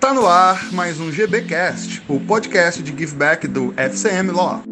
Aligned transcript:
Tá 0.00 0.14
no 0.14 0.28
ar 0.28 0.72
mais 0.72 1.00
um 1.00 1.10
GBcast, 1.10 2.00
o 2.08 2.20
podcast 2.20 2.80
de 2.80 2.96
giveback 2.96 3.48
do 3.48 3.74
FCM 3.76 4.30
Law. 4.30 4.62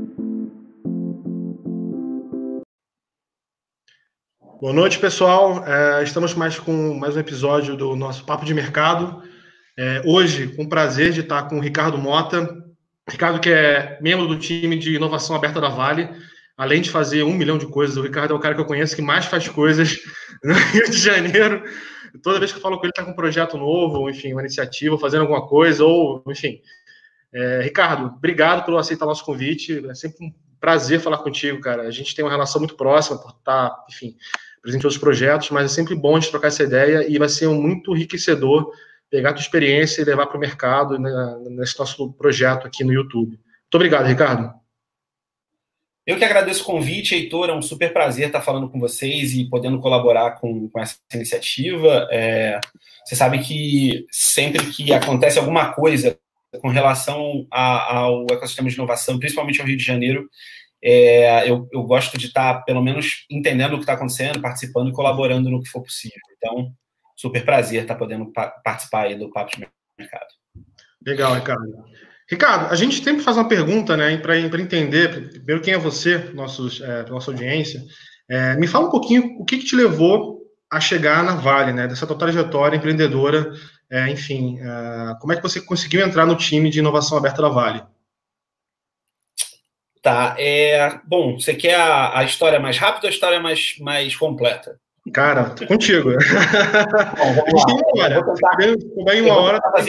Boa 4.60 4.72
noite, 4.72 5.00
pessoal. 5.00 5.64
É, 5.66 6.04
estamos 6.04 6.32
mais 6.32 6.60
com 6.60 6.94
mais 6.94 7.16
um 7.16 7.20
episódio 7.20 7.76
do 7.76 7.96
nosso 7.96 8.24
Papo 8.24 8.44
de 8.44 8.54
Mercado. 8.54 9.20
É, 9.76 10.00
hoje, 10.06 10.46
com 10.54 10.62
o 10.62 10.68
prazer 10.68 11.12
de 11.12 11.20
estar 11.20 11.42
com 11.48 11.58
o 11.58 11.60
Ricardo 11.60 11.98
Mota. 11.98 12.48
Ricardo, 13.10 13.40
que 13.40 13.50
é 13.50 13.98
membro 14.00 14.28
do 14.28 14.38
time 14.38 14.78
de 14.78 14.94
inovação 14.94 15.34
aberta 15.34 15.60
da 15.60 15.68
Vale, 15.68 16.08
além 16.56 16.80
de 16.80 16.90
fazer 16.90 17.24
um 17.24 17.34
milhão 17.34 17.58
de 17.58 17.66
coisas, 17.66 17.96
o 17.96 18.02
Ricardo 18.02 18.32
é 18.32 18.36
o 18.36 18.40
cara 18.40 18.54
que 18.54 18.60
eu 18.60 18.64
conheço 18.66 18.94
que 18.94 19.02
mais 19.02 19.24
faz 19.24 19.48
coisas 19.48 19.98
no 20.42 20.54
Rio 20.72 20.88
de 20.88 20.98
Janeiro. 20.98 21.64
Toda 22.18 22.38
vez 22.38 22.52
que 22.52 22.58
eu 22.58 22.62
falo 22.62 22.78
com 22.78 22.84
ele, 22.84 22.90
está 22.90 23.04
com 23.04 23.10
um 23.10 23.14
projeto 23.14 23.56
novo, 23.56 24.08
enfim, 24.08 24.32
uma 24.32 24.42
iniciativa, 24.42 24.98
fazendo 24.98 25.22
alguma 25.22 25.46
coisa, 25.46 25.84
ou, 25.84 26.22
enfim. 26.28 26.60
É, 27.32 27.62
Ricardo, 27.62 28.14
obrigado 28.16 28.64
por 28.64 28.76
aceitar 28.76 29.06
nosso 29.06 29.24
convite. 29.24 29.86
É 29.88 29.94
sempre 29.94 30.26
um 30.26 30.32
prazer 30.60 31.00
falar 31.00 31.18
contigo, 31.18 31.60
cara. 31.60 31.82
A 31.82 31.90
gente 31.90 32.14
tem 32.14 32.24
uma 32.24 32.30
relação 32.30 32.60
muito 32.60 32.76
próxima 32.76 33.18
por 33.18 33.30
estar, 33.30 33.84
enfim, 33.90 34.16
presente 34.62 34.82
em 34.82 34.86
outros 34.86 34.98
projetos, 34.98 35.50
mas 35.50 35.66
é 35.66 35.74
sempre 35.74 35.94
bom 35.94 36.16
a 36.16 36.20
gente 36.20 36.30
trocar 36.30 36.48
essa 36.48 36.62
ideia 36.62 37.06
e 37.08 37.18
vai 37.18 37.28
ser 37.28 37.48
muito 37.48 37.94
enriquecedor 37.94 38.70
pegar 39.10 39.30
a 39.30 39.32
tua 39.32 39.42
experiência 39.42 40.02
e 40.02 40.04
levar 40.04 40.26
para 40.26 40.36
o 40.36 40.40
mercado 40.40 40.98
né, 40.98 41.10
nesse 41.50 41.78
nosso 41.78 42.12
projeto 42.14 42.66
aqui 42.66 42.82
no 42.82 42.92
YouTube. 42.92 43.30
Muito 43.30 43.74
obrigado, 43.74 44.06
Ricardo. 44.06 44.65
Eu 46.06 46.16
que 46.16 46.24
agradeço 46.24 46.62
o 46.62 46.66
convite, 46.66 47.16
Heitor. 47.16 47.50
É 47.50 47.52
um 47.52 47.60
super 47.60 47.92
prazer 47.92 48.28
estar 48.28 48.40
falando 48.40 48.70
com 48.70 48.78
vocês 48.78 49.34
e 49.34 49.44
podendo 49.44 49.80
colaborar 49.80 50.32
com, 50.32 50.68
com 50.68 50.80
essa 50.80 50.96
iniciativa. 51.12 52.06
É, 52.12 52.60
você 53.04 53.16
sabe 53.16 53.40
que 53.40 54.06
sempre 54.10 54.64
que 54.70 54.92
acontece 54.92 55.38
alguma 55.38 55.72
coisa 55.72 56.16
com 56.60 56.68
relação 56.68 57.44
a, 57.50 57.94
ao 57.94 58.24
ecossistema 58.30 58.68
de 58.68 58.76
inovação, 58.76 59.18
principalmente 59.18 59.60
ao 59.60 59.66
Rio 59.66 59.76
de 59.76 59.84
Janeiro, 59.84 60.28
é, 60.82 61.50
eu, 61.50 61.68
eu, 61.72 61.82
gosto 61.82 62.16
de 62.16 62.26
estar, 62.26 62.62
pelo 62.64 62.82
menos, 62.82 63.26
entendendo 63.28 63.72
o 63.72 63.76
que 63.76 63.82
está 63.82 63.94
acontecendo, 63.94 64.40
participando 64.40 64.90
e 64.90 64.92
colaborando 64.92 65.50
no 65.50 65.60
que 65.60 65.68
for 65.68 65.82
possível. 65.82 66.20
Então, 66.36 66.72
super 67.16 67.44
prazer 67.44 67.82
estar 67.82 67.96
podendo 67.96 68.32
pa 68.32 68.48
participar 68.48 69.12
do 69.16 69.30
Papo 69.32 69.56
de 69.56 69.66
Mercado. 69.98 70.26
Legal, 71.04 71.34
Ricardo. 71.34 71.84
Ricardo, 72.28 72.72
a 72.72 72.74
gente 72.74 73.02
sempre 73.02 73.22
faz 73.22 73.36
uma 73.36 73.48
pergunta, 73.48 73.96
né, 73.96 74.16
para 74.16 74.38
entender, 74.38 75.30
primeiro, 75.30 75.62
quem 75.62 75.74
é 75.74 75.78
você, 75.78 76.18
nossos, 76.34 76.80
é, 76.80 77.08
nossa 77.08 77.30
audiência. 77.30 77.80
É, 78.28 78.56
me 78.56 78.66
fala 78.66 78.88
um 78.88 78.90
pouquinho 78.90 79.36
o 79.38 79.44
que, 79.44 79.58
que, 79.58 79.64
te 79.64 79.76
levou 79.76 80.42
a 80.70 80.80
chegar 80.80 81.22
na 81.22 81.36
Vale, 81.36 81.72
né, 81.72 81.86
dessa 81.86 82.06
tua 82.06 82.18
trajetória 82.18 82.76
empreendedora, 82.76 83.52
é, 83.88 84.08
enfim, 84.08 84.58
é, 84.60 85.14
como 85.20 85.32
é 85.32 85.36
que 85.36 85.42
você 85.42 85.60
conseguiu 85.60 86.04
entrar 86.04 86.26
no 86.26 86.34
time 86.34 86.68
de 86.68 86.80
inovação 86.80 87.16
aberta 87.16 87.40
da 87.40 87.48
Vale? 87.48 87.84
Tá, 90.02 90.34
é, 90.38 91.00
bom, 91.04 91.38
você 91.38 91.54
quer 91.54 91.76
a, 91.76 92.18
a 92.18 92.24
história 92.24 92.58
mais 92.58 92.76
rápida 92.76 93.06
ou 93.06 93.08
a 93.08 93.12
história 93.12 93.40
mais, 93.40 93.76
mais 93.80 94.16
completa? 94.16 94.78
Cara, 95.12 95.50
tô 95.50 95.66
contigo. 95.66 96.10
Bom, 96.10 97.34
vamos 97.34 97.62
lá. 97.96 98.56
Tentar, 98.56 99.22
uma 99.22 99.36
hora, 99.36 99.60
tá 99.60 99.82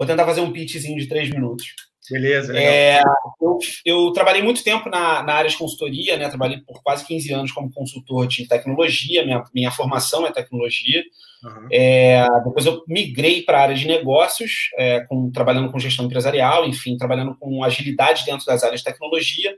vou 0.00 0.06
tentar 0.06 0.24
fazer 0.24 0.40
um 0.40 0.50
pitchzinho 0.50 0.98
de 0.98 1.06
três 1.06 1.28
minutos. 1.28 1.74
Beleza. 2.10 2.58
É, 2.58 3.02
eu, 3.40 3.58
eu, 3.84 4.12
trabalhei 4.12 4.42
muito 4.42 4.64
tempo 4.64 4.88
na, 4.88 5.22
na, 5.22 5.34
área 5.34 5.50
de 5.50 5.56
consultoria, 5.56 6.16
né? 6.16 6.28
Trabalhei 6.28 6.58
por 6.58 6.82
quase 6.82 7.06
15 7.06 7.32
anos 7.34 7.52
como 7.52 7.70
consultor 7.70 8.26
de 8.26 8.48
tecnologia, 8.48 9.24
minha, 9.24 9.44
minha 9.54 9.70
formação 9.70 10.26
é 10.26 10.32
tecnologia. 10.32 11.04
Uhum. 11.44 11.68
É, 11.70 12.26
depois 12.44 12.64
eu 12.64 12.82
migrei 12.88 13.42
para 13.42 13.58
a 13.58 13.62
área 13.62 13.74
de 13.76 13.86
negócios, 13.86 14.70
é, 14.76 15.00
com, 15.00 15.30
trabalhando 15.30 15.70
com 15.70 15.78
gestão 15.78 16.06
empresarial, 16.06 16.66
enfim, 16.66 16.96
trabalhando 16.96 17.36
com 17.38 17.62
agilidade 17.62 18.24
dentro 18.24 18.46
das 18.46 18.64
áreas 18.64 18.80
de 18.80 18.86
tecnologia. 18.86 19.54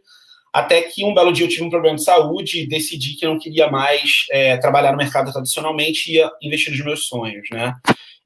Até 0.52 0.82
que 0.82 1.04
um 1.04 1.14
belo 1.14 1.32
dia 1.32 1.46
eu 1.46 1.48
tive 1.48 1.64
um 1.64 1.70
problema 1.70 1.96
de 1.96 2.04
saúde 2.04 2.60
e 2.60 2.68
decidi 2.68 3.14
que 3.14 3.24
não 3.24 3.38
queria 3.38 3.70
mais 3.70 4.26
é, 4.30 4.58
trabalhar 4.58 4.90
no 4.90 4.98
mercado 4.98 5.32
tradicionalmente 5.32 6.10
e 6.10 6.16
ia 6.16 6.30
investir 6.42 6.72
nos 6.72 6.84
meus 6.84 7.06
sonhos, 7.06 7.48
né? 7.50 7.74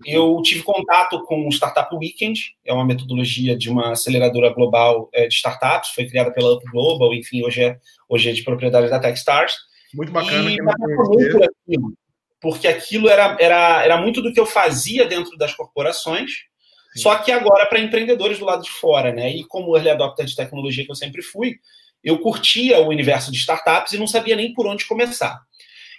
Eu 0.04 0.40
tive 0.42 0.62
contato 0.62 1.22
com 1.24 1.46
o 1.46 1.52
Startup 1.52 1.94
Weekend, 1.94 2.54
é 2.64 2.72
uma 2.72 2.84
metodologia 2.84 3.56
de 3.56 3.70
uma 3.70 3.92
aceleradora 3.92 4.52
global 4.52 5.08
é, 5.12 5.26
de 5.26 5.34
startups, 5.34 5.90
foi 5.90 6.06
criada 6.06 6.30
pela 6.30 6.54
Up 6.54 6.64
Global, 6.70 7.14
enfim, 7.14 7.42
hoje 7.42 7.62
é, 7.62 7.78
hoje 8.08 8.28
é 8.28 8.32
de 8.32 8.42
propriedade 8.42 8.90
da 8.90 9.00
Techstars. 9.00 9.56
Muito 9.94 10.12
bacana. 10.12 10.50
E 10.50 10.60
muito 10.60 11.42
aquilo, 11.42 11.94
porque 12.40 12.68
aquilo 12.68 13.08
era, 13.08 13.36
era, 13.40 13.84
era 13.84 13.96
muito 13.96 14.20
do 14.20 14.32
que 14.32 14.40
eu 14.40 14.44
fazia 14.44 15.06
dentro 15.06 15.36
das 15.38 15.54
corporações, 15.54 16.30
Sim. 16.92 17.00
só 17.00 17.16
que 17.16 17.32
agora 17.32 17.64
para 17.64 17.80
empreendedores 17.80 18.38
do 18.38 18.44
lado 18.44 18.62
de 18.62 18.70
fora, 18.70 19.12
né? 19.12 19.30
E 19.30 19.44
como 19.44 19.74
early 19.74 19.90
adopter 19.90 20.26
de 20.26 20.36
tecnologia 20.36 20.84
que 20.84 20.90
eu 20.90 20.96
sempre 20.96 21.22
fui, 21.22 21.54
eu 22.04 22.18
curtia 22.18 22.80
o 22.80 22.88
universo 22.88 23.32
de 23.32 23.38
startups 23.38 23.94
e 23.94 23.98
não 23.98 24.06
sabia 24.06 24.36
nem 24.36 24.52
por 24.52 24.66
onde 24.66 24.86
começar. 24.86 25.40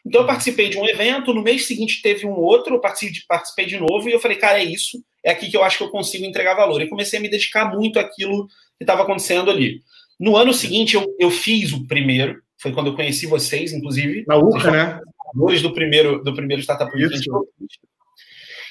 Então, 0.07 0.21
eu 0.21 0.27
participei 0.27 0.69
de 0.69 0.77
um 0.77 0.87
evento, 0.87 1.33
no 1.33 1.43
mês 1.43 1.67
seguinte 1.67 2.01
teve 2.01 2.25
um 2.25 2.31
outro, 2.31 2.75
eu 2.75 2.79
participei, 2.79 3.21
participei 3.27 3.65
de 3.65 3.77
novo, 3.77 4.07
e 4.07 4.13
eu 4.13 4.19
falei, 4.21 4.37
cara, 4.37 4.59
é 4.59 4.63
isso, 4.63 5.03
é 5.23 5.31
aqui 5.31 5.51
que 5.51 5.57
eu 5.57 5.63
acho 5.63 5.77
que 5.77 5.83
eu 5.83 5.89
consigo 5.89 6.23
entregar 6.23 6.55
valor. 6.55 6.81
E 6.81 6.87
comecei 6.87 7.19
a 7.19 7.21
me 7.21 7.29
dedicar 7.29 7.69
muito 7.69 7.99
àquilo 7.99 8.47
que 8.77 8.83
estava 8.83 9.01
acontecendo 9.01 9.51
ali. 9.51 9.81
No 10.17 10.37
ano 10.37 10.53
seguinte, 10.53 10.95
eu, 10.95 11.05
eu 11.19 11.29
fiz 11.29 11.73
o 11.73 11.85
primeiro, 11.87 12.41
foi 12.57 12.71
quando 12.71 12.87
eu 12.87 12.95
conheci 12.95 13.27
vocês, 13.27 13.73
inclusive. 13.73 14.23
Na 14.25 14.37
UCA, 14.37 14.71
né? 14.71 14.99
Dois 15.35 15.61
do 15.61 15.73
primeiro, 15.73 16.23
do 16.23 16.33
primeiro 16.33 16.63
Startup 16.63 16.89
Weekend. 16.95 17.25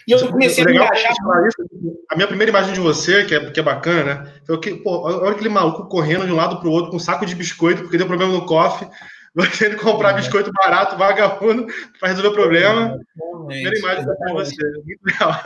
E 0.09 0.13
eu 0.13 0.29
comecei 0.29 0.65
a 0.65 0.67
me 0.67 0.77
engajar. 0.77 1.13
A 2.11 2.17
minha 2.17 2.29
primeira 2.29 2.51
imagem 2.51 2.73
de 2.73 2.81
você, 2.81 3.25
que 3.25 3.35
é, 3.35 3.51
que 3.51 3.61
é 3.61 3.63
bacana, 3.63 4.05
né? 4.05 4.33
Foi 4.47 4.59
que, 4.59 4.75
pô, 4.77 5.03
olha 5.03 5.33
aquele 5.33 5.49
maluco 5.51 5.89
correndo 5.89 6.25
de 6.25 6.33
um 6.33 6.37
lado 6.37 6.59
para 6.59 6.69
o 6.69 6.73
outro 6.73 6.91
com 6.91 6.97
um 6.97 7.01
saco 7.01 7.27
de 7.27 7.35
biscoito, 7.35 7.83
porque 7.83 7.99
deu 7.99 8.07
problema 8.07 8.33
no 8.33 8.47
cofre. 8.47 8.89
Você 9.37 9.69
indo 9.69 9.77
comprar 9.83 10.11
é. 10.11 10.15
biscoito 10.15 10.51
barato, 10.53 10.97
vagabundo, 10.97 11.67
para 12.01 12.09
resolver 12.09 12.29
o 12.29 12.35
problema. 12.35 12.99
Primeira 13.47 13.79
imagem 13.79 14.05
de 14.05 14.33
você. 14.33 14.65
Muito 14.85 15.01
legal. 15.05 15.43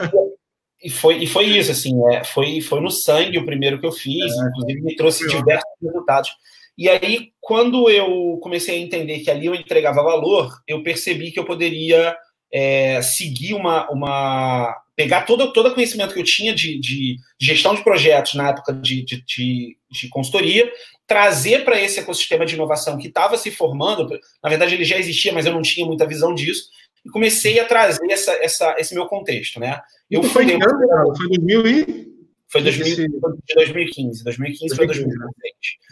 E 0.83 0.89
foi, 0.89 1.17
e 1.17 1.27
foi 1.27 1.45
isso, 1.45 1.71
assim, 1.71 1.93
é, 2.11 2.23
foi, 2.23 2.59
foi 2.59 2.81
no 2.81 2.89
sangue 2.89 3.37
o 3.37 3.45
primeiro 3.45 3.79
que 3.79 3.85
eu 3.85 3.91
fiz, 3.91 4.33
é, 4.33 4.47
inclusive 4.47 4.81
me 4.81 4.95
trouxe 4.95 5.27
diversos 5.27 5.69
resultados. 5.79 6.31
E 6.75 6.89
aí, 6.89 7.33
quando 7.39 7.87
eu 7.87 8.39
comecei 8.41 8.75
a 8.75 8.81
entender 8.81 9.19
que 9.19 9.29
ali 9.29 9.45
eu 9.45 9.53
entregava 9.53 10.01
valor, 10.01 10.51
eu 10.67 10.81
percebi 10.81 11.31
que 11.31 11.39
eu 11.39 11.45
poderia 11.45 12.15
é, 12.51 13.01
seguir 13.01 13.53
uma, 13.53 13.87
uma. 13.91 14.75
Pegar 14.95 15.21
todo, 15.21 15.51
todo 15.53 15.69
o 15.69 15.73
conhecimento 15.73 16.13
que 16.13 16.19
eu 16.19 16.23
tinha 16.23 16.53
de, 16.53 16.79
de 16.79 17.17
gestão 17.39 17.73
de 17.73 17.83
projetos 17.83 18.33
na 18.33 18.49
época 18.49 18.73
de, 18.73 19.03
de, 19.03 19.23
de, 19.25 19.77
de 19.89 20.09
consultoria, 20.09 20.71
trazer 21.07 21.63
para 21.63 21.81
esse 21.81 21.99
ecossistema 21.99 22.45
de 22.45 22.55
inovação 22.55 22.97
que 22.97 23.07
estava 23.07 23.37
se 23.37 23.51
formando. 23.51 24.19
Na 24.43 24.49
verdade, 24.49 24.75
ele 24.75 24.85
já 24.85 24.97
existia, 24.97 25.33
mas 25.33 25.45
eu 25.45 25.53
não 25.53 25.61
tinha 25.61 25.85
muita 25.85 26.07
visão 26.07 26.33
disso. 26.33 26.69
E 27.05 27.09
comecei 27.09 27.59
a 27.59 27.65
trazer 27.65 28.09
essa, 28.11 28.31
essa, 28.43 28.75
esse 28.77 28.93
meu 28.93 29.07
contexto, 29.07 29.59
né? 29.59 29.81
Eu 30.09 30.21
foi, 30.23 30.43
fundei, 30.43 30.55
ano, 30.55 31.15
foi 31.15 31.29
2000 31.29 31.67
e 31.67 32.11
foi 32.51 32.61
2000, 32.61 33.07
2015. 33.55 34.23
2015 34.25 34.75
foi 34.75 34.85
2016. 34.85 35.31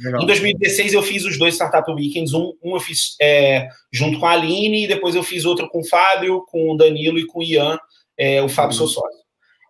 Legal. 0.04 0.22
Em 0.22 0.26
2016 0.26 0.94
eu 0.94 1.02
fiz 1.02 1.24
os 1.24 1.38
dois 1.38 1.56
Startup 1.56 1.90
Weekends. 1.90 2.34
Um, 2.34 2.54
um 2.62 2.76
eu 2.76 2.80
fiz 2.82 3.16
é, 3.22 3.70
junto 3.92 4.20
com 4.20 4.26
a 4.26 4.32
Aline, 4.32 4.84
e 4.84 4.88
depois 4.88 5.16
eu 5.16 5.24
fiz 5.24 5.46
outro 5.46 5.70
com 5.70 5.80
o 5.80 5.88
Fábio, 5.88 6.46
com 6.48 6.72
o 6.72 6.78
Danilo 6.78 7.18
e 7.18 7.26
com 7.26 7.40
o 7.40 7.44
Ian, 7.44 7.80
é, 8.20 8.42
o 8.42 8.50
Fábio 8.50 8.72
uhum. 8.72 8.78
seu 8.78 8.88
sócio. 8.88 9.20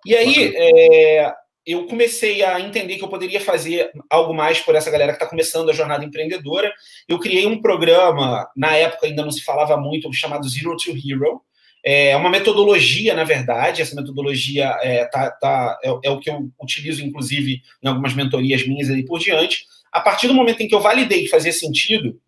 E 0.05 0.15
aí 0.15 0.53
é, 0.55 1.33
eu 1.65 1.85
comecei 1.85 2.43
a 2.43 2.59
entender 2.59 2.97
que 2.97 3.03
eu 3.03 3.09
poderia 3.09 3.39
fazer 3.39 3.91
algo 4.09 4.33
mais 4.33 4.59
por 4.59 4.73
essa 4.73 4.89
galera 4.89 5.11
que 5.11 5.17
está 5.17 5.27
começando 5.27 5.69
a 5.69 5.73
jornada 5.73 6.03
empreendedora. 6.03 6.73
Eu 7.07 7.19
criei 7.19 7.45
um 7.45 7.61
programa, 7.61 8.49
na 8.55 8.75
época 8.75 9.05
ainda 9.05 9.23
não 9.23 9.31
se 9.31 9.43
falava 9.43 9.77
muito, 9.77 10.11
chamado 10.11 10.49
Zero 10.49 10.75
to 10.77 10.91
Hero, 10.91 11.41
é 11.83 12.15
uma 12.15 12.29
metodologia, 12.29 13.13
na 13.13 13.23
verdade, 13.23 13.81
essa 13.81 13.95
metodologia 13.95 14.77
é, 14.81 15.05
tá, 15.05 15.31
tá, 15.31 15.79
é, 15.83 15.89
é, 16.03 16.09
o 16.09 16.19
que 16.19 16.29
eu 16.29 16.49
utilizo, 16.61 17.05
inclusive, 17.05 17.61
em 17.81 17.87
algumas 17.87 18.13
mentorias 18.13 18.67
minhas 18.67 18.89
e 18.89 19.03
por 19.03 19.19
diante. 19.19 19.65
A 19.91 20.01
partir 20.01 20.27
do 20.27 20.33
momento 20.33 20.61
em 20.61 20.67
que 20.67 20.75
eu 20.75 20.81
validei 20.81 21.23
que 21.23 21.29
fazia 21.29 21.53
sentido, 21.53 22.19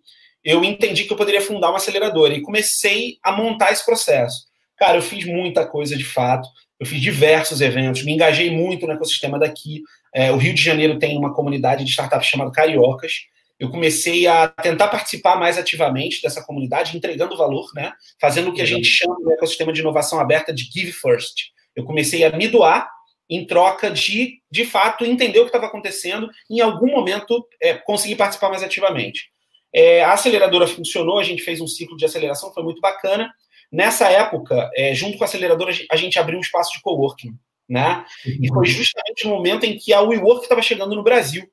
eu 0.43 0.63
entendi 0.63 1.03
que 1.03 1.11
eu 1.11 1.17
poderia 1.17 1.41
fundar 1.41 1.69
uma 1.69 1.77
aceleradora 1.77 2.33
e 2.33 2.41
comecei 2.41 3.17
a 3.21 3.31
montar 3.31 3.71
esse 3.71 3.85
processo. 3.85 4.50
Cara, 4.81 4.97
eu 4.97 5.01
fiz 5.03 5.25
muita 5.25 5.63
coisa 5.63 5.95
de 5.95 6.03
fato, 6.03 6.49
eu 6.79 6.87
fiz 6.87 6.99
diversos 6.99 7.61
eventos, 7.61 8.03
me 8.03 8.13
engajei 8.13 8.49
muito 8.49 8.87
no 8.87 8.93
ecossistema 8.93 9.37
daqui. 9.37 9.83
É, 10.11 10.31
o 10.31 10.37
Rio 10.37 10.55
de 10.55 10.61
Janeiro 10.63 10.97
tem 10.97 11.15
uma 11.15 11.35
comunidade 11.35 11.83
de 11.83 11.91
startups 11.91 12.25
chamada 12.25 12.49
Cariocas, 12.49 13.27
eu 13.59 13.69
comecei 13.69 14.25
a 14.25 14.47
tentar 14.47 14.87
participar 14.87 15.35
mais 15.35 15.55
ativamente 15.55 16.19
dessa 16.19 16.43
comunidade, 16.43 16.97
entregando 16.97 17.37
valor, 17.37 17.69
né? 17.75 17.93
Fazendo 18.19 18.49
o 18.49 18.53
que 18.55 18.61
a 18.63 18.65
gente 18.65 18.87
chama 18.87 19.15
no 19.19 19.31
ecossistema 19.31 19.71
de 19.71 19.81
inovação 19.81 20.19
aberta 20.19 20.51
de 20.51 20.63
Give 20.63 20.91
First. 20.91 21.51
Eu 21.75 21.85
comecei 21.85 22.23
a 22.23 22.35
me 22.35 22.47
doar 22.47 22.89
em 23.29 23.45
troca 23.45 23.91
de, 23.91 24.41
de 24.49 24.65
fato, 24.65 25.05
entender 25.05 25.37
o 25.37 25.43
que 25.43 25.49
estava 25.49 25.67
acontecendo 25.67 26.27
e, 26.49 26.57
em 26.57 26.59
algum 26.59 26.87
momento, 26.87 27.47
é, 27.61 27.75
conseguir 27.75 28.15
participar 28.15 28.49
mais 28.49 28.63
ativamente. 28.63 29.29
É, 29.71 30.03
a 30.03 30.13
aceleradora 30.13 30.65
funcionou, 30.65 31.19
a 31.19 31.23
gente 31.23 31.43
fez 31.43 31.61
um 31.61 31.67
ciclo 31.67 31.95
de 31.95 32.03
aceleração, 32.03 32.51
foi 32.51 32.63
muito 32.63 32.81
bacana. 32.81 33.31
Nessa 33.71 34.09
época, 34.09 34.69
é, 34.75 34.93
junto 34.93 35.17
com 35.17 35.23
a 35.23 35.27
aceleradora, 35.27 35.73
a 35.89 35.95
gente 35.95 36.19
abriu 36.19 36.37
um 36.37 36.41
espaço 36.41 36.73
de 36.73 36.81
coworking 36.81 37.37
né? 37.71 38.03
E 38.25 38.49
foi 38.49 38.65
justamente 38.65 39.23
no 39.23 39.31
momento 39.31 39.63
em 39.65 39.77
que 39.77 39.93
a 39.93 40.01
WeWork 40.01 40.43
estava 40.43 40.61
chegando 40.61 40.93
no 40.93 41.03
Brasil 41.03 41.49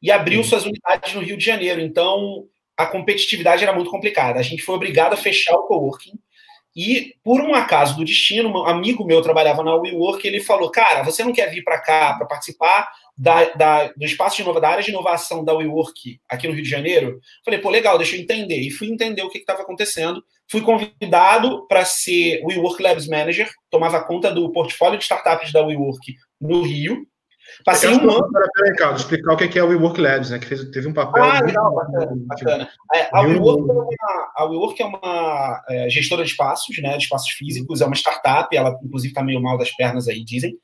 e 0.00 0.10
abriu 0.10 0.42
suas 0.42 0.64
unidades 0.64 1.12
no 1.12 1.20
Rio 1.20 1.36
de 1.36 1.44
Janeiro. 1.44 1.82
Então, 1.82 2.46
a 2.74 2.86
competitividade 2.86 3.62
era 3.62 3.74
muito 3.74 3.90
complicada. 3.90 4.40
A 4.40 4.42
gente 4.42 4.62
foi 4.62 4.74
obrigado 4.74 5.12
a 5.12 5.18
fechar 5.18 5.54
o 5.54 5.64
coworking. 5.64 6.18
E, 6.74 7.14
por 7.24 7.40
um 7.40 7.54
acaso 7.54 7.96
do 7.96 8.04
destino, 8.04 8.48
um 8.48 8.64
amigo 8.64 9.04
meu 9.04 9.20
trabalhava 9.22 9.62
na 9.62 9.74
WeWork, 9.74 10.26
ele 10.26 10.40
falou, 10.40 10.70
cara, 10.70 11.02
você 11.02 11.24
não 11.24 11.32
quer 11.32 11.50
vir 11.50 11.64
para 11.64 11.80
cá 11.80 12.14
para 12.14 12.26
participar 12.26 12.88
da, 13.18 13.44
da, 13.54 13.88
do 13.88 14.04
espaço 14.04 14.36
de 14.36 14.42
inovação, 14.42 14.62
da 14.62 14.68
área 14.68 14.82
de 14.82 14.90
inovação 14.90 15.44
da 15.44 15.52
WeWork 15.52 16.20
aqui 16.28 16.46
no 16.46 16.54
Rio 16.54 16.62
de 16.62 16.70
Janeiro? 16.70 17.18
Falei, 17.44 17.60
pô, 17.60 17.70
legal, 17.70 17.98
deixa 17.98 18.16
eu 18.16 18.20
entender. 18.20 18.60
E 18.60 18.70
fui 18.70 18.88
entender 18.88 19.22
o 19.22 19.28
que 19.28 19.38
estava 19.38 19.62
acontecendo. 19.62 20.22
Fui 20.48 20.60
convidado 20.60 21.66
para 21.66 21.84
ser 21.84 22.40
WeWork 22.44 22.82
Labs 22.82 23.08
Manager, 23.08 23.50
tomava 23.68 24.02
conta 24.04 24.32
do 24.32 24.50
portfólio 24.52 24.98
de 24.98 25.04
startups 25.04 25.52
da 25.52 25.62
WeWork 25.64 26.14
no 26.40 26.62
Rio. 26.62 27.06
Passei 27.64 27.90
um 27.90 28.10
ano. 28.10 28.28
Peraí, 28.30 28.76
Carlos, 28.76 29.02
explicar 29.02 29.34
o 29.34 29.36
que 29.36 29.58
é 29.58 29.62
o 29.62 29.68
WeWork 29.68 30.00
Labs, 30.00 30.30
né? 30.30 30.38
Que 30.38 30.46
fez, 30.46 30.64
teve 30.70 30.88
um 30.88 30.92
papel. 30.92 31.22
Ah, 31.22 31.40
legal, 31.40 31.74
bacana. 31.74 32.12
bacana. 32.26 32.70
É, 32.94 33.08
a, 33.12 33.20
WeWork 33.22 33.60
é 33.60 33.72
uma, 33.72 34.32
a 34.36 34.44
WeWork 34.44 34.82
é 34.82 34.86
uma 34.86 35.64
é, 35.68 35.90
gestora 35.90 36.24
de 36.24 36.30
espaços, 36.30 36.76
né? 36.78 36.96
De 36.96 37.04
espaços 37.04 37.30
físicos, 37.30 37.80
é 37.80 37.86
uma 37.86 37.94
startup, 37.94 38.54
ela 38.56 38.78
inclusive 38.84 39.12
está 39.12 39.22
meio 39.22 39.40
mal 39.40 39.58
das 39.58 39.70
pernas 39.70 40.08
aí, 40.08 40.24
dizem. 40.24 40.54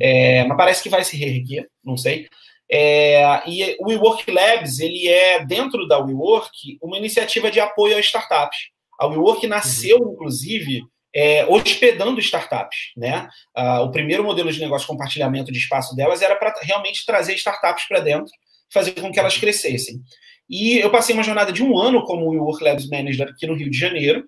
É, 0.00 0.44
mas 0.44 0.56
parece 0.56 0.82
que 0.82 0.88
vai 0.88 1.04
se 1.04 1.16
reerguer, 1.16 1.66
não 1.84 1.96
sei. 1.96 2.28
É, 2.70 3.48
e 3.48 3.76
o 3.80 3.88
WeWork 3.88 4.30
Labs, 4.30 4.80
ele 4.80 5.08
é, 5.08 5.44
dentro 5.44 5.86
da 5.86 5.98
WeWork, 5.98 6.78
uma 6.82 6.98
iniciativa 6.98 7.50
de 7.50 7.60
apoio 7.60 7.96
às 7.96 8.06
startups. 8.06 8.70
A 9.00 9.06
WeWork 9.06 9.46
nasceu, 9.46 9.98
inclusive, 10.12 10.82
é, 11.16 11.46
hospedando 11.46 12.20
startups. 12.20 12.92
Né? 12.94 13.26
Ah, 13.54 13.80
o 13.80 13.90
primeiro 13.90 14.22
modelo 14.22 14.52
de 14.52 14.60
negócio 14.60 14.86
de 14.86 14.92
compartilhamento 14.92 15.50
de 15.50 15.58
espaço 15.58 15.96
delas 15.96 16.20
era 16.20 16.36
para 16.36 16.54
realmente 16.60 17.06
trazer 17.06 17.34
startups 17.34 17.88
para 17.88 18.00
dentro, 18.00 18.30
fazer 18.70 18.92
com 18.92 19.10
que 19.10 19.18
elas 19.18 19.38
crescessem. 19.38 20.02
E 20.48 20.78
eu 20.78 20.90
passei 20.90 21.14
uma 21.14 21.24
jornada 21.24 21.50
de 21.50 21.62
um 21.62 21.76
ano 21.78 22.04
como 22.04 22.30
Work 22.44 22.62
Labs 22.62 22.88
Manager 22.90 23.28
aqui 23.28 23.46
no 23.46 23.54
Rio 23.54 23.70
de 23.70 23.78
Janeiro, 23.78 24.24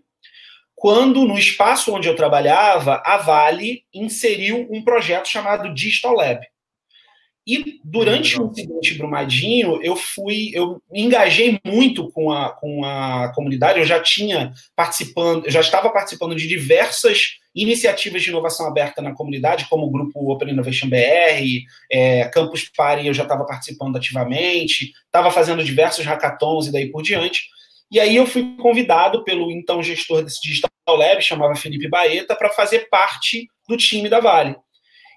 quando 0.74 1.26
no 1.26 1.38
espaço 1.38 1.94
onde 1.94 2.08
eu 2.08 2.16
trabalhava, 2.16 3.02
a 3.04 3.18
Vale 3.18 3.82
inseriu 3.92 4.66
um 4.70 4.82
projeto 4.82 5.28
chamado 5.28 5.74
Digital 5.74 6.14
Lab. 6.14 6.40
E 7.48 7.80
durante 7.82 8.38
o 8.38 8.52
seguinte 8.54 8.98
Brumadinho, 8.98 9.80
eu 9.82 9.96
fui, 9.96 10.50
eu 10.52 10.82
me 10.92 11.00
engajei 11.00 11.58
muito 11.64 12.10
com 12.10 12.30
a, 12.30 12.50
com 12.50 12.84
a 12.84 13.32
comunidade, 13.34 13.78
eu 13.78 13.86
já 13.86 13.98
tinha 14.02 14.52
participando, 14.76 15.46
eu 15.46 15.50
já 15.50 15.60
estava 15.60 15.88
participando 15.88 16.34
de 16.36 16.46
diversas 16.46 17.38
iniciativas 17.54 18.22
de 18.22 18.28
inovação 18.28 18.66
aberta 18.66 19.00
na 19.00 19.14
comunidade, 19.14 19.66
como 19.70 19.86
o 19.86 19.90
grupo 19.90 20.30
Open 20.30 20.50
Innovation 20.50 20.90
BR, 20.90 21.64
é, 21.90 22.26
Campus 22.26 22.70
Party 22.76 23.06
eu 23.06 23.14
já 23.14 23.22
estava 23.22 23.46
participando 23.46 23.96
ativamente, 23.96 24.92
estava 25.06 25.30
fazendo 25.30 25.64
diversos 25.64 26.04
hackathons 26.04 26.66
e 26.66 26.72
daí 26.72 26.90
por 26.90 27.02
diante. 27.02 27.44
E 27.90 27.98
aí 27.98 28.14
eu 28.14 28.26
fui 28.26 28.56
convidado 28.58 29.24
pelo 29.24 29.50
então 29.50 29.82
gestor 29.82 30.22
desse 30.22 30.42
Digital 30.42 30.70
Lab, 30.86 31.22
chamava 31.22 31.54
Felipe 31.54 31.88
Baeta, 31.88 32.36
para 32.36 32.50
fazer 32.50 32.90
parte 32.90 33.48
do 33.66 33.74
time 33.74 34.10
da 34.10 34.20
Vale. 34.20 34.54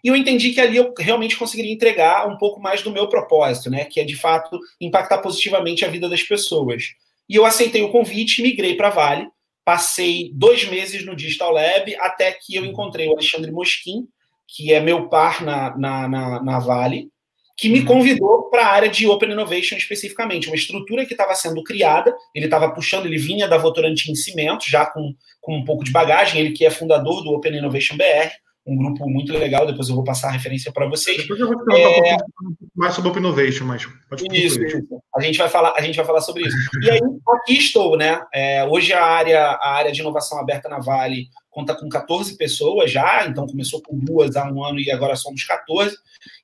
E 0.03 0.07
eu 0.07 0.15
entendi 0.15 0.51
que 0.51 0.59
ali 0.59 0.77
eu 0.77 0.93
realmente 0.97 1.37
conseguiria 1.37 1.71
entregar 1.71 2.27
um 2.27 2.37
pouco 2.37 2.59
mais 2.59 2.81
do 2.81 2.91
meu 2.91 3.07
propósito, 3.07 3.69
né? 3.69 3.85
Que 3.85 3.99
é 3.99 4.03
de 4.03 4.15
fato 4.15 4.59
impactar 4.79 5.19
positivamente 5.19 5.85
a 5.85 5.89
vida 5.89 6.09
das 6.09 6.23
pessoas. 6.23 6.93
E 7.29 7.35
eu 7.35 7.45
aceitei 7.45 7.83
o 7.83 7.91
convite, 7.91 8.41
migrei 8.41 8.75
para 8.75 8.87
a 8.87 8.91
Vale, 8.91 9.27
passei 9.63 10.31
dois 10.33 10.65
meses 10.65 11.05
no 11.05 11.15
Digital 11.15 11.51
Lab 11.51 11.95
até 11.99 12.31
que 12.31 12.55
eu 12.55 12.65
encontrei 12.65 13.07
o 13.07 13.13
Alexandre 13.13 13.51
Mosquim, 13.51 14.07
que 14.47 14.73
é 14.73 14.79
meu 14.79 15.07
par 15.07 15.43
na, 15.43 15.77
na, 15.77 16.07
na, 16.07 16.43
na 16.43 16.59
Vale, 16.59 17.09
que 17.55 17.69
me 17.69 17.81
uhum. 17.81 17.85
convidou 17.85 18.49
para 18.49 18.65
a 18.65 18.71
área 18.71 18.89
de 18.89 19.07
Open 19.07 19.31
Innovation 19.31 19.77
especificamente, 19.77 20.47
uma 20.47 20.55
estrutura 20.55 21.05
que 21.05 21.13
estava 21.13 21.35
sendo 21.35 21.63
criada, 21.63 22.11
ele 22.33 22.45
estava 22.45 22.73
puxando, 22.73 23.05
ele 23.05 23.17
vinha 23.17 23.47
da 23.47 23.57
Votorantim 23.57 24.15
Cimento, 24.15 24.67
já 24.67 24.85
com, 24.85 25.13
com 25.39 25.57
um 25.57 25.63
pouco 25.63 25.83
de 25.83 25.91
bagagem, 25.91 26.41
ele 26.41 26.53
que 26.53 26.65
é 26.65 26.71
fundador 26.71 27.23
do 27.23 27.29
Open 27.29 27.55
Innovation 27.55 27.95
BR, 27.95 28.31
um 28.65 28.77
grupo 28.77 29.09
muito 29.09 29.33
legal, 29.33 29.65
depois 29.65 29.89
eu 29.89 29.95
vou 29.95 30.03
passar 30.03 30.29
a 30.29 30.31
referência 30.31 30.71
para 30.71 30.87
vocês. 30.87 31.17
Depois 31.17 31.39
eu 31.39 31.47
vou 31.47 31.57
te 31.57 31.65
perguntar 31.65 32.07
é... 32.07 32.13
um 32.13 32.55
pouco 32.55 32.71
mais 32.75 32.93
sobre 32.93 33.09
Open 33.09 33.21
Innovation, 33.21 33.65
mas 33.65 33.85
pode 34.07 34.23
isso, 34.31 34.61
isso. 34.63 34.77
A 35.15 35.21
gente 35.21 35.37
vai 35.37 35.49
falar, 35.49 35.73
a 35.75 35.81
gente 35.81 35.95
vai 35.95 36.05
falar 36.05 36.21
sobre 36.21 36.47
isso. 36.47 36.55
E 36.83 36.89
aí, 36.89 36.99
aqui 37.35 37.57
estou, 37.57 37.97
né? 37.97 38.21
É, 38.33 38.63
hoje 38.65 38.93
a 38.93 39.03
área, 39.03 39.39
a 39.39 39.73
área 39.73 39.91
de 39.91 40.01
inovação 40.01 40.39
aberta 40.39 40.69
na 40.69 40.79
Vale 40.79 41.27
conta 41.49 41.75
com 41.75 41.89
14 41.89 42.37
pessoas 42.37 42.89
já, 42.89 43.25
então 43.27 43.45
começou 43.45 43.81
com 43.81 43.97
duas 43.97 44.35
há 44.37 44.49
um 44.49 44.63
ano 44.63 44.79
e 44.79 44.89
agora 44.91 45.15
somos 45.15 45.43
14. 45.43 45.95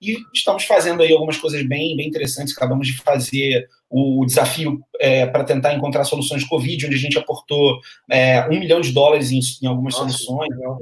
E 0.01 0.17
estamos 0.33 0.65
fazendo 0.65 1.03
aí 1.03 1.13
algumas 1.13 1.37
coisas 1.37 1.65
bem, 1.67 1.95
bem 1.95 2.07
interessantes. 2.07 2.55
Acabamos 2.57 2.87
de 2.87 2.97
fazer 2.97 3.67
o 3.89 4.25
desafio 4.25 4.81
é, 4.99 5.25
para 5.27 5.43
tentar 5.43 5.73
encontrar 5.73 6.03
soluções 6.03 6.43
de 6.43 6.49
Covid, 6.49 6.87
onde 6.87 6.95
a 6.95 6.99
gente 6.99 7.17
aportou 7.17 7.79
é, 8.11 8.45
um 8.47 8.59
milhão 8.59 8.81
de 8.81 8.91
dólares 8.91 9.31
em, 9.31 9.39
em 9.63 9.67
algumas 9.67 9.93
Nossa, 9.93 10.09
soluções. 10.09 10.49
Legal. 10.49 10.81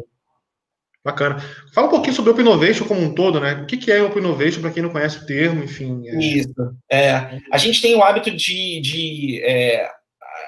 Bacana. 1.05 1.37
Fala 1.71 1.85
um 1.85 1.91
pouquinho 1.91 2.15
sobre 2.15 2.31
Open 2.31 2.43
Innovation 2.43 2.87
como 2.87 2.99
um 2.99 3.13
todo, 3.13 3.39
né? 3.39 3.53
O 3.61 3.67
que 3.67 3.91
é 3.91 4.01
Open 4.01 4.23
Innovation, 4.23 4.59
para 4.59 4.71
quem 4.71 4.81
não 4.81 4.89
conhece 4.89 5.19
o 5.19 5.25
termo, 5.27 5.63
enfim. 5.63 6.01
É... 6.07 6.17
Isso. 6.17 6.75
É, 6.91 7.39
a 7.51 7.59
gente 7.59 7.79
tem 7.79 7.95
o 7.95 8.01
hábito 8.01 8.31
de, 8.31 8.81
de 8.81 9.39
é, 9.43 9.87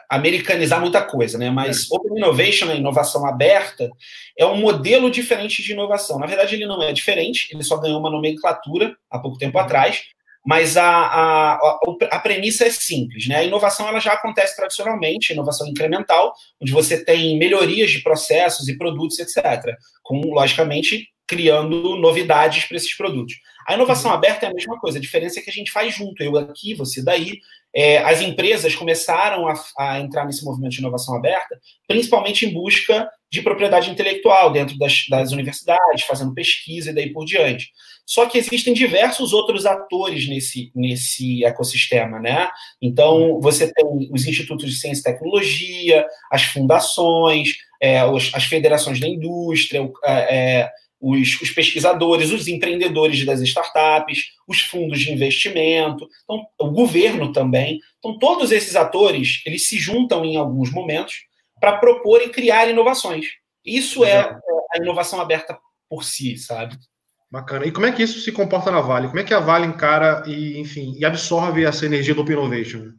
americanizar 0.10 0.82
muita 0.82 1.04
coisa, 1.04 1.38
né? 1.38 1.52
Mas 1.52 1.84
é. 1.84 1.96
Open 1.96 2.18
Innovation, 2.18 2.72
a 2.72 2.76
inovação 2.76 3.28
aberta, 3.28 3.88
é 4.36 4.48
um 4.48 4.58
modelo 4.58 5.12
diferente 5.12 5.62
de 5.62 5.74
inovação. 5.74 6.18
Na 6.18 6.26
verdade, 6.26 6.56
ele 6.56 6.66
não 6.66 6.82
é 6.82 6.92
diferente, 6.92 7.50
ele 7.54 7.64
só 7.64 7.78
ganhou 7.78 8.00
uma 8.00 8.10
nomenclatura 8.10 8.98
há 9.12 9.20
pouco 9.20 9.38
tempo 9.38 9.60
uhum. 9.60 9.64
atrás, 9.64 10.06
mas 10.48 10.78
a, 10.78 10.88
a, 10.88 11.54
a, 11.56 11.80
a, 12.10 12.20
premissa 12.20 12.64
é 12.64 12.70
simples, 12.70 13.28
né? 13.28 13.36
A 13.36 13.44
inovação 13.44 13.86
ela 13.86 14.00
já 14.00 14.14
acontece 14.14 14.56
tradicionalmente, 14.56 15.34
inovação 15.34 15.68
incremental, 15.68 16.34
onde 16.62 16.72
você 16.72 17.04
tem 17.04 17.38
melhorias 17.38 17.92
de 17.92 18.00
processos 18.00 18.70
e 18.70 18.78
produtos, 18.78 19.20
etc. 19.20 19.76
Com, 20.02 20.22
logicamente, 20.22 21.10
criando 21.28 21.98
novidades 21.98 22.64
para 22.64 22.78
esses 22.78 22.96
produtos. 22.96 23.36
A 23.68 23.74
inovação 23.74 24.10
uhum. 24.10 24.16
aberta 24.16 24.46
é 24.46 24.50
a 24.50 24.54
mesma 24.54 24.80
coisa, 24.80 24.98
a 24.98 25.02
diferença 25.02 25.38
é 25.38 25.44
que 25.44 25.50
a 25.50 25.54
gente 25.54 25.70
faz 25.70 25.94
junto, 25.94 26.24
eu 26.24 26.38
aqui, 26.38 26.74
você 26.74 27.04
daí. 27.04 27.40
É, 27.76 27.98
as 27.98 28.22
empresas 28.22 28.74
começaram 28.74 29.50
a, 29.50 29.54
a, 29.78 30.00
entrar 30.00 30.26
nesse 30.26 30.46
movimento 30.46 30.72
de 30.72 30.80
inovação 30.80 31.14
aberta, 31.14 31.60
principalmente 31.86 32.46
em 32.46 32.54
busca 32.54 33.10
de 33.30 33.42
propriedade 33.42 33.92
intelectual 33.92 34.54
dentro 34.54 34.78
das, 34.78 35.08
das 35.10 35.34
universidades, 35.34 36.06
fazendo 36.06 36.34
pesquisa 36.34 36.92
e 36.92 36.94
daí 36.94 37.12
por 37.12 37.26
diante. 37.26 37.70
Só 38.08 38.26
que 38.26 38.38
existem 38.38 38.74
diversos 38.74 39.34
outros 39.34 39.66
atores 39.66 40.30
nesse, 40.30 40.72
nesse 40.74 41.44
ecossistema, 41.44 42.22
né? 42.22 42.50
Então, 42.82 43.42
você 43.42 43.70
tem 43.72 43.86
os 44.10 44.26
institutos 44.26 44.70
de 44.70 44.80
ciência 44.80 45.02
e 45.02 45.04
tecnologia, 45.04 46.08
as 46.32 46.44
fundações, 46.44 47.58
é, 47.82 48.06
os, 48.06 48.34
as 48.34 48.46
federações 48.46 49.02
da 49.02 49.10
indústria, 49.10 49.92
é, 50.06 50.36
é, 50.62 50.72
os, 51.02 51.42
os, 51.42 51.52
pesquisadores, 51.52 52.32
os 52.32 52.48
empreendedores 52.48 53.26
das 53.26 53.42
startups, 53.42 54.28
os 54.48 54.62
fundos 54.62 55.02
de 55.02 55.12
investimento, 55.12 56.08
então, 56.24 56.48
o 56.62 56.72
governo 56.72 57.34
também. 57.34 57.78
Então, 58.00 58.18
todos 58.18 58.54
esses 58.54 58.78
atores, 58.78 59.42
eles 59.46 59.68
se 59.68 59.78
juntam 59.78 60.24
em 60.24 60.38
alguns 60.38 60.72
momentos 60.72 61.26
para 61.60 61.78
propor 61.78 62.22
e 62.22 62.30
criar 62.30 62.70
inovações. 62.70 63.26
Isso 63.66 64.06
é 64.06 64.22
a 64.22 64.78
inovação 64.78 65.20
aberta 65.20 65.60
por 65.90 66.06
si, 66.06 66.38
sabe? 66.38 66.78
Bacana. 67.30 67.66
E 67.66 67.72
como 67.72 67.86
é 67.86 67.92
que 67.92 68.04
isso 68.04 68.20
se 68.20 68.32
comporta 68.32 68.72
na 68.72 68.80
Vale? 68.80 69.08
Como 69.08 69.20
é 69.20 69.24
que 69.24 69.34
a 69.34 69.40
Vale 69.40 69.66
encara 69.66 70.24
e, 70.26 70.58
enfim, 70.60 70.96
e 70.98 71.06
absorve 71.06 71.66
essa 71.66 71.86
energia 71.86 72.16
do 72.16 72.22
Open 72.22 72.38
Innovation? 72.38 72.94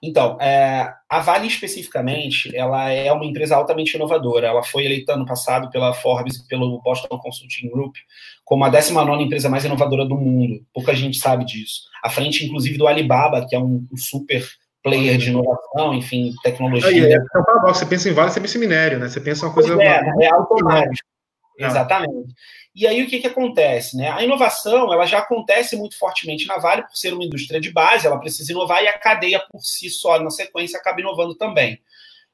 Então, 0.00 0.38
é, 0.40 0.92
a 1.08 1.18
Vale 1.18 1.48
especificamente, 1.48 2.54
ela 2.56 2.88
é 2.88 3.10
uma 3.12 3.24
empresa 3.24 3.56
altamente 3.56 3.96
inovadora. 3.96 4.46
Ela 4.46 4.62
foi 4.62 4.84
eleita 4.84 5.14
ano 5.14 5.26
passado 5.26 5.68
pela 5.70 5.92
Forbes 5.92 6.36
e 6.36 6.46
pelo 6.46 6.80
Boston 6.80 7.18
Consulting 7.18 7.68
Group 7.68 7.96
como 8.44 8.64
a 8.64 8.68
19 8.70 9.22
empresa 9.22 9.48
mais 9.48 9.64
inovadora 9.64 10.06
do 10.06 10.16
mundo. 10.16 10.64
Pouca 10.72 10.94
gente 10.94 11.18
sabe 11.18 11.44
disso. 11.44 11.82
À 12.02 12.08
frente, 12.08 12.46
inclusive, 12.46 12.78
do 12.78 12.86
Alibaba, 12.86 13.44
que 13.46 13.54
é 13.54 13.58
um, 13.58 13.86
um 13.92 13.96
super 13.96 14.42
player 14.82 15.18
de 15.18 15.30
inovação, 15.30 15.92
enfim, 15.92 16.32
tecnologia. 16.42 17.08
É, 17.08 17.12
é, 17.12 17.16
é, 17.16 17.60
você 17.66 17.84
pensa 17.84 18.08
em 18.08 18.12
Vale, 18.12 18.30
você 18.30 18.40
pensa 18.40 18.56
em 18.56 18.60
minério, 18.60 18.98
né? 18.98 19.08
Você 19.08 19.20
pensa 19.20 19.46
uma 19.46 19.52
coisa... 19.52 19.82
É, 19.82 20.00
é 20.22 20.32
automático. 20.32 21.06
É. 21.58 21.66
Exatamente. 21.66 22.32
E 22.78 22.86
aí 22.86 23.02
o 23.02 23.08
que, 23.08 23.18
que 23.18 23.26
acontece? 23.26 23.96
Né? 23.96 24.08
A 24.08 24.22
inovação 24.22 24.92
ela 24.92 25.04
já 25.04 25.18
acontece 25.18 25.74
muito 25.74 25.98
fortemente 25.98 26.46
na 26.46 26.58
Vale 26.58 26.82
por 26.82 26.94
ser 26.94 27.12
uma 27.12 27.24
indústria 27.24 27.60
de 27.60 27.72
base, 27.72 28.06
ela 28.06 28.20
precisa 28.20 28.52
inovar 28.52 28.84
e 28.84 28.86
a 28.86 28.96
cadeia 28.96 29.40
por 29.50 29.60
si 29.64 29.90
só, 29.90 30.20
na 30.20 30.30
sequência, 30.30 30.78
acaba 30.78 31.00
inovando 31.00 31.34
também. 31.34 31.82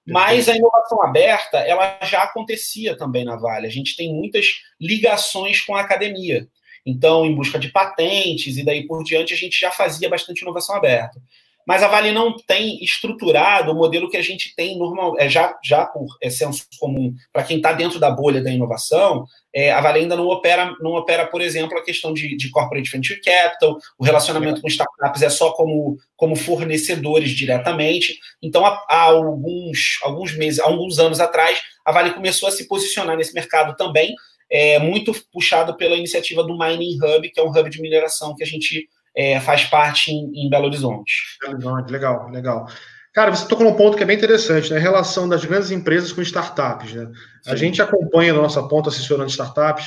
Mas 0.06 0.46
a 0.46 0.54
inovação 0.54 1.02
aberta, 1.02 1.60
ela 1.60 1.98
já 2.02 2.24
acontecia 2.24 2.94
também 2.94 3.24
na 3.24 3.36
Vale. 3.36 3.66
A 3.66 3.70
gente 3.70 3.96
tem 3.96 4.12
muitas 4.12 4.60
ligações 4.78 5.62
com 5.62 5.74
a 5.74 5.80
academia. 5.80 6.46
Então, 6.84 7.24
em 7.24 7.34
busca 7.34 7.58
de 7.58 7.70
patentes 7.70 8.58
e 8.58 8.64
daí 8.66 8.86
por 8.86 9.02
diante, 9.02 9.32
a 9.32 9.36
gente 9.38 9.58
já 9.58 9.70
fazia 9.70 10.10
bastante 10.10 10.42
inovação 10.42 10.76
aberta. 10.76 11.22
Mas 11.66 11.82
a 11.82 11.88
Vale 11.88 12.12
não 12.12 12.36
tem 12.36 12.82
estruturado 12.82 13.72
o 13.72 13.74
modelo 13.74 14.10
que 14.10 14.16
a 14.16 14.22
gente 14.22 14.54
tem 14.54 14.78
normal, 14.78 15.14
é, 15.18 15.28
já, 15.28 15.56
já 15.64 15.86
por 15.86 16.06
é, 16.22 16.28
senso 16.28 16.66
comum, 16.78 17.14
para 17.32 17.42
quem 17.42 17.56
está 17.56 17.72
dentro 17.72 17.98
da 17.98 18.10
bolha 18.10 18.42
da 18.42 18.50
inovação, 18.50 19.24
é, 19.52 19.72
a 19.72 19.80
Vale 19.80 20.00
ainda 20.00 20.16
não 20.16 20.26
opera, 20.26 20.74
não 20.80 20.92
opera, 20.92 21.26
por 21.26 21.40
exemplo, 21.40 21.78
a 21.78 21.84
questão 21.84 22.12
de, 22.12 22.36
de 22.36 22.50
corporate 22.50 22.90
venture 22.90 23.20
capital, 23.20 23.78
o 23.98 24.04
relacionamento 24.04 24.60
com 24.60 24.68
startups 24.68 25.22
é 25.22 25.30
só 25.30 25.52
como, 25.52 25.96
como 26.16 26.36
fornecedores 26.36 27.30
diretamente. 27.30 28.18
Então, 28.42 28.66
há, 28.66 28.84
há 28.88 29.02
alguns, 29.02 29.98
alguns 30.02 30.36
meses, 30.36 30.58
alguns 30.60 30.98
anos 30.98 31.20
atrás, 31.20 31.62
a 31.84 31.92
Vale 31.92 32.14
começou 32.14 32.48
a 32.48 32.52
se 32.52 32.66
posicionar 32.66 33.16
nesse 33.16 33.32
mercado 33.32 33.76
também, 33.76 34.14
é, 34.50 34.78
muito 34.78 35.12
puxado 35.32 35.76
pela 35.76 35.96
iniciativa 35.96 36.42
do 36.42 36.58
Mining 36.58 36.98
Hub, 37.02 37.30
que 37.30 37.40
é 37.40 37.42
um 37.42 37.50
hub 37.50 37.70
de 37.70 37.80
mineração 37.80 38.34
que 38.34 38.42
a 38.42 38.46
gente 38.46 38.88
é, 39.16 39.40
faz 39.40 39.64
parte 39.64 40.10
em, 40.10 40.30
em 40.34 40.50
Belo 40.50 40.66
Horizonte. 40.66 41.14
Legal, 41.88 42.30
legal. 42.30 42.66
Cara, 43.12 43.30
você 43.30 43.46
tocou 43.46 43.64
num 43.64 43.76
ponto 43.76 43.96
que 43.96 44.02
é 44.02 44.06
bem 44.06 44.16
interessante, 44.16 44.72
né? 44.72 44.76
A 44.76 44.80
relação 44.80 45.28
das 45.28 45.44
grandes 45.44 45.70
empresas 45.70 46.10
com 46.10 46.20
startups, 46.20 46.92
né? 46.94 47.06
Sim. 47.42 47.50
A 47.50 47.54
gente 47.54 47.80
acompanha 47.80 48.32
na 48.32 48.42
nossa 48.42 48.60
ponta 48.64 48.88
assessorando 48.88 49.30
startups, 49.30 49.86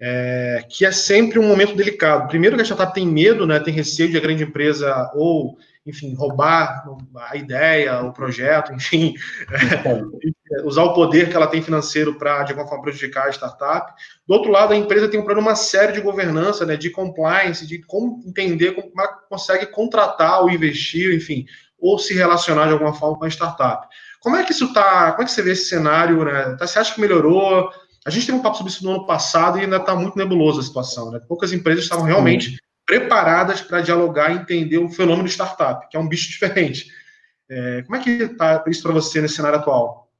é, 0.00 0.64
que 0.70 0.86
é 0.86 0.90
sempre 0.90 1.38
um 1.38 1.46
momento 1.46 1.76
delicado. 1.76 2.28
Primeiro 2.28 2.56
que 2.56 2.62
a 2.62 2.64
startup 2.64 2.94
tem 2.94 3.06
medo, 3.06 3.46
né? 3.46 3.60
Tem 3.60 3.74
receio 3.74 4.10
de 4.10 4.16
a 4.16 4.20
grande 4.20 4.44
empresa 4.44 5.10
ou 5.14 5.58
enfim, 5.84 6.14
roubar 6.14 6.84
a 7.28 7.36
ideia, 7.36 8.02
o 8.02 8.12
projeto, 8.12 8.72
enfim, 8.72 9.14
é, 9.50 10.62
usar 10.64 10.84
o 10.84 10.94
poder 10.94 11.28
que 11.28 11.36
ela 11.36 11.46
tem 11.46 11.60
financeiro 11.60 12.14
para, 12.14 12.44
de 12.44 12.52
alguma 12.52 12.68
forma, 12.68 12.84
prejudicar 12.84 13.26
a 13.26 13.30
startup. 13.30 13.92
Do 14.26 14.34
outro 14.34 14.50
lado, 14.50 14.72
a 14.72 14.76
empresa 14.76 15.08
tem 15.08 15.18
um 15.18 15.24
problema 15.24 15.50
uma 15.50 15.56
série 15.56 15.92
de 15.92 16.00
governança, 16.00 16.64
né, 16.64 16.76
de 16.76 16.90
compliance, 16.90 17.66
de 17.66 17.82
como 17.82 18.22
entender 18.24 18.72
como 18.72 18.92
ela 18.96 19.08
consegue 19.28 19.66
contratar 19.66 20.42
ou 20.42 20.50
investir, 20.50 21.14
enfim, 21.14 21.44
ou 21.78 21.98
se 21.98 22.14
relacionar 22.14 22.66
de 22.66 22.72
alguma 22.72 22.94
forma 22.94 23.18
com 23.18 23.24
a 23.24 23.28
startup. 23.28 23.88
Como 24.20 24.36
é 24.36 24.44
que 24.44 24.52
isso 24.52 24.66
está? 24.66 25.10
Como 25.10 25.22
é 25.22 25.24
que 25.24 25.32
você 25.32 25.42
vê 25.42 25.50
esse 25.50 25.68
cenário? 25.68 26.24
Né? 26.24 26.54
Tá, 26.56 26.64
você 26.64 26.78
acha 26.78 26.94
que 26.94 27.00
melhorou? 27.00 27.70
A 28.06 28.10
gente 28.10 28.26
teve 28.26 28.38
um 28.38 28.42
papo 28.42 28.56
sobre 28.56 28.72
isso 28.72 28.84
no 28.84 28.92
ano 28.92 29.06
passado 29.06 29.58
e 29.58 29.62
ainda 29.62 29.78
está 29.78 29.96
muito 29.96 30.16
nebulosa 30.16 30.60
a 30.60 30.62
situação. 30.62 31.10
Né? 31.10 31.20
Poucas 31.26 31.52
empresas 31.52 31.84
estavam 31.84 32.04
realmente 32.04 32.56
preparadas 32.92 33.62
para 33.62 33.80
dialogar 33.80 34.30
e 34.30 34.36
entender 34.36 34.76
o 34.76 34.90
fenômeno 34.90 35.26
startup, 35.26 35.88
que 35.88 35.96
é 35.96 36.00
um 36.00 36.06
bicho 36.06 36.28
diferente. 36.28 36.88
É, 37.50 37.82
como 37.82 37.96
é 37.96 38.00
que 38.00 38.10
está 38.10 38.62
isso 38.66 38.82
para 38.82 38.92
você 38.92 39.22
nesse 39.22 39.36
cenário 39.36 39.58
atual? 39.58 40.10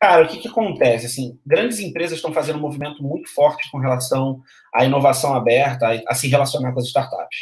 Cara, 0.00 0.24
o 0.24 0.28
que, 0.28 0.38
que 0.38 0.46
acontece? 0.46 1.06
Assim, 1.06 1.40
grandes 1.44 1.80
empresas 1.80 2.18
estão 2.18 2.32
fazendo 2.32 2.60
um 2.60 2.62
movimento 2.62 3.02
muito 3.02 3.28
forte 3.34 3.68
com 3.72 3.78
relação 3.78 4.40
à 4.72 4.84
inovação 4.84 5.34
aberta, 5.34 5.88
a, 5.88 6.12
a 6.12 6.14
se 6.14 6.28
relacionar 6.28 6.72
com 6.72 6.78
as 6.78 6.86
startups. 6.86 7.36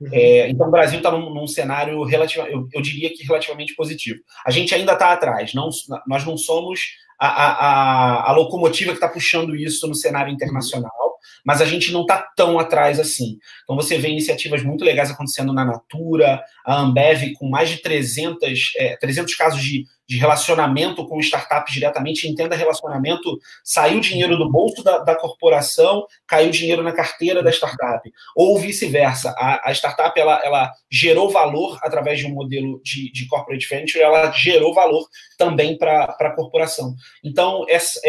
Uhum. 0.00 0.08
É, 0.12 0.48
então, 0.48 0.66
o 0.66 0.72
Brasil 0.72 0.98
está 0.98 1.12
num, 1.12 1.32
num, 1.32 1.46
cenário 1.46 2.02
relativamente, 2.02 2.52
eu, 2.52 2.66
eu, 2.72 2.82
diria 2.82 3.10
que 3.10 3.22
relativamente 3.22 3.76
positivo. 3.76 4.18
A 4.44 4.50
gente 4.50 4.74
ainda 4.74 4.94
está 4.94 5.12
atrás, 5.12 5.54
não, 5.54 5.68
nós 6.04 6.24
não 6.24 6.36
somos 6.36 6.80
a, 7.20 7.28
a, 7.28 7.52
a, 7.52 8.30
a 8.30 8.32
locomotiva 8.32 8.90
que 8.90 8.96
está 8.96 9.08
puxando 9.08 9.54
isso 9.54 9.86
no 9.86 9.94
cenário 9.94 10.32
internacional 10.32 10.97
mas 11.44 11.60
a 11.60 11.64
gente 11.64 11.92
não 11.92 12.02
está 12.02 12.18
tão 12.36 12.58
atrás 12.58 12.98
assim. 12.98 13.38
Então 13.64 13.76
você 13.76 13.98
vê 13.98 14.08
iniciativas 14.08 14.62
muito 14.62 14.84
legais 14.84 15.10
acontecendo 15.10 15.52
na 15.52 15.64
Natura, 15.64 16.42
a 16.64 16.80
Ambev 16.80 17.32
com 17.34 17.48
mais 17.48 17.68
de 17.70 17.78
300, 17.78 18.72
é, 18.76 18.96
300 18.96 19.34
casos 19.34 19.62
de, 19.62 19.84
de 20.08 20.16
relacionamento 20.16 21.06
com 21.06 21.20
startups 21.20 21.74
diretamente, 21.74 22.26
entenda 22.26 22.56
relacionamento, 22.56 23.38
saiu 23.62 24.00
dinheiro 24.00 24.38
do 24.38 24.50
bolso 24.50 24.82
da, 24.82 24.98
da 24.98 25.14
corporação, 25.14 26.06
caiu 26.26 26.50
dinheiro 26.50 26.82
na 26.82 26.92
carteira 26.92 27.42
da 27.42 27.50
startup, 27.50 28.10
ou 28.34 28.58
vice-versa, 28.58 29.34
a, 29.36 29.68
a, 29.68 29.72
startup 29.72 30.18
ela, 30.18 30.40
ela 30.42 30.72
gerou 30.90 31.28
valor 31.30 31.78
através 31.82 32.20
de 32.20 32.26
um 32.26 32.30
modelo 32.30 32.80
de, 32.82 33.12
de 33.12 33.26
corporate 33.26 33.68
venture, 33.68 34.02
ela 34.02 34.30
gerou 34.32 34.72
valor 34.72 35.06
também 35.36 35.76
para 35.76 36.04
a 36.04 36.34
corporação. 36.34 36.94
Então, 37.22 37.66
esse, 37.68 38.00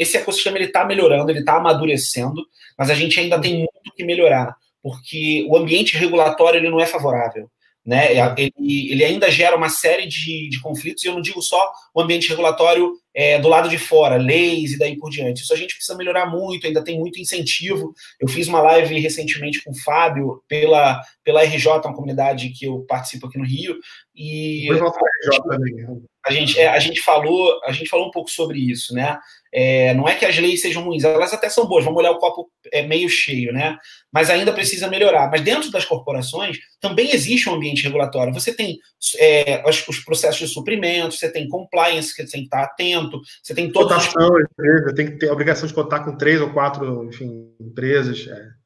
esse, 0.00 0.16
ecossistema 0.16 0.56
está 0.66 0.84
melhorando, 0.84 1.32
ele 1.32 1.40
está 1.40 1.56
amadurecendo, 1.56 2.46
mas 2.78 2.90
a 2.90 2.94
gente 2.94 3.18
ainda 3.18 3.40
tem 3.40 3.58
muito 3.58 3.92
que 3.96 4.04
melhorar, 4.04 4.54
porque 4.80 5.44
o 5.48 5.56
ambiente 5.56 5.96
regulatório 5.96 6.58
ele 6.58 6.70
não 6.70 6.78
é 6.78 6.86
favorável. 6.86 7.50
Né? 7.84 8.12
Ele, 8.36 8.92
ele 8.92 9.04
ainda 9.04 9.30
gera 9.30 9.56
uma 9.56 9.68
série 9.68 10.06
de, 10.06 10.48
de 10.48 10.60
conflitos, 10.60 11.02
e 11.02 11.08
eu 11.08 11.14
não 11.14 11.22
digo 11.22 11.40
só 11.40 11.60
o 11.94 12.00
ambiente 12.00 12.28
regulatório 12.28 12.92
é, 13.14 13.38
do 13.38 13.48
lado 13.48 13.68
de 13.68 13.78
fora, 13.78 14.16
leis 14.16 14.72
e 14.72 14.78
daí 14.78 14.96
por 14.96 15.10
diante. 15.10 15.42
Isso 15.42 15.52
a 15.52 15.56
gente 15.56 15.74
precisa 15.74 15.96
melhorar 15.96 16.26
muito, 16.26 16.66
ainda 16.66 16.84
tem 16.84 16.98
muito 16.98 17.18
incentivo. 17.18 17.92
Eu 18.20 18.28
fiz 18.28 18.46
uma 18.48 18.60
live 18.60 18.98
recentemente 19.00 19.62
com 19.64 19.70
o 19.70 19.78
Fábio 19.78 20.42
pela, 20.46 21.02
pela 21.24 21.42
RJ, 21.42 21.66
uma 21.84 21.94
comunidade 21.94 22.50
que 22.50 22.66
eu 22.66 22.84
participo 22.86 23.26
aqui 23.26 23.38
no 23.38 23.44
Rio, 23.44 23.78
e 24.14 24.68
a 26.24 26.32
gente, 26.32 26.58
é, 26.58 26.68
a 26.68 26.78
gente 26.78 27.00
falou 27.00 27.60
a 27.64 27.72
gente 27.72 27.88
falou 27.88 28.08
um 28.08 28.10
pouco 28.10 28.30
sobre 28.30 28.58
isso, 28.58 28.94
né? 28.94 29.18
É, 29.52 29.92
não 29.94 30.08
é 30.08 30.14
que 30.14 30.24
as 30.24 30.38
leis 30.38 30.60
sejam 30.60 30.84
ruins, 30.84 31.02
elas 31.02 31.32
até 31.32 31.48
são 31.48 31.66
boas, 31.66 31.84
vamos 31.84 31.98
olhar 31.98 32.12
o 32.12 32.18
copo 32.18 32.48
é, 32.72 32.86
meio 32.86 33.08
cheio, 33.08 33.52
né? 33.52 33.76
Mas 34.12 34.30
ainda 34.30 34.52
precisa 34.52 34.86
melhorar. 34.86 35.28
Mas 35.28 35.40
dentro 35.40 35.70
das 35.72 35.84
corporações 35.84 36.58
também 36.80 37.12
existe 37.12 37.48
um 37.48 37.54
ambiente 37.54 37.82
regulatório. 37.82 38.32
Você 38.32 38.54
tem 38.54 38.78
é, 39.18 39.62
os, 39.68 39.88
os, 39.88 39.98
processos 40.04 40.48
de 40.48 40.54
suprimento, 40.54 41.16
você 41.16 41.30
tem 41.30 41.48
compliance 41.48 42.14
que 42.14 42.22
você 42.22 42.30
tem 42.30 42.40
que 42.42 42.46
estar 42.46 42.62
atento, 42.62 43.20
você 43.42 43.54
tem 43.54 43.72
todas 43.72 44.06
Cotação, 44.06 44.40
empresa, 44.40 44.94
tem 44.94 45.06
que 45.06 45.18
ter 45.18 45.28
a 45.28 45.32
obrigação 45.32 45.66
de 45.66 45.74
contar 45.74 46.00
com 46.00 46.16
três 46.16 46.40
ou 46.40 46.52
quatro 46.52 47.04
enfim, 47.08 47.52
empresas. 47.60 48.28
É. 48.28 48.59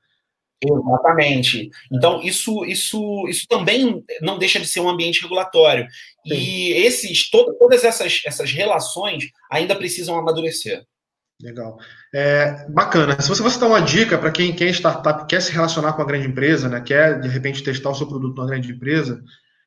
Exatamente. 0.66 1.70
Então, 1.92 2.22
isso, 2.22 2.64
isso, 2.64 3.26
isso 3.28 3.46
também 3.48 4.02
não 4.20 4.38
deixa 4.38 4.58
de 4.58 4.66
ser 4.66 4.80
um 4.80 4.88
ambiente 4.88 5.22
regulatório. 5.22 5.86
Sim. 6.26 6.34
E 6.34 6.72
esses, 6.72 7.30
to, 7.30 7.54
todas 7.58 7.84
essas, 7.84 8.22
essas 8.24 8.50
relações 8.52 9.24
ainda 9.50 9.74
precisam 9.74 10.18
amadurecer. 10.18 10.82
Legal. 11.40 11.76
É, 12.14 12.66
bacana. 12.70 13.20
Se 13.20 13.28
você 13.28 13.42
fosse 13.42 13.58
dar 13.58 13.66
uma 13.66 13.82
dica 13.82 14.16
para 14.16 14.30
quem 14.30 14.54
quer 14.54 14.70
startup, 14.70 15.26
quer 15.26 15.42
se 15.42 15.52
relacionar 15.52 15.92
com 15.92 16.02
a 16.02 16.06
grande 16.06 16.28
empresa, 16.28 16.68
né, 16.68 16.80
quer 16.80 17.20
de 17.20 17.28
repente 17.28 17.62
testar 17.62 17.90
o 17.90 17.94
seu 17.94 18.06
produto 18.06 18.36
numa 18.36 18.46
grande 18.46 18.70
empresa, 18.70 19.22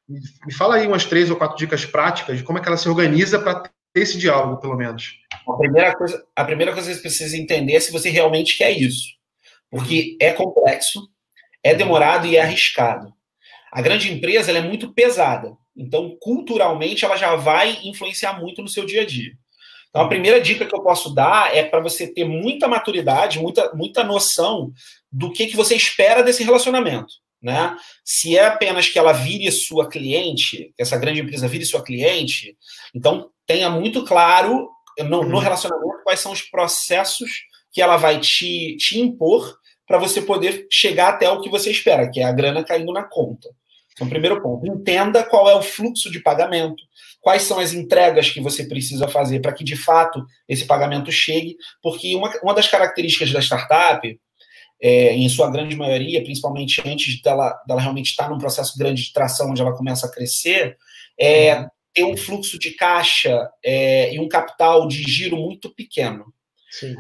me 0.09 0.53
fala 0.53 0.75
aí 0.75 0.87
umas 0.87 1.05
três 1.05 1.29
ou 1.29 1.35
quatro 1.35 1.57
dicas 1.57 1.85
práticas 1.85 2.37
de 2.37 2.43
como 2.43 2.57
é 2.57 2.61
que 2.61 2.67
ela 2.67 2.77
se 2.77 2.87
organiza 2.87 3.39
para 3.39 3.59
ter 3.59 3.71
esse 3.95 4.17
diálogo, 4.17 4.61
pelo 4.61 4.77
menos. 4.77 5.19
A 5.47 5.53
primeira 5.57 5.93
coisa, 5.95 6.23
a 6.35 6.45
primeira 6.45 6.73
coisa 6.73 6.87
que 6.87 6.95
você 6.95 7.01
precisa 7.01 7.37
entender 7.37 7.73
é 7.73 7.79
se 7.79 7.91
você 7.91 8.09
realmente 8.09 8.57
quer 8.57 8.71
isso. 8.71 9.16
Porque 9.69 10.17
é 10.21 10.31
complexo, 10.31 11.07
é 11.63 11.73
demorado 11.73 12.27
e 12.27 12.37
é 12.37 12.41
arriscado. 12.41 13.13
A 13.71 13.81
grande 13.81 14.11
empresa 14.11 14.51
é 14.51 14.61
muito 14.61 14.93
pesada. 14.93 15.55
Então, 15.75 16.17
culturalmente, 16.19 17.05
ela 17.05 17.17
já 17.17 17.35
vai 17.35 17.79
influenciar 17.83 18.39
muito 18.39 18.61
no 18.61 18.67
seu 18.67 18.85
dia 18.85 19.01
a 19.01 19.05
dia. 19.05 19.33
Então, 19.89 20.01
a 20.01 20.07
primeira 20.07 20.39
dica 20.39 20.65
que 20.65 20.75
eu 20.75 20.81
posso 20.81 21.13
dar 21.13 21.55
é 21.55 21.63
para 21.63 21.79
você 21.79 22.07
ter 22.07 22.25
muita 22.25 22.67
maturidade, 22.67 23.39
muita, 23.39 23.73
muita 23.73 24.03
noção 24.03 24.71
do 25.11 25.31
que, 25.31 25.47
que 25.47 25.55
você 25.55 25.75
espera 25.75 26.23
desse 26.23 26.43
relacionamento. 26.43 27.13
Né? 27.41 27.77
Se 28.03 28.37
é 28.37 28.45
apenas 28.45 28.89
que 28.89 28.97
ela 28.97 29.11
vire 29.11 29.51
sua 29.51 29.87
cliente, 29.87 30.73
que 30.75 30.81
essa 30.81 30.97
grande 30.97 31.21
empresa 31.21 31.47
vire 31.47 31.65
sua 31.65 31.83
cliente, 31.83 32.57
então 32.93 33.29
tenha 33.45 33.69
muito 33.69 34.03
claro 34.03 34.69
no, 34.99 35.23
no 35.23 35.35
uhum. 35.35 35.39
relacionamento 35.39 36.03
quais 36.03 36.19
são 36.19 36.31
os 36.31 36.41
processos 36.41 37.29
que 37.77 37.81
ela 37.83 37.95
vai 37.95 38.19
te, 38.19 38.75
te 38.77 38.99
impor 38.99 39.55
para 39.85 39.99
você 39.99 40.19
poder 40.19 40.65
chegar 40.67 41.09
até 41.09 41.29
o 41.29 41.41
que 41.41 41.47
você 41.47 41.69
espera, 41.69 42.09
que 42.09 42.19
é 42.19 42.23
a 42.23 42.31
grana 42.31 42.63
caindo 42.63 42.91
na 42.91 43.03
conta. 43.03 43.47
Então, 43.93 44.09
primeiro 44.09 44.41
ponto, 44.41 44.65
entenda 44.65 45.23
qual 45.23 45.47
é 45.47 45.53
o 45.53 45.61
fluxo 45.61 46.09
de 46.09 46.19
pagamento, 46.19 46.81
quais 47.21 47.43
são 47.43 47.59
as 47.59 47.73
entregas 47.73 48.31
que 48.31 48.41
você 48.41 48.65
precisa 48.65 49.07
fazer 49.07 49.41
para 49.41 49.53
que, 49.53 49.63
de 49.63 49.75
fato, 49.75 50.25
esse 50.49 50.65
pagamento 50.65 51.11
chegue, 51.11 51.55
porque 51.79 52.15
uma, 52.15 52.33
uma 52.41 52.55
das 52.55 52.67
características 52.67 53.31
da 53.31 53.43
startup, 53.43 54.19
é, 54.81 55.13
em 55.13 55.29
sua 55.29 55.51
grande 55.51 55.75
maioria, 55.75 56.23
principalmente 56.23 56.81
antes 56.83 57.21
dela, 57.21 57.53
dela 57.67 57.81
realmente 57.81 58.09
estar 58.09 58.27
num 58.27 58.39
processo 58.39 58.75
grande 58.75 59.03
de 59.03 59.13
tração, 59.13 59.51
onde 59.51 59.61
ela 59.61 59.77
começa 59.77 60.07
a 60.07 60.11
crescer, 60.11 60.75
é 61.15 61.59
uhum. 61.59 61.67
ter 61.93 62.03
um 62.05 62.17
fluxo 62.17 62.57
de 62.57 62.71
caixa 62.71 63.47
é, 63.63 64.15
e 64.15 64.19
um 64.19 64.27
capital 64.27 64.87
de 64.87 65.03
giro 65.03 65.37
muito 65.37 65.69
pequeno. 65.69 66.25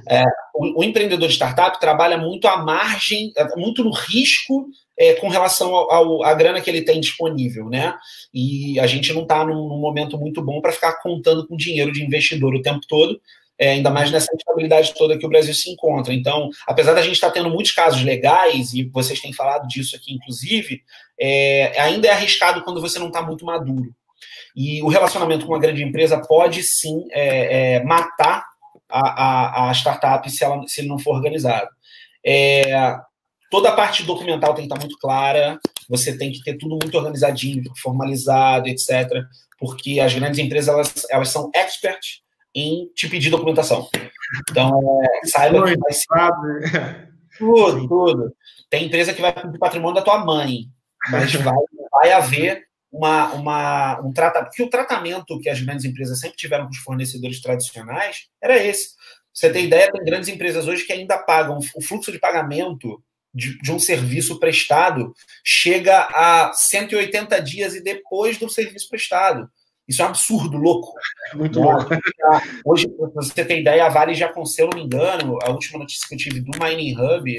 É, 0.09 0.23
o, 0.55 0.79
o, 0.79 0.83
empreendedor 0.83 1.27
de 1.27 1.35
startup 1.35 1.79
trabalha 1.79 2.17
muito 2.17 2.47
à 2.47 2.57
margem, 2.57 3.31
muito 3.55 3.83
no 3.83 3.91
risco 3.91 4.67
é, 4.97 5.13
com 5.15 5.27
relação 5.27 5.75
ao, 5.75 6.23
à 6.23 6.33
grana 6.33 6.61
que 6.61 6.69
ele 6.69 6.81
tem 6.81 6.99
disponível, 6.99 7.69
né? 7.69 7.95
E 8.33 8.79
a 8.79 8.87
gente 8.87 9.13
não 9.13 9.23
está 9.23 9.45
num, 9.45 9.67
num, 9.67 9.79
momento 9.79 10.17
muito 10.17 10.41
bom 10.41 10.61
para 10.61 10.71
ficar 10.71 10.93
contando 11.01 11.45
com 11.47 11.55
dinheiro 11.55 11.91
de 11.91 12.03
investidor 12.03 12.55
o 12.55 12.61
tempo 12.61 12.81
todo, 12.87 13.19
é, 13.59 13.71
ainda 13.71 13.89
mais 13.89 14.11
nessa 14.11 14.33
instabilidade 14.33 14.93
toda 14.95 15.17
que 15.17 15.25
o 15.25 15.29
Brasil 15.29 15.53
se 15.53 15.69
encontra. 15.69 16.13
Então, 16.13 16.49
apesar 16.67 16.93
da 16.93 17.01
gente 17.01 17.15
estar 17.15 17.27
tá 17.27 17.33
tendo 17.33 17.49
muitos 17.49 17.71
casos 17.71 18.03
legais, 18.03 18.73
e 18.73 18.83
vocês 18.85 19.19
têm 19.19 19.33
falado 19.33 19.67
disso 19.67 19.95
aqui, 19.95 20.13
inclusive, 20.13 20.81
é, 21.19 21.79
ainda 21.79 22.07
é 22.07 22.11
arriscado 22.11 22.63
quando 22.63 22.81
você 22.81 22.99
não 22.99 23.07
está 23.07 23.21
muito 23.21 23.45
maduro. 23.45 23.93
E 24.55 24.81
o 24.81 24.87
relacionamento 24.87 25.45
com 25.45 25.53
uma 25.53 25.59
grande 25.59 25.83
empresa 25.83 26.19
pode 26.19 26.63
sim 26.63 27.05
é, 27.11 27.75
é, 27.75 27.83
matar 27.83 28.43
a, 28.89 29.65
a, 29.65 29.69
a 29.69 29.73
startup 29.73 30.29
se, 30.29 30.43
ela, 30.43 30.61
se 30.67 30.81
ele 30.81 30.87
não 30.87 30.99
for 30.99 31.15
organizado. 31.15 31.67
É, 32.25 32.95
toda 33.49 33.69
a 33.69 33.75
parte 33.75 34.03
documental 34.03 34.53
tem 34.53 34.67
que 34.67 34.73
estar 34.73 34.79
muito 34.79 34.97
clara, 34.99 35.59
você 35.89 36.17
tem 36.17 36.31
que 36.31 36.43
ter 36.43 36.57
tudo 36.57 36.77
muito 36.81 36.97
organizadinho, 36.97 37.63
formalizado, 37.81 38.67
etc. 38.67 39.09
Porque 39.59 39.99
as 39.99 40.13
grandes 40.13 40.39
empresas, 40.39 40.73
elas, 40.73 40.93
elas 41.09 41.29
são 41.29 41.49
experts 41.55 42.21
em 42.53 42.89
te 42.95 43.07
pedir 43.07 43.29
documentação. 43.29 43.87
Então, 44.49 44.71
é, 45.03 45.27
saiba 45.27 45.63
que 45.63 45.77
vai 45.77 45.93
ser... 45.93 47.07
Tudo, 47.37 47.87
tudo. 47.87 48.35
Tem 48.67 48.85
empresa 48.85 49.13
que 49.13 49.21
vai 49.21 49.31
pedir 49.31 49.59
patrimônio 49.59 49.93
da 49.93 50.01
tua 50.01 50.25
mãe, 50.25 50.63
mas 51.11 51.35
vai, 51.35 51.53
vai 51.91 52.11
haver 52.11 52.66
uma, 52.91 53.33
uma, 53.33 54.01
um 54.01 54.11
tratamento. 54.11 54.49
Porque 54.49 54.63
o 54.63 54.69
tratamento 54.69 55.39
que 55.39 55.49
as 55.49 55.61
grandes 55.61 55.85
empresas 55.85 56.19
sempre 56.19 56.37
tiveram 56.37 56.65
com 56.65 56.71
os 56.71 56.77
fornecedores 56.77 57.41
tradicionais 57.41 58.27
era 58.41 58.57
esse. 58.57 58.95
Você 59.33 59.51
tem 59.51 59.65
ideia, 59.65 59.91
tem 59.91 60.03
grandes 60.03 60.29
empresas 60.29 60.67
hoje 60.67 60.85
que 60.85 60.93
ainda 60.93 61.17
pagam 61.17 61.59
o 61.75 61.81
fluxo 61.81 62.11
de 62.11 62.19
pagamento 62.19 63.01
de, 63.33 63.59
de, 63.59 63.71
um 63.71 63.79
serviço 63.79 64.39
prestado 64.39 65.13
chega 65.43 66.07
a 66.11 66.51
180 66.53 67.39
dias 67.41 67.75
e 67.75 67.83
depois 67.83 68.37
do 68.37 68.49
serviço 68.49 68.89
prestado. 68.89 69.47
Isso 69.87 70.01
é 70.01 70.05
um 70.05 70.09
absurdo, 70.09 70.57
louco. 70.57 70.91
Muito 71.35 71.61
louco. 71.61 71.85
Hoje, 72.65 72.89
pra 72.89 73.07
você 73.13 73.45
ter 73.45 73.61
ideia, 73.61 73.85
a 73.85 73.89
Vale 73.89 74.13
já, 74.13 74.33
se 74.43 74.61
eu 74.61 74.67
não 74.67 74.77
me 74.77 74.83
engano, 74.83 75.37
a 75.43 75.49
última 75.49 75.79
notícia 75.79 76.05
que 76.07 76.15
eu 76.15 76.17
tive 76.17 76.41
do 76.41 76.51
Mining 76.59 76.95
Hub, 76.99 77.37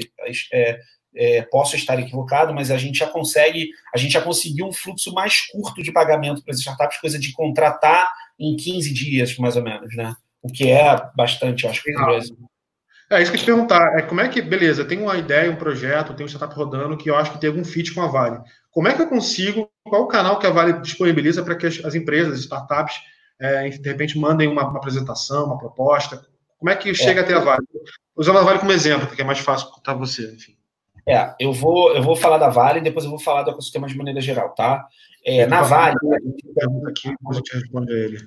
é, 0.51 0.79
é, 1.15 1.41
posso 1.43 1.75
estar 1.75 1.99
equivocado, 1.99 2.53
mas 2.53 2.71
a 2.71 2.77
gente 2.77 2.99
já 2.99 3.07
consegue, 3.07 3.69
a 3.93 3.97
gente 3.97 4.11
já 4.11 4.21
conseguiu 4.21 4.67
um 4.67 4.73
fluxo 4.73 5.13
mais 5.13 5.41
curto 5.47 5.81
de 5.81 5.91
pagamento 5.91 6.43
para 6.43 6.53
as 6.53 6.59
startups, 6.59 6.99
coisa 6.99 7.19
de 7.19 7.31
contratar 7.31 8.09
em 8.39 8.55
15 8.55 8.93
dias, 8.93 9.37
mais 9.37 9.55
ou 9.55 9.63
menos, 9.63 9.95
né? 9.95 10.13
O 10.41 10.51
que 10.51 10.69
é 10.69 10.97
bastante, 11.15 11.67
acho, 11.67 11.83
Brasil. 11.83 12.37
É 13.11 13.21
isso 13.21 13.31
que 13.31 13.37
eu 13.37 13.41
te 13.41 13.45
perguntar. 13.45 13.97
É 13.97 14.03
como 14.03 14.21
é 14.21 14.29
que, 14.29 14.39
beleza, 14.41 14.85
tem 14.85 15.01
uma 15.01 15.17
ideia, 15.17 15.51
um 15.51 15.55
projeto, 15.55 16.13
tem 16.13 16.25
um 16.25 16.29
startup 16.29 16.55
rodando 16.55 16.95
que 16.95 17.09
eu 17.09 17.15
acho 17.15 17.31
que 17.31 17.39
tem 17.39 17.49
algum 17.49 17.65
fit 17.65 17.91
com 17.93 18.01
a 18.01 18.07
Vale. 18.07 18.39
Como 18.69 18.87
é 18.87 18.93
que 18.93 19.01
eu 19.01 19.09
consigo, 19.09 19.67
qual 19.83 20.03
o 20.03 20.07
canal 20.07 20.37
que 20.37 20.45
a 20.45 20.51
Vale 20.51 20.73
disponibiliza 20.73 21.43
para 21.43 21.55
que 21.55 21.65
as, 21.65 21.83
as, 21.83 21.95
empresas, 21.95 22.33
as 22.35 22.39
startups, 22.41 22.95
é, 23.41 23.67
de 23.67 23.89
repente 23.89 24.17
mandem 24.17 24.47
uma, 24.47 24.63
uma, 24.63 24.77
apresentação, 24.77 25.47
uma 25.47 25.57
proposta? 25.57 26.23
Como 26.59 26.69
é 26.69 26.75
que 26.75 26.93
chega 26.93 27.21
é. 27.21 27.23
até 27.23 27.33
a 27.33 27.39
Vale? 27.39 27.65
Usando 28.15 28.37
a 28.37 28.43
Vale 28.43 28.59
como 28.59 28.71
exemplo, 28.71 29.07
que 29.07 29.21
é 29.21 29.25
mais 29.25 29.39
fácil 29.39 29.69
para 29.83 29.93
você, 29.95 30.31
enfim. 30.31 30.58
É, 31.09 31.35
eu 31.39 31.51
vou, 31.51 31.95
eu 31.95 32.03
vou 32.03 32.15
falar 32.15 32.37
da 32.37 32.49
Vale 32.49 32.79
e 32.79 32.83
depois 32.83 33.03
eu 33.03 33.09
vou 33.09 33.19
falar 33.19 33.41
do 33.43 33.51
ecossistema 33.51 33.87
de 33.87 33.97
maneira 33.97 34.21
geral, 34.21 34.53
tá? 34.53 34.87
É, 35.25 35.47
na 35.47 35.61
Vale. 35.63 35.95
Pergunta 36.55 36.89
aqui, 36.89 37.09
depois 37.09 37.37
a 37.37 37.39
gente 37.39 37.53
responde 37.55 37.91
a 37.91 37.95
ele. 37.95 38.17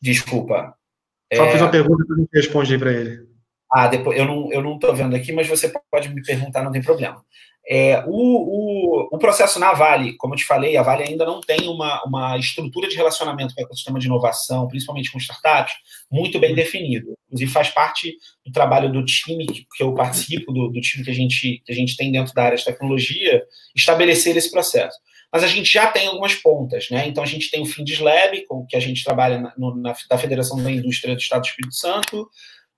Desculpa. 0.00 0.76
Só 1.34 1.44
é... 1.44 1.50
fiz 1.50 1.60
uma 1.60 1.70
pergunta 1.70 2.04
e 2.08 2.12
a 2.12 2.16
gente 2.16 2.30
responde 2.32 2.72
aí 2.72 2.78
para 2.78 2.92
ele. 2.92 3.26
Ah, 3.72 3.88
depois 3.88 4.16
eu 4.16 4.24
não 4.24 4.52
eu 4.52 4.62
não 4.62 4.76
estou 4.76 4.94
vendo 4.94 5.16
aqui, 5.16 5.32
mas 5.32 5.48
você 5.48 5.72
pode 5.90 6.08
me 6.14 6.22
perguntar, 6.22 6.62
não 6.62 6.70
tem 6.70 6.82
problema. 6.82 7.24
É, 7.68 8.04
o, 8.06 8.12
o, 8.12 9.08
o, 9.10 9.18
processo 9.18 9.58
na 9.58 9.72
Vale, 9.72 10.16
como 10.16 10.34
eu 10.34 10.38
te 10.38 10.44
falei, 10.44 10.76
a 10.76 10.82
Vale 10.82 11.02
ainda 11.02 11.26
não 11.26 11.40
tem 11.40 11.68
uma, 11.68 12.00
uma 12.04 12.38
estrutura 12.38 12.88
de 12.88 12.94
relacionamento 12.94 13.54
com 13.54 13.60
o 13.60 13.64
ecossistema 13.64 13.98
de 13.98 14.06
inovação, 14.06 14.68
principalmente 14.68 15.10
com 15.10 15.18
startups, 15.18 15.74
muito 16.10 16.38
bem 16.38 16.54
definido. 16.54 17.16
Inclusive, 17.26 17.50
faz 17.50 17.68
parte 17.70 18.16
do 18.44 18.52
trabalho 18.52 18.92
do 18.92 19.04
time 19.04 19.46
que, 19.46 19.66
eu 19.80 19.92
participo, 19.94 20.52
do, 20.52 20.68
do, 20.68 20.80
time 20.80 21.04
que 21.04 21.10
a, 21.10 21.14
gente, 21.14 21.60
que 21.64 21.72
a 21.72 21.74
gente 21.74 21.96
tem 21.96 22.12
dentro 22.12 22.32
da 22.32 22.44
área 22.44 22.56
de 22.56 22.64
tecnologia, 22.64 23.42
estabelecer 23.74 24.36
esse 24.36 24.50
processo. 24.50 24.96
Mas 25.32 25.42
a 25.42 25.48
gente 25.48 25.72
já 25.72 25.88
tem 25.88 26.06
algumas 26.06 26.34
pontas, 26.34 26.88
né? 26.88 27.08
Então, 27.08 27.22
a 27.22 27.26
gente 27.26 27.50
tem 27.50 27.60
o 27.60 27.66
Findes 27.66 27.98
Lab, 27.98 28.44
com 28.46 28.64
que 28.64 28.76
a 28.76 28.80
gente 28.80 29.02
trabalha 29.02 29.40
na, 29.40 29.52
na 29.58 29.94
da 30.08 30.16
Federação 30.16 30.62
da 30.62 30.70
Indústria 30.70 31.16
do 31.16 31.20
Estado 31.20 31.42
do 31.42 31.48
Espírito 31.48 31.74
Santo, 31.74 32.28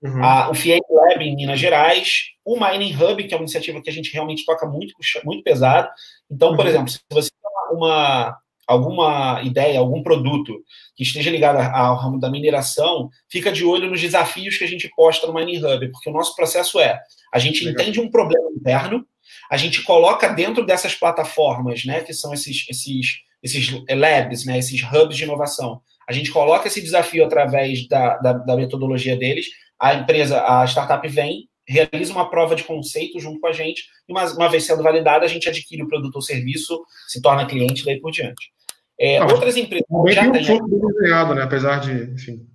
Uhum. 0.02 0.22
A, 0.22 0.50
o 0.50 0.54
FIEC 0.54 0.82
Lab 0.90 1.24
em 1.24 1.34
Minas 1.34 1.58
Gerais, 1.58 2.26
o 2.44 2.58
Mining 2.58 2.94
Hub, 2.94 3.24
que 3.24 3.34
é 3.34 3.36
uma 3.36 3.42
iniciativa 3.42 3.80
que 3.82 3.90
a 3.90 3.92
gente 3.92 4.12
realmente 4.12 4.44
toca 4.44 4.66
muito, 4.66 4.94
muito 5.24 5.42
pesado. 5.42 5.88
Então, 6.30 6.54
por 6.54 6.64
uhum. 6.64 6.70
exemplo, 6.70 6.88
se 6.88 7.00
você 7.10 7.30
tem 7.30 7.76
uma, 7.76 8.36
alguma 8.66 9.40
ideia, 9.42 9.78
algum 9.78 10.02
produto 10.02 10.62
que 10.94 11.02
esteja 11.02 11.30
ligado 11.30 11.56
ao 11.56 11.96
ramo 11.96 12.20
da 12.20 12.30
mineração, 12.30 13.10
fica 13.28 13.50
de 13.50 13.64
olho 13.64 13.90
nos 13.90 14.00
desafios 14.00 14.56
que 14.56 14.64
a 14.64 14.68
gente 14.68 14.88
posta 14.94 15.26
no 15.26 15.34
Mining 15.34 15.64
Hub, 15.64 15.90
porque 15.90 16.10
o 16.10 16.12
nosso 16.12 16.36
processo 16.36 16.78
é: 16.78 17.00
a 17.32 17.38
gente 17.38 17.64
Legal. 17.64 17.82
entende 17.82 18.00
um 18.00 18.10
problema 18.10 18.50
interno, 18.50 19.04
a 19.50 19.56
gente 19.56 19.82
coloca 19.82 20.28
dentro 20.28 20.64
dessas 20.64 20.94
plataformas, 20.94 21.84
né, 21.84 22.00
que 22.00 22.12
são 22.12 22.32
esses, 22.32 22.66
esses, 22.68 23.18
esses 23.42 23.70
labs, 23.90 24.44
né, 24.44 24.58
esses 24.58 24.80
hubs 24.82 25.16
de 25.16 25.24
inovação, 25.24 25.80
a 26.08 26.12
gente 26.12 26.30
coloca 26.30 26.68
esse 26.68 26.80
desafio 26.80 27.24
através 27.26 27.86
da, 27.86 28.16
da, 28.16 28.32
da 28.32 28.56
metodologia 28.56 29.14
deles, 29.16 29.46
a 29.80 29.94
empresa, 29.94 30.42
a 30.42 30.64
startup 30.66 31.06
vem, 31.08 31.48
realiza 31.66 32.12
uma 32.12 32.30
prova 32.30 32.54
de 32.56 32.64
conceito 32.64 33.20
junto 33.20 33.40
com 33.40 33.46
a 33.46 33.52
gente, 33.52 33.84
e 34.08 34.12
uma, 34.12 34.24
uma 34.32 34.48
vez 34.48 34.64
sendo 34.64 34.82
validada, 34.82 35.24
a 35.24 35.28
gente 35.28 35.48
adquire 35.48 35.82
o 35.82 35.88
produto 35.88 36.16
ou 36.16 36.22
serviço, 36.22 36.82
se 37.06 37.20
torna 37.20 37.46
cliente, 37.46 37.84
daí 37.84 38.00
por 38.00 38.10
diante. 38.10 38.50
É, 38.98 39.22
outras 39.22 39.56
empresas 39.56 39.86
já 40.10 40.30
têm... 40.30 40.62
Um 40.62 40.88
desenhado, 40.88 41.34
né? 41.34 41.42
apesar 41.42 41.80
de, 41.80 42.12
enfim... 42.12 42.46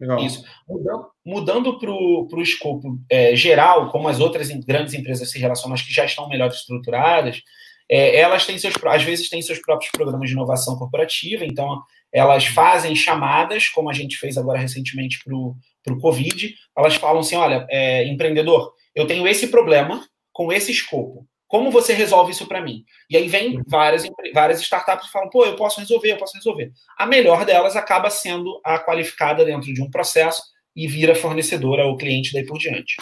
Legal. 0.00 0.20
Isso. 0.20 0.44
Mudando, 0.68 1.06
mudando 1.26 1.78
para 1.78 1.90
o 1.90 2.40
escopo 2.40 3.00
é, 3.10 3.34
geral, 3.34 3.90
como 3.90 4.06
as 4.06 4.20
outras 4.20 4.48
grandes 4.64 4.94
empresas 4.94 5.28
se 5.28 5.40
relacionam, 5.40 5.74
as 5.74 5.82
que 5.82 5.92
já 5.92 6.04
estão 6.04 6.28
melhor 6.28 6.48
estruturadas, 6.50 7.42
é, 7.90 8.16
elas 8.20 8.46
têm 8.46 8.58
seus, 8.58 8.74
às 8.84 9.02
vezes 9.02 9.28
têm 9.28 9.42
seus 9.42 9.58
próprios 9.58 9.90
programas 9.90 10.28
de 10.28 10.34
inovação 10.34 10.76
corporativa, 10.76 11.44
então 11.44 11.82
elas 12.12 12.46
fazem 12.46 12.94
chamadas, 12.94 13.68
como 13.68 13.90
a 13.90 13.92
gente 13.92 14.16
fez 14.16 14.36
agora 14.36 14.58
recentemente 14.58 15.18
para 15.24 15.34
o 15.34 15.56
para 15.88 15.98
o 15.98 16.00
Covid, 16.00 16.54
elas 16.76 16.94
falam 16.94 17.20
assim: 17.20 17.36
olha, 17.36 17.66
é, 17.70 18.04
empreendedor, 18.06 18.72
eu 18.94 19.06
tenho 19.06 19.26
esse 19.26 19.48
problema 19.48 20.06
com 20.32 20.52
esse 20.52 20.70
escopo. 20.70 21.26
Como 21.46 21.70
você 21.70 21.94
resolve 21.94 22.32
isso 22.32 22.46
para 22.46 22.60
mim? 22.60 22.84
E 23.08 23.16
aí 23.16 23.26
vem 23.26 23.62
várias, 23.66 24.04
várias 24.34 24.60
startups 24.60 25.06
que 25.06 25.12
falam, 25.12 25.30
pô, 25.30 25.46
eu 25.46 25.56
posso 25.56 25.80
resolver, 25.80 26.12
eu 26.12 26.18
posso 26.18 26.36
resolver. 26.36 26.70
A 26.96 27.06
melhor 27.06 27.46
delas 27.46 27.74
acaba 27.74 28.10
sendo 28.10 28.60
a 28.62 28.78
qualificada 28.78 29.44
dentro 29.46 29.72
de 29.72 29.82
um 29.82 29.90
processo 29.90 30.42
e 30.76 30.86
vira 30.86 31.14
fornecedora 31.14 31.86
ou 31.86 31.96
cliente 31.96 32.34
daí 32.34 32.44
por 32.44 32.58
diante. 32.58 32.96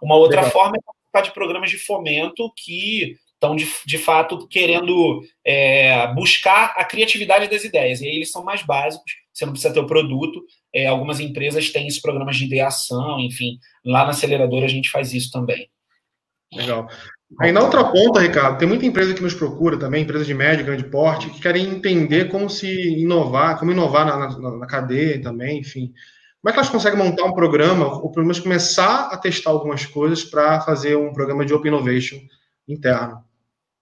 Uma 0.00 0.14
outra 0.14 0.42
Legal. 0.42 0.52
forma 0.52 0.76
é 0.76 0.80
participar 0.80 1.22
de 1.22 1.34
programas 1.34 1.70
de 1.70 1.78
fomento 1.78 2.50
que 2.56 3.16
estão, 3.40 3.56
de, 3.56 3.66
de 3.86 3.96
fato, 3.96 4.46
querendo 4.46 5.22
é, 5.44 6.12
buscar 6.14 6.74
a 6.76 6.84
criatividade 6.84 7.48
das 7.48 7.64
ideias. 7.64 8.02
E 8.02 8.06
aí 8.06 8.16
eles 8.16 8.30
são 8.30 8.44
mais 8.44 8.62
básicos, 8.62 9.12
você 9.32 9.46
não 9.46 9.52
precisa 9.52 9.72
ter 9.72 9.80
o 9.80 9.86
produto. 9.86 10.44
É, 10.72 10.86
algumas 10.86 11.18
empresas 11.18 11.70
têm 11.70 11.88
esses 11.88 12.00
programas 12.00 12.36
de 12.36 12.44
ideação, 12.44 13.18
enfim. 13.18 13.58
Lá 13.84 14.04
na 14.04 14.10
aceleradora 14.10 14.66
a 14.66 14.68
gente 14.68 14.90
faz 14.90 15.14
isso 15.14 15.30
também. 15.32 15.68
Legal. 16.54 16.86
Aí 17.40 17.52
na 17.52 17.62
outra 17.62 17.84
ponta, 17.84 18.20
Ricardo, 18.20 18.58
tem 18.58 18.68
muita 18.68 18.84
empresa 18.84 19.14
que 19.14 19.22
nos 19.22 19.34
procura 19.34 19.78
também, 19.78 20.02
empresas 20.02 20.26
de 20.26 20.34
médio, 20.34 20.66
grande 20.66 20.84
porte, 20.84 21.30
que 21.30 21.40
querem 21.40 21.64
entender 21.64 22.28
como 22.28 22.50
se 22.50 22.68
inovar, 22.98 23.58
como 23.58 23.70
inovar 23.70 24.04
na, 24.04 24.28
na, 24.36 24.58
na 24.58 24.66
cadeia 24.66 25.22
também, 25.22 25.60
enfim. 25.60 25.92
Como 26.42 26.50
é 26.50 26.52
que 26.52 26.58
elas 26.58 26.70
conseguem 26.70 26.98
montar 26.98 27.24
um 27.24 27.34
programa, 27.34 27.86
ou 27.86 28.10
pelo 28.10 28.26
menos 28.26 28.40
começar 28.40 29.08
a 29.12 29.16
testar 29.16 29.50
algumas 29.50 29.86
coisas 29.86 30.24
para 30.24 30.60
fazer 30.60 30.96
um 30.96 31.12
programa 31.12 31.46
de 31.46 31.54
Open 31.54 31.70
Innovation 31.70 32.18
interno? 32.66 33.22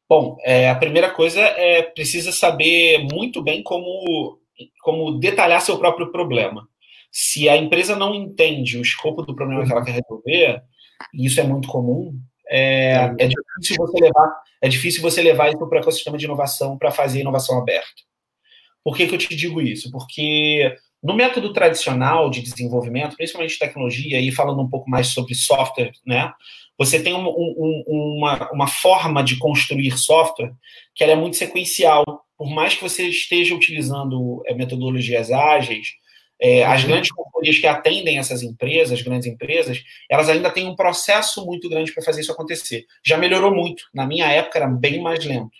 Bom, 0.08 0.36
é, 0.42 0.70
a 0.70 0.74
primeira 0.74 1.10
coisa 1.10 1.40
é 1.40 1.82
precisa 1.82 2.32
saber 2.32 3.06
muito 3.12 3.42
bem 3.42 3.62
como 3.62 4.38
como 4.80 5.18
detalhar 5.18 5.60
seu 5.60 5.78
próprio 5.78 6.10
problema. 6.10 6.66
Se 7.12 7.48
a 7.48 7.56
empresa 7.56 7.94
não 7.94 8.14
entende 8.14 8.78
o 8.78 8.82
escopo 8.82 9.22
do 9.22 9.34
problema 9.34 9.64
que 9.64 9.70
ela 9.70 9.84
quer 9.84 9.92
resolver, 9.92 10.62
e 11.14 11.26
isso 11.26 11.40
é 11.40 11.44
muito 11.44 11.68
comum, 11.68 12.18
é, 12.48 13.14
é 13.18 13.28
difícil 13.28 13.76
você 13.78 14.00
levar, 14.00 14.42
é 14.62 14.68
difícil 14.68 15.02
você 15.02 15.22
levar 15.22 15.48
isso 15.48 15.68
para 15.68 15.78
o 15.78 15.80
ecossistema 15.80 16.18
de 16.18 16.24
inovação 16.24 16.76
para 16.76 16.90
fazer 16.90 17.20
inovação 17.20 17.58
aberta. 17.58 18.02
Por 18.82 18.96
que, 18.96 19.06
que 19.06 19.14
eu 19.14 19.18
te 19.18 19.34
digo 19.36 19.60
isso? 19.60 19.90
Porque 19.90 20.74
no 21.02 21.14
método 21.14 21.52
tradicional 21.52 22.30
de 22.30 22.42
desenvolvimento, 22.42 23.16
principalmente 23.16 23.52
de 23.52 23.58
tecnologia, 23.58 24.20
e 24.20 24.32
falando 24.32 24.62
um 24.62 24.68
pouco 24.68 24.88
mais 24.90 25.08
sobre 25.08 25.34
software, 25.34 25.92
né? 26.04 26.32
Você 26.78 27.02
tem 27.02 27.12
um, 27.14 27.26
um, 27.26 27.84
uma, 27.86 28.50
uma 28.52 28.66
forma 28.68 29.22
de 29.22 29.36
construir 29.36 29.98
software 29.98 30.52
que 30.94 31.04
é 31.04 31.16
muito 31.16 31.36
sequencial 31.36 32.24
por 32.38 32.48
mais 32.48 32.76
que 32.76 32.82
você 32.82 33.02
esteja 33.08 33.52
utilizando 33.52 34.40
é, 34.46 34.54
metodologias 34.54 35.32
ágeis, 35.32 35.88
é, 36.40 36.64
as 36.64 36.82
uhum. 36.82 36.90
grandes 36.90 37.10
companhias 37.10 37.58
que 37.58 37.66
atendem 37.66 38.16
essas 38.16 38.44
empresas, 38.44 39.02
grandes 39.02 39.26
empresas, 39.26 39.82
elas 40.08 40.28
ainda 40.28 40.48
têm 40.48 40.68
um 40.68 40.76
processo 40.76 41.44
muito 41.44 41.68
grande 41.68 41.92
para 41.92 42.04
fazer 42.04 42.20
isso 42.20 42.30
acontecer. 42.30 42.86
Já 43.04 43.18
melhorou 43.18 43.52
muito. 43.52 43.82
Na 43.92 44.06
minha 44.06 44.30
época 44.30 44.58
era 44.58 44.68
bem 44.68 45.02
mais 45.02 45.24
lento. 45.24 45.50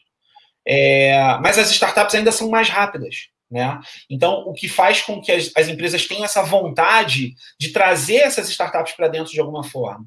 É, 0.64 1.36
mas 1.42 1.58
as 1.58 1.72
startups 1.72 2.14
ainda 2.14 2.30
são 2.30 2.48
mais 2.48 2.68
rápidas. 2.68 3.28
Né? 3.50 3.80
Então, 4.08 4.44
o 4.46 4.52
que 4.52 4.68
faz 4.68 5.00
com 5.00 5.20
que 5.20 5.32
as, 5.32 5.50
as 5.56 5.66
empresas 5.66 6.06
tenham 6.06 6.24
essa 6.24 6.42
vontade 6.42 7.34
de 7.58 7.72
trazer 7.72 8.18
essas 8.18 8.48
startups 8.48 8.92
para 8.92 9.08
dentro 9.08 9.32
de 9.32 9.40
alguma 9.40 9.64
forma. 9.64 10.06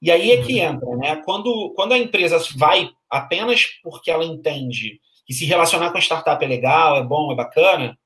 E 0.00 0.10
aí 0.10 0.30
é 0.32 0.42
que 0.42 0.60
uhum. 0.60 0.74
entra, 0.74 0.96
né? 0.96 1.22
Quando, 1.24 1.72
quando 1.74 1.92
a 1.92 1.98
empresa 1.98 2.38
vai 2.56 2.90
apenas 3.10 3.66
porque 3.82 4.10
ela 4.10 4.24
entende 4.24 5.00
que 5.26 5.34
se 5.34 5.44
relacionar 5.44 5.90
com 5.90 5.98
a 5.98 6.00
startup 6.00 6.44
é 6.44 6.48
legal, 6.48 6.96
é 6.96 7.02
bom, 7.02 7.32
é 7.32 7.34
bacana, 7.34 7.98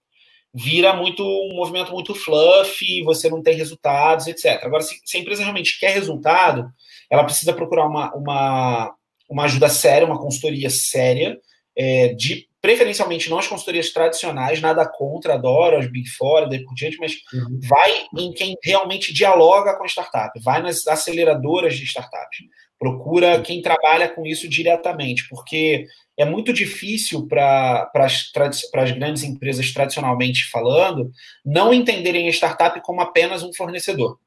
vira 0.52 0.94
muito 0.94 1.22
um 1.22 1.54
movimento 1.54 1.92
muito 1.92 2.14
fluffy, 2.14 3.02
você 3.02 3.28
não 3.28 3.42
tem 3.42 3.54
resultados, 3.54 4.26
etc. 4.26 4.64
Agora, 4.64 4.82
se, 4.82 5.00
se 5.04 5.16
a 5.16 5.20
empresa 5.20 5.42
realmente 5.42 5.78
quer 5.78 5.92
resultado, 5.92 6.70
ela 7.10 7.24
precisa 7.24 7.52
procurar 7.52 7.86
uma, 7.86 8.12
uma, 8.14 8.94
uma 9.28 9.44
ajuda 9.44 9.68
séria, 9.68 10.06
uma 10.06 10.18
consultoria 10.18 10.70
séria, 10.70 11.38
é, 11.76 12.08
de 12.14 12.48
preferencialmente 12.60 13.30
não 13.30 13.38
as 13.38 13.46
consultorias 13.46 13.92
tradicionais, 13.92 14.60
nada 14.60 14.86
contra, 14.86 15.34
adoro 15.34 15.78
as 15.78 15.90
Big 15.90 16.08
Four, 16.10 16.48
daí 16.48 16.62
por 16.62 16.74
diante, 16.74 16.98
mas 16.98 17.14
uhum. 17.32 17.60
vai 17.62 18.06
em 18.18 18.32
quem 18.32 18.56
realmente 18.62 19.14
dialoga 19.14 19.76
com 19.76 19.84
a 19.84 19.88
startup, 19.88 20.38
vai 20.42 20.62
nas 20.62 20.86
aceleradoras 20.86 21.74
de 21.76 21.84
startups, 21.84 22.38
procura 22.78 23.40
quem 23.40 23.62
trabalha 23.62 24.08
com 24.08 24.26
isso 24.26 24.48
diretamente, 24.48 25.26
porque 25.28 25.86
é 26.18 26.24
muito 26.24 26.52
difícil 26.52 27.26
para 27.26 27.90
as 27.94 28.92
grandes 28.92 29.22
empresas, 29.22 29.72
tradicionalmente 29.72 30.50
falando, 30.50 31.10
não 31.44 31.72
entenderem 31.72 32.28
a 32.28 32.32
startup 32.32 32.78
como 32.82 33.00
apenas 33.00 33.42
um 33.42 33.52
fornecedor. 33.54 34.18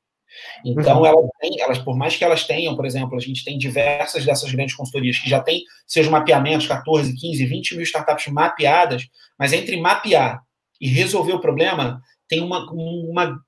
Então, 0.66 1.00
uhum. 1.00 1.06
elas, 1.06 1.26
têm, 1.40 1.62
elas, 1.62 1.78
por 1.78 1.98
mais 1.98 2.16
que 2.16 2.24
elas 2.24 2.46
tenham, 2.46 2.76
por 2.76 2.86
exemplo, 2.86 3.16
a 3.16 3.20
gente 3.20 3.44
tem 3.44 3.58
diversas 3.58 4.26
dessas 4.26 4.52
grandes 4.52 4.76
consultorias 4.76 5.18
que 5.18 5.30
já 5.30 5.42
têm 5.42 5.64
seus 5.88 6.08
mapeamentos, 6.08 6.68
14, 6.68 7.14
15, 7.16 7.46
20 7.46 7.76
mil 7.76 7.84
startups 7.84 8.28
mapeadas, 8.28 9.08
mas 9.38 9.54
entre 9.54 9.80
mapear 9.80 10.42
e 10.80 10.88
resolver 10.88 11.34
o 11.34 11.40
problema, 11.40 12.02
tem 12.28 12.42
uma, 12.42 12.70
uma, 12.72 13.40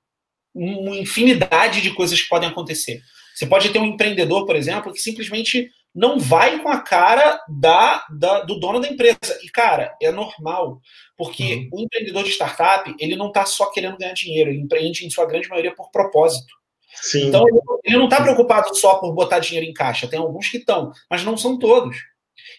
uma 0.54 0.98
infinidade 0.98 1.82
de 1.82 1.92
coisas 1.92 2.22
que 2.22 2.30
podem 2.30 2.50
acontecer. 2.50 3.02
Você 3.36 3.46
pode 3.46 3.70
ter 3.70 3.80
um 3.80 3.86
empreendedor, 3.86 4.46
por 4.46 4.56
exemplo, 4.56 4.94
que 4.94 5.00
simplesmente 5.00 5.70
não 5.96 6.20
vai 6.20 6.62
com 6.62 6.68
a 6.68 6.82
cara 6.82 7.40
da, 7.48 8.06
da, 8.10 8.42
do 8.42 8.60
dono 8.60 8.82
da 8.82 8.88
empresa. 8.90 9.18
E, 9.42 9.50
cara, 9.50 9.96
é 10.02 10.12
normal, 10.12 10.82
porque 11.18 11.70
uhum. 11.72 11.80
o 11.80 11.82
empreendedor 11.82 12.24
de 12.24 12.32
startup, 12.32 12.94
ele 13.00 13.16
não 13.16 13.28
está 13.30 13.46
só 13.46 13.72
querendo 13.72 13.98
ganhar 13.98 14.14
dinheiro, 14.14 14.50
ele 14.50 14.60
empreende, 14.60 15.06
em 15.06 15.10
sua 15.10 15.26
grande 15.26 15.48
maioria, 15.48 15.74
por 15.74 15.90
propósito. 15.92 16.54
Sim. 17.02 17.28
Então, 17.28 17.44
ele 17.84 17.98
não 17.98 18.06
está 18.06 18.22
preocupado 18.22 18.76
só 18.76 18.96
por 18.96 19.14
botar 19.14 19.40
dinheiro 19.40 19.70
em 19.70 19.74
caixa. 19.74 20.08
Tem 20.08 20.20
alguns 20.20 20.50
que 20.50 20.58
estão, 20.58 20.92
mas 21.10 21.24
não 21.24 21.38
são 21.38 21.58
todos. 21.58 21.98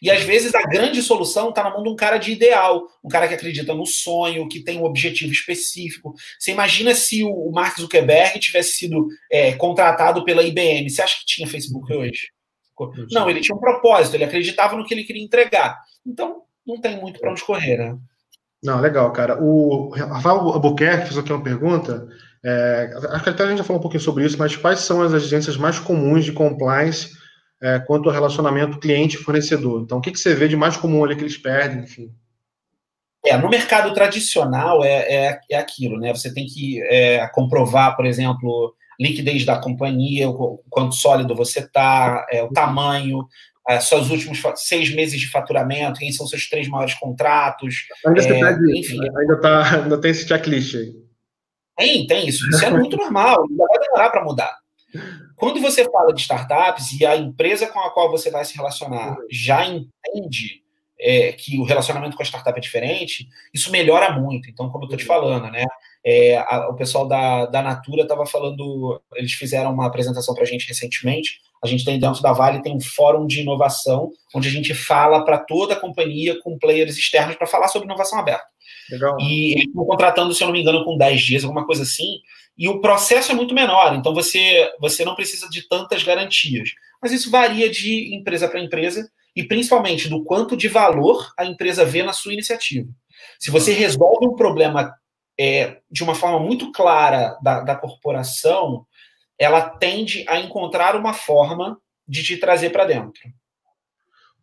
E 0.00 0.10
às 0.10 0.22
vezes 0.22 0.54
a 0.54 0.62
grande 0.62 1.02
solução 1.02 1.50
está 1.50 1.62
na 1.62 1.70
mão 1.70 1.82
de 1.82 1.88
um 1.88 1.96
cara 1.96 2.18
de 2.18 2.32
ideal, 2.32 2.86
um 3.02 3.08
cara 3.08 3.26
que 3.28 3.34
acredita 3.34 3.74
no 3.74 3.86
sonho, 3.86 4.48
que 4.48 4.62
tem 4.62 4.78
um 4.78 4.84
objetivo 4.84 5.32
específico. 5.32 6.14
Você 6.38 6.52
imagina 6.52 6.94
se 6.94 7.22
o 7.24 7.50
Mark 7.50 7.78
Zuckerberg 7.78 8.38
tivesse 8.38 8.72
sido 8.72 9.08
é, 9.30 9.52
contratado 9.52 10.24
pela 10.24 10.42
IBM? 10.42 10.88
Você 10.88 11.02
acha 11.02 11.18
que 11.18 11.26
tinha 11.26 11.48
Facebook 11.48 11.92
hoje? 11.92 12.30
Não, 13.10 13.30
ele 13.30 13.40
tinha 13.40 13.56
um 13.56 13.60
propósito, 13.60 14.14
ele 14.14 14.24
acreditava 14.24 14.76
no 14.76 14.84
que 14.84 14.92
ele 14.92 15.04
queria 15.04 15.24
entregar. 15.24 15.78
Então, 16.06 16.42
não 16.66 16.78
tem 16.78 17.00
muito 17.00 17.18
para 17.18 17.30
onde 17.30 17.42
correr, 17.42 17.78
né? 17.78 17.96
Não, 18.62 18.80
legal, 18.80 19.10
cara. 19.12 19.42
O 19.42 19.90
Rafael 19.90 20.40
Albuquerque 20.40 21.06
fez 21.06 21.18
aqui 21.18 21.32
uma 21.32 21.42
pergunta. 21.42 22.06
É, 22.48 22.90
acho 23.10 23.24
que 23.24 23.30
até 23.30 23.42
a 23.42 23.48
gente 23.48 23.58
já 23.58 23.64
falou 23.64 23.80
um 23.80 23.82
pouquinho 23.82 24.00
sobre 24.00 24.24
isso, 24.24 24.38
mas 24.38 24.56
quais 24.56 24.78
são 24.78 25.02
as 25.02 25.12
exigências 25.12 25.56
mais 25.56 25.80
comuns 25.80 26.24
de 26.24 26.30
compliance 26.30 27.10
é, 27.60 27.80
quanto 27.80 28.08
ao 28.08 28.14
relacionamento 28.14 28.78
cliente-fornecedor? 28.78 29.82
Então, 29.82 29.98
o 29.98 30.00
que, 30.00 30.12
que 30.12 30.20
você 30.20 30.32
vê 30.32 30.46
de 30.46 30.54
mais 30.54 30.76
comum 30.76 31.04
ali 31.04 31.16
que 31.16 31.22
eles 31.22 31.36
perdem, 31.36 31.80
enfim? 31.80 32.08
É, 33.24 33.36
no 33.36 33.50
mercado 33.50 33.92
tradicional 33.92 34.84
é, 34.84 35.12
é, 35.12 35.40
é 35.50 35.58
aquilo, 35.58 35.98
né? 35.98 36.14
Você 36.14 36.32
tem 36.32 36.46
que 36.46 36.80
é, 36.84 37.26
comprovar, 37.34 37.96
por 37.96 38.06
exemplo, 38.06 38.72
liquidez 39.00 39.44
da 39.44 39.58
companhia, 39.58 40.30
o 40.30 40.62
quanto 40.70 40.94
sólido 40.94 41.34
você 41.34 41.58
está, 41.58 42.24
é, 42.30 42.44
o 42.44 42.52
tamanho, 42.52 43.26
é, 43.68 43.80
seus 43.80 44.08
últimos 44.08 44.40
seis 44.54 44.94
meses 44.94 45.20
de 45.20 45.28
faturamento, 45.28 45.98
quem 45.98 46.12
são 46.12 46.28
seus 46.28 46.48
três 46.48 46.68
maiores 46.68 46.94
contratos. 46.94 47.74
Ainda, 48.06 48.22
é, 48.22 48.40
pede, 48.40 48.78
enfim, 48.78 49.00
ainda, 49.18 49.40
tá, 49.40 49.82
ainda 49.82 50.00
tem 50.00 50.12
esse 50.12 50.28
checklist 50.28 50.76
aí. 50.76 51.05
Tem, 51.76 52.06
tem 52.06 52.26
isso. 52.26 52.48
Isso 52.48 52.64
é 52.64 52.70
muito 52.70 52.96
normal, 52.96 53.44
ainda 53.48 53.66
vai 53.66 53.78
demorar 53.78 54.10
para 54.10 54.24
mudar. 54.24 54.56
Quando 55.36 55.60
você 55.60 55.84
fala 55.90 56.12
de 56.12 56.22
startups 56.22 56.98
e 56.98 57.04
a 57.04 57.16
empresa 57.16 57.66
com 57.66 57.78
a 57.80 57.90
qual 57.90 58.10
você 58.10 58.30
vai 58.30 58.44
se 58.44 58.56
relacionar 58.56 59.16
já 59.30 59.66
entende 59.66 60.62
é, 60.98 61.32
que 61.32 61.58
o 61.58 61.64
relacionamento 61.64 62.16
com 62.16 62.22
a 62.22 62.26
startup 62.26 62.56
é 62.58 62.62
diferente, 62.62 63.28
isso 63.52 63.70
melhora 63.70 64.18
muito. 64.18 64.48
Então, 64.48 64.70
como 64.70 64.84
eu 64.84 64.86
estou 64.86 64.98
te 64.98 65.04
falando, 65.04 65.50
né? 65.50 65.64
É, 66.04 66.38
a, 66.38 66.68
o 66.70 66.74
pessoal 66.74 67.06
da, 67.06 67.46
da 67.46 67.60
Natura 67.60 68.02
estava 68.02 68.24
falando, 68.24 69.02
eles 69.14 69.32
fizeram 69.32 69.72
uma 69.72 69.86
apresentação 69.86 70.34
para 70.34 70.44
a 70.44 70.46
gente 70.46 70.66
recentemente. 70.66 71.40
A 71.62 71.66
gente 71.66 71.84
tem 71.84 71.98
dentro 71.98 72.22
da 72.22 72.32
Vale 72.32 72.62
tem 72.62 72.74
um 72.74 72.80
fórum 72.80 73.26
de 73.26 73.40
inovação, 73.40 74.10
onde 74.34 74.48
a 74.48 74.50
gente 74.50 74.72
fala 74.72 75.24
para 75.24 75.38
toda 75.38 75.74
a 75.74 75.80
companhia 75.80 76.40
com 76.42 76.58
players 76.58 76.96
externos 76.96 77.36
para 77.36 77.46
falar 77.46 77.68
sobre 77.68 77.86
inovação 77.86 78.18
aberta. 78.18 78.46
Legal. 78.90 79.16
E 79.20 79.52
eles 79.52 79.66
estão 79.66 79.84
contratando, 79.84 80.34
se 80.34 80.42
eu 80.42 80.46
não 80.46 80.52
me 80.52 80.60
engano, 80.60 80.84
com 80.84 80.96
10 80.96 81.20
dias, 81.20 81.44
alguma 81.44 81.66
coisa 81.66 81.82
assim. 81.82 82.20
E 82.56 82.68
o 82.68 82.80
processo 82.80 83.32
é 83.32 83.34
muito 83.34 83.54
menor, 83.54 83.94
então 83.94 84.14
você, 84.14 84.70
você 84.80 85.04
não 85.04 85.14
precisa 85.14 85.48
de 85.48 85.68
tantas 85.68 86.02
garantias. 86.02 86.70
Mas 87.02 87.12
isso 87.12 87.30
varia 87.30 87.68
de 87.68 88.14
empresa 88.14 88.48
para 88.48 88.60
empresa 88.60 89.08
e 89.34 89.44
principalmente 89.44 90.08
do 90.08 90.24
quanto 90.24 90.56
de 90.56 90.66
valor 90.66 91.30
a 91.38 91.44
empresa 91.44 91.84
vê 91.84 92.02
na 92.02 92.14
sua 92.14 92.32
iniciativa. 92.32 92.88
Se 93.38 93.50
você 93.50 93.72
resolve 93.72 94.26
um 94.26 94.34
problema 94.34 94.94
é, 95.38 95.78
de 95.90 96.02
uma 96.02 96.14
forma 96.14 96.40
muito 96.40 96.72
clara 96.72 97.38
da, 97.42 97.60
da 97.60 97.76
corporação, 97.76 98.86
ela 99.38 99.60
tende 99.60 100.24
a 100.26 100.40
encontrar 100.40 100.96
uma 100.96 101.12
forma 101.12 101.78
de 102.08 102.22
te 102.22 102.38
trazer 102.38 102.70
para 102.70 102.86
dentro. 102.86 103.20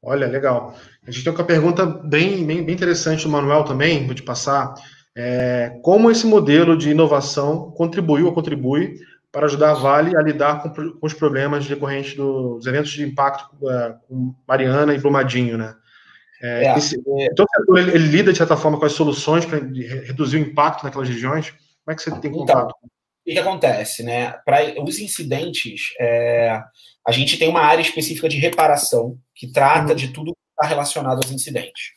Olha, 0.04 0.28
legal. 0.28 0.76
A 1.08 1.10
gente 1.10 1.24
tem 1.24 1.34
uma 1.34 1.44
pergunta 1.46 1.86
bem, 1.86 2.46
bem, 2.46 2.63
bem 2.63 2.76
interessante 2.76 3.24
do 3.24 3.30
Manuel 3.30 3.63
também, 3.63 4.06
vou 4.06 4.13
te 4.13 4.22
passar. 4.22 4.74
É, 5.16 5.80
como 5.82 6.12
esse 6.12 6.28
modelo 6.28 6.78
de 6.78 6.89
inovação 6.89 7.72
contribuiu 7.72 8.26
ou 8.26 8.34
contribui 8.34 8.96
para 9.32 9.46
ajudar 9.46 9.72
a 9.72 9.76
Vale 9.76 10.18
a 10.18 10.22
lidar 10.22 10.62
com, 10.62 10.70
com 10.70 11.08
os 11.08 11.13
problemas 11.13 11.66
decorrentes 11.66 12.16
dos 12.16 12.66
eventos 12.68 12.92
de 12.92 13.04
impacto 13.04 13.48
é, 13.70 13.96
com 14.08 14.36
Mariana 14.48 14.94
e 14.94 15.00
Brumadinho, 15.00 15.58
né? 15.58 15.74
É, 16.42 16.66
é, 16.66 16.78
esse, 16.78 17.02
então, 17.32 17.46
ele, 17.78 17.92
ele, 17.92 18.08
lida, 18.10 18.34
de 18.34 18.38
certa 18.38 18.58
forma, 18.58 18.78
com 18.78 18.86
as 18.86 18.92
soluções 18.92 19.46
para 19.46 19.60
reduzir 19.60 20.38
o 20.38 20.42
impacto 20.42 20.84
naquelas 20.84 21.08
regiões? 21.08 21.52
Como 21.52 21.94
é 21.94 21.96
que 21.96 22.02
você 22.02 22.12
tem 22.12 22.30
então, 22.30 22.32
contato? 22.34 22.76
Então, 22.78 22.89
o 23.26 23.32
que, 23.32 23.39
acontece, 23.39 24.04
né? 24.04 24.32
Para 24.44 24.60
os 24.84 25.00
incidentes, 25.00 25.94
é, 25.98 26.62
a 27.06 27.12
gente 27.12 27.38
tem 27.38 27.50
uma 27.50 27.62
área 27.62 27.82
específica 27.82 28.30
de 28.30 28.38
reparação 28.38 29.18
que 29.36 29.52
trata 29.52 29.89
uhum. 29.89 29.96
de 29.96 30.08
tudo 30.10 30.34
que 30.34 30.39
está 30.52 30.68
relacionado 30.68 31.18
aos 31.18 31.32
incidentes. 31.32 31.92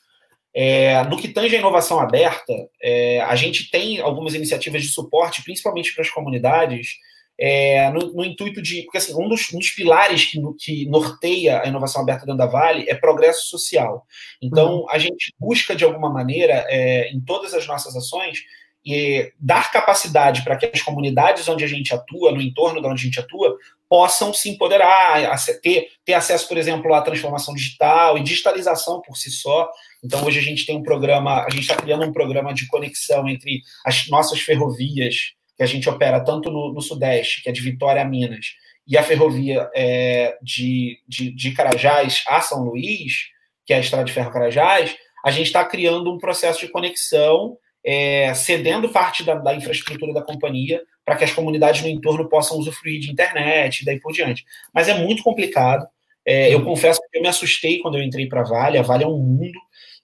É, 0.55 1.05
no 1.05 1.19
que 1.19 1.29
tange 1.29 1.55
a 1.55 1.59
inovação 1.59 2.01
aberta, 2.01 2.53
é, 2.83 3.21
a 3.21 3.37
gente 3.37 3.71
tem 3.71 4.01
algumas 4.01 4.35
iniciativas 4.35 4.83
de 4.83 4.89
suporte, 4.89 5.45
principalmente 5.45 5.95
para 5.95 6.03
as 6.03 6.11
comunidades, 6.11 6.95
é, 7.39 7.91
no, 7.91 8.15
no, 8.15 8.25
intuito 8.25 8.63
de. 8.63 8.83
Porque 8.85 8.97
assim, 8.97 9.15
um 9.15 9.29
dos, 9.29 9.53
um 9.53 9.59
dos 9.59 9.71
pilares 9.71 10.25
que, 10.25 10.41
que, 10.59 10.87
norteia 10.87 11.61
a 11.61 11.67
inovação 11.67 12.01
aberta 12.01 12.25
dentro 12.25 12.39
da 12.39 12.47
Vale 12.47 12.89
é 12.89 12.95
progresso 12.95 13.47
social. 13.51 14.07
Então, 14.41 14.79
uhum. 14.79 14.91
a 14.91 14.99
gente 14.99 15.35
busca, 15.39 15.77
de 15.77 15.85
alguma 15.85 16.11
maneira, 16.11 16.65
é, 16.69 17.11
em 17.11 17.21
todas 17.21 17.53
as 17.53 17.67
nossas 17.67 17.95
ações, 17.95 18.39
e 18.87 19.33
dar 19.41 19.73
capacidade 19.73 20.45
para 20.45 20.57
que 20.57 20.71
as 20.73 20.81
comunidades 20.81 21.49
onde 21.49 21.65
a 21.65 21.67
gente 21.67 21.93
atua, 21.93 22.31
no 22.31 22.41
entorno 22.41 22.81
de 22.81 22.87
onde 22.87 23.01
a 23.01 23.05
gente 23.05 23.19
atua, 23.19 23.57
possam 23.89 24.33
se 24.33 24.49
empoderar, 24.49 25.35
ter, 25.61 25.89
ter 26.05 26.15
acesso, 26.15 26.47
por 26.47 26.57
exemplo, 26.57 26.95
à 26.95 27.03
transformação 27.03 27.53
digital 27.53 28.17
e 28.17 28.23
digitalização 28.23 29.03
por 29.03 29.17
si 29.17 29.29
só. 29.31 29.69
Então, 30.05 30.25
hoje 30.25 30.39
a 30.39 30.43
gente 30.43 30.65
tem 30.65 30.77
um 30.77 30.85
programa, 30.85 31.45
a 31.45 31.51
gente 31.51 31.63
está 31.63 31.75
criando 31.75 32.05
um 32.05 32.13
programa 32.13 32.55
de 32.55 32.69
conexão 32.69 33.29
entre 33.29 33.61
as 33.85 34.09
nossas 34.09 34.41
ferrovias, 34.41 35.33
que 35.57 35.65
a 35.65 35.67
gente 35.67 35.89
opera 35.89 36.21
tanto 36.21 36.49
no, 36.51 36.73
no 36.73 36.81
Sudeste, 36.81 37.43
que 37.43 37.49
é 37.49 37.53
de 37.53 37.63
Vitória 37.63 38.03
a 38.03 38.05
Minas, 38.05 38.55
e 38.87 38.97
a 38.97 39.03
ferrovia 39.03 39.69
é, 39.75 40.39
de, 40.41 41.01
de, 41.09 41.33
de 41.33 41.51
Carajás 41.51 42.23
a 42.29 42.41
São 42.41 42.63
Luís, 42.63 43.31
que 43.65 43.73
é 43.73 43.79
a 43.79 43.81
Estrada 43.81 44.05
de 44.05 44.13
Ferro 44.13 44.31
Carajás, 44.31 44.97
a 45.25 45.31
gente 45.33 45.47
está 45.47 45.65
criando 45.65 46.13
um 46.13 46.19
processo 46.19 46.61
de 46.61 46.69
conexão 46.69 47.59
é, 47.87 48.35
cedendo 48.35 48.89
parte 48.89 49.23
da, 49.23 49.37
da, 49.37 49.55
infraestrutura 49.55 50.13
da 50.13 50.21
companhia 50.21 50.83
para 51.05 51.15
que 51.15 51.23
as 51.23 51.33
comunidades 51.33 51.83
no 51.83 51.89
entorno 51.89 52.29
possam 52.29 52.59
usufruir 52.59 52.99
de 52.99 53.13
internet 53.13 53.81
e 53.81 53.85
daí 53.85 54.01
por 54.01 54.13
diante. 54.13 54.45
Mas 54.75 54.89
é 54.89 54.95
muito 54.95 55.23
complicado. 55.23 55.87
É, 56.27 56.53
eu 56.53 56.65
confesso 56.65 57.01
que 57.01 57.17
eu 57.17 57.23
me 57.23 57.29
assustei 57.29 57.79
quando 57.79 57.97
eu 57.97 58.03
entrei 58.03 58.27
para 58.27 58.41
a 58.41 58.45
Vale. 58.45 58.77
A 58.77 58.83
Vale 58.83 59.05
é 59.05 59.07
um 59.07 59.17
mundo 59.17 59.61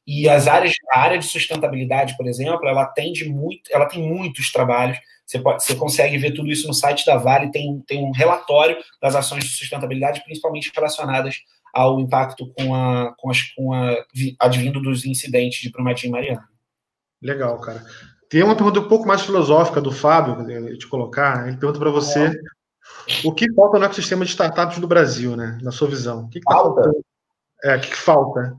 e 0.07 0.29
as 0.29 0.47
áreas, 0.47 0.75
a 0.93 1.01
área 1.01 1.19
de 1.19 1.27
sustentabilidade, 1.27 2.17
por 2.17 2.29
exemplo, 2.29 2.69
ela 2.69 2.83
atende 2.83 3.29
muito, 3.29 3.63
ela 3.73 3.87
tem 3.87 4.01
muitos 4.01 4.53
trabalhos. 4.53 4.99
Você, 5.27 5.41
pode, 5.41 5.65
você 5.65 5.75
consegue 5.75 6.17
ver 6.19 6.33
tudo 6.33 6.53
isso 6.53 6.69
no 6.69 6.75
site 6.75 7.05
da 7.05 7.17
Vale. 7.17 7.51
Tem, 7.51 7.83
tem 7.85 8.05
um 8.05 8.13
relatório 8.13 8.77
das 9.01 9.17
ações 9.17 9.43
de 9.43 9.51
sustentabilidade, 9.51 10.23
principalmente 10.23 10.71
relacionadas 10.73 11.43
ao 11.75 11.99
impacto 11.99 12.53
com 12.57 12.75
a, 12.75 13.13
com 13.19 13.29
as, 13.29 13.43
com 13.57 13.73
a 13.73 13.97
advindo 14.39 14.81
dos 14.81 15.05
incidentes 15.05 15.61
de 15.61 15.71
Brumadinho 15.71 16.11
e 16.11 16.13
Mariana. 16.13 16.52
Legal, 17.23 17.59
cara. 17.61 17.85
Tem 18.29 18.43
uma 18.43 18.57
pergunta 18.57 18.81
um 18.81 18.89
pouco 18.89 19.07
mais 19.07 19.23
filosófica 19.23 19.81
do 19.81 19.93
Fábio, 19.93 20.79
te 20.79 20.87
colocar. 20.89 21.47
Ele 21.47 21.57
pergunta 21.57 21.79
para 21.79 21.91
você 21.91 22.29
é. 22.29 22.33
o 23.25 23.33
que 23.33 23.53
falta 23.53 23.79
no 23.79 23.85
ecossistema 23.85 24.25
de 24.25 24.31
startups 24.31 24.79
do 24.79 24.89
Brasil, 24.89 25.37
né? 25.37 25.59
Na 25.63 25.71
sua 25.71 25.87
visão. 25.87 26.25
O 26.25 26.29
que, 26.29 26.41
que 26.41 26.47
tá 26.47 26.55
falta? 26.55 26.91
É, 27.63 27.77
o 27.77 27.81
que, 27.81 27.91
que, 27.91 27.97
falta? 27.97 28.57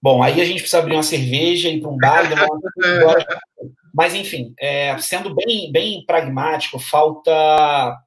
Bom, 0.00 0.22
aí 0.22 0.40
a 0.40 0.44
gente 0.44 0.60
precisa 0.60 0.78
abrir 0.78 0.94
uma 0.94 1.02
cerveja, 1.02 1.68
ir 1.68 1.80
para 1.80 1.90
um 1.90 1.96
bar, 1.96 2.24
uma... 2.32 3.16
mas 3.92 4.14
enfim, 4.14 4.54
é, 4.58 4.96
sendo 4.98 5.34
bem, 5.34 5.70
bem 5.72 6.04
pragmático, 6.06 6.78
falta. 6.78 8.00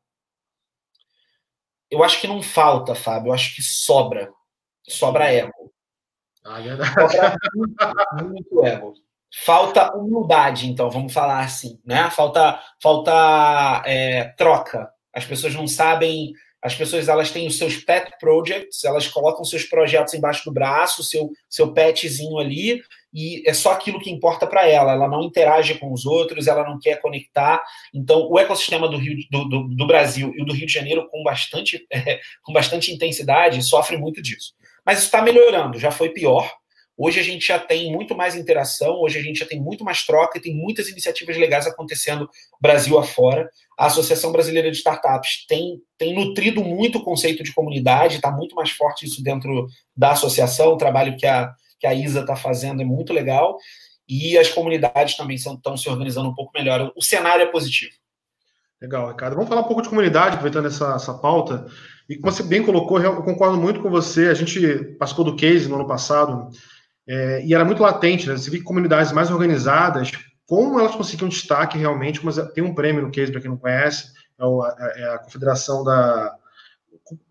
Eu 1.90 2.06
acho 2.06 2.22
que 2.22 2.28
não 2.28 2.42
falta, 2.42 2.96
Fábio. 2.96 3.30
Eu 3.30 3.34
acho 3.34 3.54
que 3.54 3.62
sobra. 3.62 4.32
Sobra 4.88 5.32
ego. 5.32 5.74
Ah, 6.44 6.62
verdade. 6.62 6.92
Muito, 7.54 8.30
muito 8.30 8.66
ego. 8.66 8.94
Falta 9.34 9.96
humildade, 9.96 10.70
então, 10.70 10.90
vamos 10.90 11.14
falar 11.14 11.40
assim, 11.40 11.80
né? 11.86 12.10
Falta, 12.12 12.60
falta 12.82 13.82
é, 13.86 14.26
troca. 14.38 14.90
As 15.14 15.26
pessoas 15.26 15.54
não 15.56 15.68
sabem 15.68 16.34
as 16.62 16.76
pessoas 16.76 17.10
elas 17.10 17.32
têm 17.32 17.48
os 17.48 17.58
seus 17.58 17.78
pet 17.78 18.12
projects, 18.20 18.84
elas 18.84 19.08
colocam 19.08 19.44
seus 19.44 19.64
projetos 19.64 20.14
embaixo 20.14 20.46
do 20.46 20.54
braço, 20.54 21.04
seu 21.04 21.32
seu 21.50 21.74
petzinho 21.74 22.38
ali, 22.38 22.84
e 23.12 23.42
é 23.50 23.54
só 23.54 23.72
aquilo 23.72 24.00
que 24.00 24.12
importa 24.12 24.46
para 24.46 24.68
ela. 24.68 24.92
Ela 24.92 25.08
não 25.08 25.24
interage 25.24 25.74
com 25.80 25.92
os 25.92 26.06
outros, 26.06 26.48
ela 26.48 26.64
não 26.64 26.78
quer 26.80 27.02
conectar. 27.02 27.62
Então, 27.92 28.30
o 28.30 28.38
ecossistema 28.38 28.88
do 28.88 28.98
Rio 28.98 29.18
do, 29.32 29.46
do, 29.46 29.64
do 29.70 29.88
Brasil 29.88 30.32
e 30.38 30.46
do 30.46 30.54
Rio 30.54 30.68
de 30.68 30.74
Janeiro 30.74 31.10
com 31.10 31.24
bastante 31.24 31.84
é, 31.92 32.20
com 32.44 32.54
bastante 32.54 32.94
intensidade 32.94 33.64
sofre 33.64 33.98
muito 33.98 34.22
disso. 34.22 34.54
Mas 34.86 35.02
está 35.02 35.22
melhorando. 35.22 35.80
Já 35.80 35.90
foi 35.90 36.10
pior. 36.10 36.48
Hoje 37.04 37.20
a 37.20 37.24
gente 37.24 37.48
já 37.48 37.58
tem 37.58 37.92
muito 37.92 38.16
mais 38.16 38.36
interação, 38.36 39.02
hoje 39.02 39.18
a 39.18 39.24
gente 39.24 39.40
já 39.40 39.46
tem 39.48 39.60
muito 39.60 39.84
mais 39.84 40.06
troca 40.06 40.38
e 40.38 40.42
tem 40.42 40.56
muitas 40.56 40.88
iniciativas 40.88 41.36
legais 41.36 41.66
acontecendo 41.66 42.30
Brasil 42.62 43.00
afora. 43.00 43.50
A 43.76 43.88
Associação 43.88 44.32
Brasileira 44.32 44.70
de 44.70 44.78
Startups 44.78 45.48
tem, 45.48 45.82
tem 45.98 46.14
nutrido 46.14 46.64
muito 46.64 47.00
o 47.00 47.04
conceito 47.04 47.42
de 47.42 47.56
comunidade, 47.56 48.18
está 48.18 48.30
muito 48.30 48.56
mais 48.56 48.70
forte 48.70 49.08
isso 49.08 49.24
dentro 49.24 49.66
da 49.98 50.12
associação. 50.12 50.74
O 50.74 50.78
trabalho 50.78 51.18
que 51.18 51.26
a, 51.26 51.52
que 51.80 51.88
a 51.88 51.94
Isa 51.96 52.20
está 52.20 52.36
fazendo 52.36 52.84
é 52.84 52.86
muito 52.86 53.12
legal. 53.14 53.58
E 54.08 54.38
as 54.38 54.50
comunidades 54.50 55.18
também 55.18 55.38
estão 55.38 55.76
se 55.76 55.90
organizando 55.90 56.30
um 56.30 56.36
pouco 56.36 56.52
melhor. 56.54 56.92
O 56.96 57.04
cenário 57.04 57.42
é 57.42 57.48
positivo. 57.48 57.94
Legal, 58.80 59.10
Ricardo. 59.10 59.34
Vamos 59.34 59.50
falar 59.50 59.62
um 59.62 59.68
pouco 59.68 59.82
de 59.82 59.90
comunidade, 59.90 60.36
aproveitando 60.36 60.68
essa, 60.68 60.94
essa 60.94 61.16
pauta. 61.16 61.66
E 62.08 62.16
como 62.16 62.32
você 62.32 62.44
bem 62.44 62.62
colocou, 62.62 63.02
eu 63.02 63.24
concordo 63.24 63.58
muito 63.58 63.82
com 63.82 63.90
você. 63.90 64.28
A 64.28 64.36
gente 64.36 64.60
participou 65.00 65.26
do 65.26 65.36
case 65.36 65.68
no 65.68 65.76
ano 65.76 65.88
passado 65.88 66.52
é, 67.08 67.44
e 67.44 67.54
era 67.54 67.66
muito 67.66 67.82
latente, 67.82 68.28
né? 68.28 68.38
Você 68.38 68.50
vê 68.50 68.58
que 68.58 68.64
comunidades 68.64 69.12
mais 69.12 69.32
organizadas, 69.32 70.12
como 70.46 70.80
elas 70.80 70.96
conseguiam 70.96 71.30
destaque 71.30 71.78
realmente, 71.78 72.24
mas 72.24 72.38
tem 72.54 72.64
um 72.64 72.76
prêmio 72.76 73.02
no 73.02 73.12
case, 73.12 73.32
para 73.32 73.42
quem 73.42 73.50
não 73.50 73.58
conhece, 73.58 74.12
é, 74.40 74.46
o, 74.46 74.66
é, 74.66 75.14
a 75.14 75.20
Confederação 75.20 75.84
da. 75.84 76.36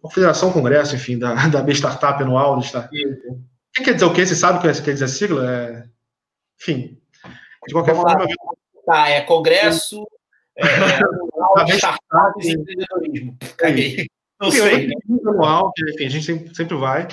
Confederação 0.03 0.53
Congresso, 0.53 0.95
enfim, 0.95 1.19
da, 1.19 1.35
da 1.49 1.63
B 1.63 1.73
Startup 1.73 2.23
anual. 2.23 2.59
De 2.59 2.67
start... 2.67 2.91
O 2.91 3.73
que 3.73 3.85
quer 3.85 3.95
dizer 3.95 4.07
o 4.07 4.13
quê? 4.13 4.27
Você 4.27 4.35
sabe 4.35 4.59
o 4.59 4.61
que 4.61 4.83
quer 4.83 4.93
dizer 4.93 5.05
a 5.05 5.09
sigla? 5.09 5.51
É... 5.51 5.85
Enfim, 6.61 6.99
de 7.67 7.73
qualquer 7.73 7.95
forma. 7.95 8.27
Tá, 8.85 9.09
é 9.09 9.21
Congresso 9.21 10.05
é, 10.57 10.65
Anual 11.05 11.65
de 11.65 11.73
Startups 11.73 12.47
e 12.47 12.53
Empreendedorismo. 12.53 13.39
Caguei. 13.57 14.07
Não 14.41 14.51
sei. 14.51 14.91
Anual, 15.27 15.73
que, 15.75 15.91
enfim, 15.91 16.07
a 16.07 16.11
gente 16.11 16.25
sempre, 16.25 16.55
sempre 16.55 16.77
vai. 16.77 17.09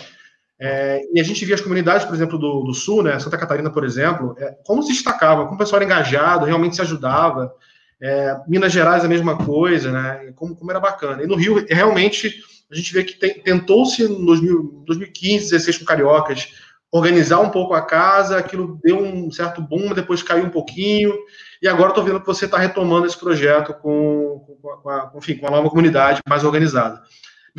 É, 0.59 1.01
e 1.13 1.19
a 1.19 1.23
gente 1.23 1.45
via 1.45 1.55
as 1.55 1.61
comunidades, 1.61 2.05
por 2.05 2.15
exemplo, 2.15 2.37
do, 2.37 2.63
do 2.63 2.73
Sul, 2.73 3.03
né, 3.03 3.19
Santa 3.19 3.37
Catarina, 3.37 3.69
por 3.69 3.85
exemplo, 3.85 4.35
é, 4.39 4.55
como 4.63 4.81
se 4.81 4.91
destacava, 4.91 5.43
como 5.43 5.55
o 5.55 5.57
pessoal 5.57 5.81
era 5.81 5.85
engajado, 5.85 6.45
realmente 6.45 6.75
se 6.75 6.81
ajudava. 6.81 7.53
É, 8.01 8.35
Minas 8.47 8.71
Gerais 8.71 9.05
a 9.05 9.07
mesma 9.07 9.37
coisa, 9.37 9.91
né, 9.91 10.33
como, 10.35 10.55
como 10.55 10.71
era 10.71 10.79
bacana. 10.79 11.23
E 11.23 11.27
no 11.27 11.35
Rio, 11.35 11.65
realmente, 11.69 12.41
a 12.71 12.75
gente 12.75 12.91
vê 12.91 13.03
que 13.03 13.13
tentou-se 13.41 14.03
em 14.03 14.25
2015, 14.25 14.85
2016 14.85 15.77
com 15.77 15.85
Cariocas, 15.85 16.53
organizar 16.91 17.39
um 17.39 17.49
pouco 17.49 17.73
a 17.73 17.81
casa, 17.81 18.37
aquilo 18.37 18.79
deu 18.83 18.99
um 18.99 19.29
certo 19.29 19.61
boom, 19.61 19.93
depois 19.93 20.23
caiu 20.23 20.45
um 20.45 20.49
pouquinho, 20.49 21.13
e 21.61 21.67
agora 21.67 21.89
estou 21.89 22.03
vendo 22.03 22.19
que 22.19 22.25
você 22.25 22.45
está 22.45 22.57
retomando 22.57 23.05
esse 23.05 23.19
projeto 23.19 23.73
com, 23.73 24.43
com, 24.61 24.77
com, 24.81 24.89
a, 24.89 25.11
enfim, 25.15 25.35
com 25.35 25.47
a 25.47 25.51
nova 25.51 25.69
comunidade 25.69 26.21
mais 26.27 26.43
organizada. 26.43 27.01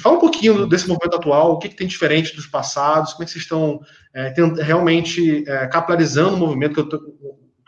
Fala 0.01 0.17
um 0.17 0.21
pouquinho 0.21 0.67
desse 0.67 0.87
movimento 0.87 1.17
atual, 1.17 1.53
o 1.53 1.59
que, 1.59 1.69
que 1.69 1.77
tem 1.77 1.87
diferente 1.87 2.35
dos 2.35 2.47
passados, 2.47 3.13
como 3.13 3.25
é 3.25 3.27
que 3.27 3.33
vocês 3.33 3.45
estão 3.45 3.81
é, 4.15 4.33
realmente 4.63 5.45
é, 5.49 5.67
capilarizando 5.67 6.35
o 6.35 6.39
movimento, 6.39 6.75
que 6.75 6.81
eu 6.81 6.85
estou 6.85 7.01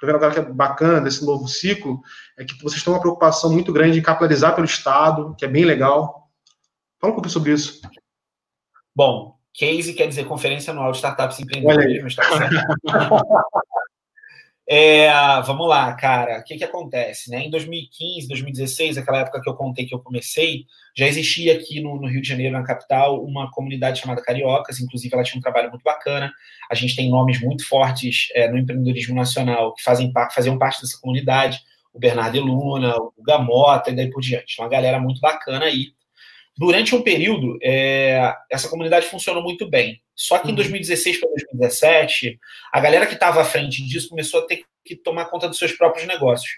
vendo 0.02 0.16
agora 0.16 0.32
que 0.32 0.40
é 0.40 0.42
bacana 0.42 1.00
desse 1.00 1.24
novo 1.24 1.46
ciclo, 1.46 2.00
é 2.38 2.44
que 2.44 2.60
vocês 2.62 2.82
têm 2.82 2.92
uma 2.92 3.00
preocupação 3.00 3.52
muito 3.52 3.72
grande 3.72 3.98
em 3.98 4.02
capilarizar 4.02 4.54
pelo 4.54 4.64
Estado, 4.64 5.34
que 5.36 5.44
é 5.44 5.48
bem 5.48 5.64
legal. 5.64 6.30
Fala 7.00 7.12
um 7.12 7.16
pouquinho 7.16 7.32
sobre 7.32 7.52
isso. 7.52 7.80
Bom, 8.94 9.36
case 9.52 9.92
quer 9.94 10.06
dizer 10.06 10.24
Conferência 10.24 10.72
Anual 10.72 10.92
de 10.92 10.98
Startups 10.98 11.38
e 11.38 11.42
Empreendedorismo. 11.42 12.08
É, 14.72 15.10
vamos 15.42 15.66
lá, 15.68 15.92
cara. 15.94 16.38
O 16.38 16.44
que, 16.44 16.56
que 16.56 16.62
acontece? 16.62 17.28
Né? 17.28 17.44
Em 17.44 17.50
2015, 17.50 18.28
2016, 18.28 18.98
aquela 18.98 19.18
época 19.18 19.40
que 19.42 19.50
eu 19.50 19.54
contei 19.54 19.84
que 19.84 19.92
eu 19.92 19.98
comecei, 19.98 20.64
já 20.96 21.08
existia 21.08 21.54
aqui 21.54 21.80
no, 21.80 22.00
no, 22.00 22.06
Rio 22.06 22.22
de 22.22 22.28
Janeiro, 22.28 22.52
na 22.52 22.62
capital, 22.62 23.20
uma 23.24 23.50
comunidade 23.50 23.98
chamada 23.98 24.22
Cariocas. 24.22 24.78
Inclusive, 24.78 25.12
ela 25.12 25.24
tinha 25.24 25.38
um 25.40 25.42
trabalho 25.42 25.70
muito 25.70 25.82
bacana. 25.82 26.32
A 26.70 26.76
gente 26.76 26.94
tem 26.94 27.10
nomes 27.10 27.40
muito 27.40 27.66
fortes 27.66 28.28
é, 28.32 28.48
no 28.48 28.56
empreendedorismo 28.56 29.16
nacional 29.16 29.74
que 29.74 29.82
fazem, 29.82 30.12
faziam 30.32 30.56
parte 30.56 30.80
dessa 30.82 31.00
comunidade. 31.00 31.58
O 31.92 31.98
Bernardo 31.98 32.40
Luna, 32.40 32.94
o 32.96 33.12
Gamota 33.26 33.90
e 33.90 33.96
daí 33.96 34.08
por 34.08 34.20
diante. 34.20 34.60
Uma 34.60 34.68
galera 34.68 35.00
muito 35.00 35.20
bacana 35.20 35.64
aí. 35.64 35.86
Durante 36.60 36.94
um 36.94 37.00
período, 37.00 37.58
é, 37.62 38.34
essa 38.50 38.68
comunidade 38.68 39.06
funcionou 39.06 39.42
muito 39.42 39.66
bem. 39.66 39.98
Só 40.14 40.38
que 40.38 40.50
em 40.50 40.54
2016 40.54 41.18
para 41.18 41.30
2017, 41.30 42.38
a 42.70 42.78
galera 42.78 43.06
que 43.06 43.14
estava 43.14 43.40
à 43.40 43.44
frente 43.46 43.82
disso 43.82 44.10
começou 44.10 44.40
a 44.40 44.46
ter 44.46 44.64
que 44.84 44.94
tomar 44.94 45.24
conta 45.30 45.48
dos 45.48 45.56
seus 45.56 45.72
próprios 45.72 46.06
negócios. 46.06 46.50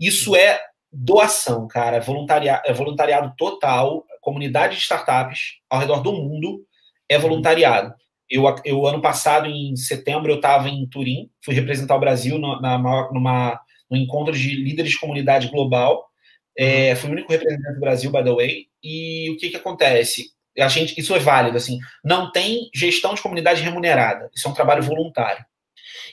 Isso 0.00 0.34
é 0.34 0.62
doação, 0.90 1.68
cara, 1.68 1.98
é 1.98 2.00
voluntariado, 2.00 2.62
é 2.64 2.72
voluntariado 2.72 3.34
total. 3.36 4.06
Comunidade 4.22 4.76
de 4.76 4.80
startups 4.80 5.58
ao 5.68 5.78
redor 5.78 6.00
do 6.00 6.14
mundo 6.14 6.64
é 7.06 7.18
voluntariado. 7.18 7.92
Eu, 8.30 8.44
eu 8.64 8.86
ano 8.86 9.02
passado, 9.02 9.46
em 9.46 9.76
setembro, 9.76 10.32
eu 10.32 10.36
estava 10.36 10.70
em 10.70 10.88
Turim, 10.88 11.28
fui 11.44 11.52
representar 11.52 11.96
o 11.96 12.00
Brasil 12.00 12.38
no, 12.38 12.58
na, 12.62 12.78
numa, 13.12 13.60
no 13.90 13.96
encontro 13.98 14.32
de 14.32 14.56
líderes 14.56 14.92
de 14.92 14.98
comunidade 14.98 15.48
global. 15.48 16.09
É, 16.56 16.94
fui 16.96 17.08
o 17.08 17.12
único 17.12 17.32
representante 17.32 17.74
do 17.74 17.80
Brasil, 17.80 18.10
by 18.10 18.24
the 18.24 18.32
way. 18.32 18.66
E 18.82 19.30
o 19.30 19.36
que, 19.36 19.50
que 19.50 19.56
acontece? 19.56 20.32
a 20.58 20.68
gente, 20.68 20.98
isso 20.98 21.14
é 21.14 21.18
válido, 21.18 21.56
assim, 21.56 21.78
não 22.04 22.30
tem 22.30 22.68
gestão 22.74 23.14
de 23.14 23.22
comunidade 23.22 23.62
remunerada, 23.62 24.30
isso 24.34 24.46
é 24.48 24.50
um 24.50 24.54
trabalho 24.54 24.82
voluntário. 24.82 25.44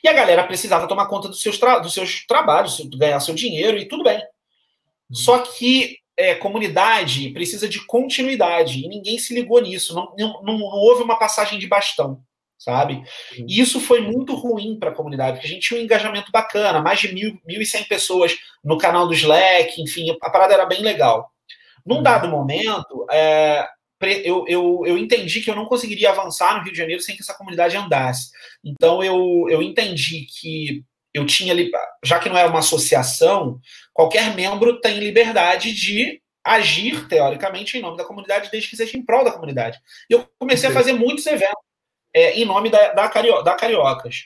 E 0.04 0.08
a 0.08 0.14
galera 0.14 0.44
precisava 0.44 0.88
tomar 0.88 1.08
conta 1.08 1.28
dos 1.28 1.42
seus, 1.42 1.60
dos 1.82 1.94
seus 1.94 2.26
trabalhos, 2.26 2.80
ganhar 2.98 3.20
seu 3.20 3.34
dinheiro 3.34 3.78
e 3.78 3.88
tudo 3.88 4.04
bem. 4.04 4.22
Só 5.12 5.40
que 5.40 5.98
é, 6.16 6.36
comunidade 6.36 7.30
precisa 7.30 7.68
de 7.68 7.86
continuidade 7.86 8.84
e 8.84 8.88
ninguém 8.88 9.18
se 9.18 9.34
ligou 9.34 9.62
nisso, 9.62 9.96
não, 9.96 10.14
não, 10.18 10.44
não 10.44 10.62
houve 10.62 11.04
uma 11.04 11.18
passagem 11.18 11.58
de 11.60 11.68
bastão, 11.68 12.22
sabe? 12.58 13.04
E 13.36 13.60
isso 13.60 13.80
foi 13.80 14.02
muito 14.02 14.34
ruim 14.34 14.78
para 14.80 14.90
a 14.90 14.94
comunidade, 14.94 15.34
porque 15.34 15.48
a 15.48 15.50
gente 15.50 15.68
tinha 15.68 15.80
um 15.80 15.84
engajamento 15.84 16.32
bacana, 16.32 16.82
mais 16.82 17.00
de 17.00 17.14
mil, 17.14 17.40
1.100 17.48 17.88
pessoas 17.88 18.36
no 18.64 18.78
canal 18.78 19.08
do 19.08 19.14
Slack, 19.14 19.82
enfim, 19.82 20.16
a 20.22 20.30
parada 20.30 20.54
era 20.54 20.66
bem 20.66 20.82
legal. 20.82 21.32
Num 21.86 21.98
uhum. 21.98 22.04
dado 22.04 22.28
momento, 22.28 23.06
é, 23.12 23.68
eu, 24.02 24.46
eu, 24.48 24.84
eu 24.86 24.98
entendi 24.98 25.42
que 25.42 25.50
eu 25.50 25.56
não 25.56 25.66
conseguiria 25.66 26.10
avançar 26.10 26.56
no 26.56 26.64
Rio 26.64 26.72
de 26.72 26.78
Janeiro 26.78 27.02
sem 27.02 27.16
que 27.16 27.22
essa 27.22 27.34
comunidade 27.34 27.78
andasse. 27.78 28.30
Então 28.64 29.04
eu, 29.04 29.46
eu 29.50 29.62
entendi 29.62 30.26
que 30.26 30.84
eu 31.14 31.26
tinha, 31.26 31.56
já 32.04 32.20
que 32.20 32.30
não 32.30 32.38
era 32.38 32.50
uma 32.50 32.60
associação, 32.60 33.60
qualquer 33.94 34.36
membro 34.36 34.80
tem 34.80 35.00
liberdade 35.00 35.74
de 35.74 36.22
agir, 36.44 37.08
teoricamente, 37.08 37.78
em 37.78 37.82
nome 37.82 37.98
da 37.98 38.06
comunidade, 38.06 38.50
desde 38.52 38.70
que 38.70 38.78
seja 38.78 38.98
em 38.98 39.04
prol 39.04 39.24
da 39.24 39.32
comunidade. 39.32 39.80
E 40.10 40.14
eu 40.14 40.28
comecei 40.40 40.70
a 40.70 40.74
fazer 40.74 40.94
muitos 40.94 41.26
eventos 41.26 41.67
é, 42.18 42.40
em 42.40 42.46
nome 42.46 42.70
da, 42.70 42.94
da, 42.94 43.08
Cario, 43.08 43.44
da 43.44 43.54
Cariocas. 43.54 44.26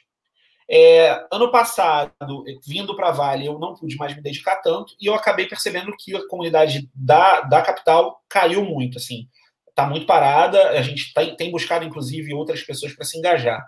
É, 0.70 1.26
ano 1.30 1.52
passado, 1.52 2.46
vindo 2.66 2.96
para 2.96 3.12
Vale, 3.12 3.46
eu 3.46 3.60
não 3.60 3.74
pude 3.76 3.98
mais 3.98 4.16
me 4.16 4.22
dedicar 4.22 4.56
tanto 4.58 4.96
e 5.02 5.08
eu 5.08 5.14
acabei 5.14 5.46
percebendo 5.46 5.94
que 6.00 6.16
a 6.16 6.26
comunidade 6.30 6.90
da, 6.96 7.42
da 7.42 7.62
capital 7.62 8.22
caiu 8.30 8.64
muito. 8.64 8.98
Assim, 8.98 9.28
está 9.68 9.86
muito 9.86 10.06
parada, 10.06 10.70
a 10.70 10.82
gente 10.82 11.14
tá, 11.14 11.26
tem 11.36 11.52
buscado, 11.52 11.84
inclusive, 11.84 12.34
outras 12.34 12.64
pessoas 12.64 12.94
para 12.94 13.04
se 13.04 13.18
engajar. 13.18 13.62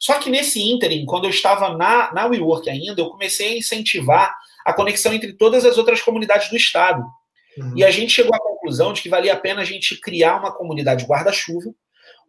Só 0.00 0.18
que 0.18 0.28
nesse 0.28 0.60
ínterim, 0.60 1.06
quando 1.06 1.24
eu 1.24 1.30
estava 1.30 1.76
na, 1.76 2.12
na 2.12 2.26
WeWork 2.26 2.68
ainda, 2.68 3.00
eu 3.00 3.10
comecei 3.10 3.54
a 3.54 3.58
incentivar 3.58 4.34
a 4.66 4.72
conexão 4.72 5.14
entre 5.14 5.34
todas 5.34 5.64
as 5.64 5.78
outras 5.78 6.02
comunidades 6.02 6.50
do 6.50 6.56
Estado. 6.56 7.04
Uhum. 7.56 7.74
E 7.76 7.84
a 7.84 7.90
gente 7.92 8.12
chegou 8.12 8.34
à 8.34 8.40
conclusão 8.40 8.92
de 8.92 9.02
que 9.02 9.08
valia 9.08 9.34
a 9.34 9.38
pena 9.38 9.62
a 9.62 9.64
gente 9.64 10.00
criar 10.00 10.40
uma 10.40 10.52
comunidade 10.52 11.04
guarda-chuva, 11.04 11.72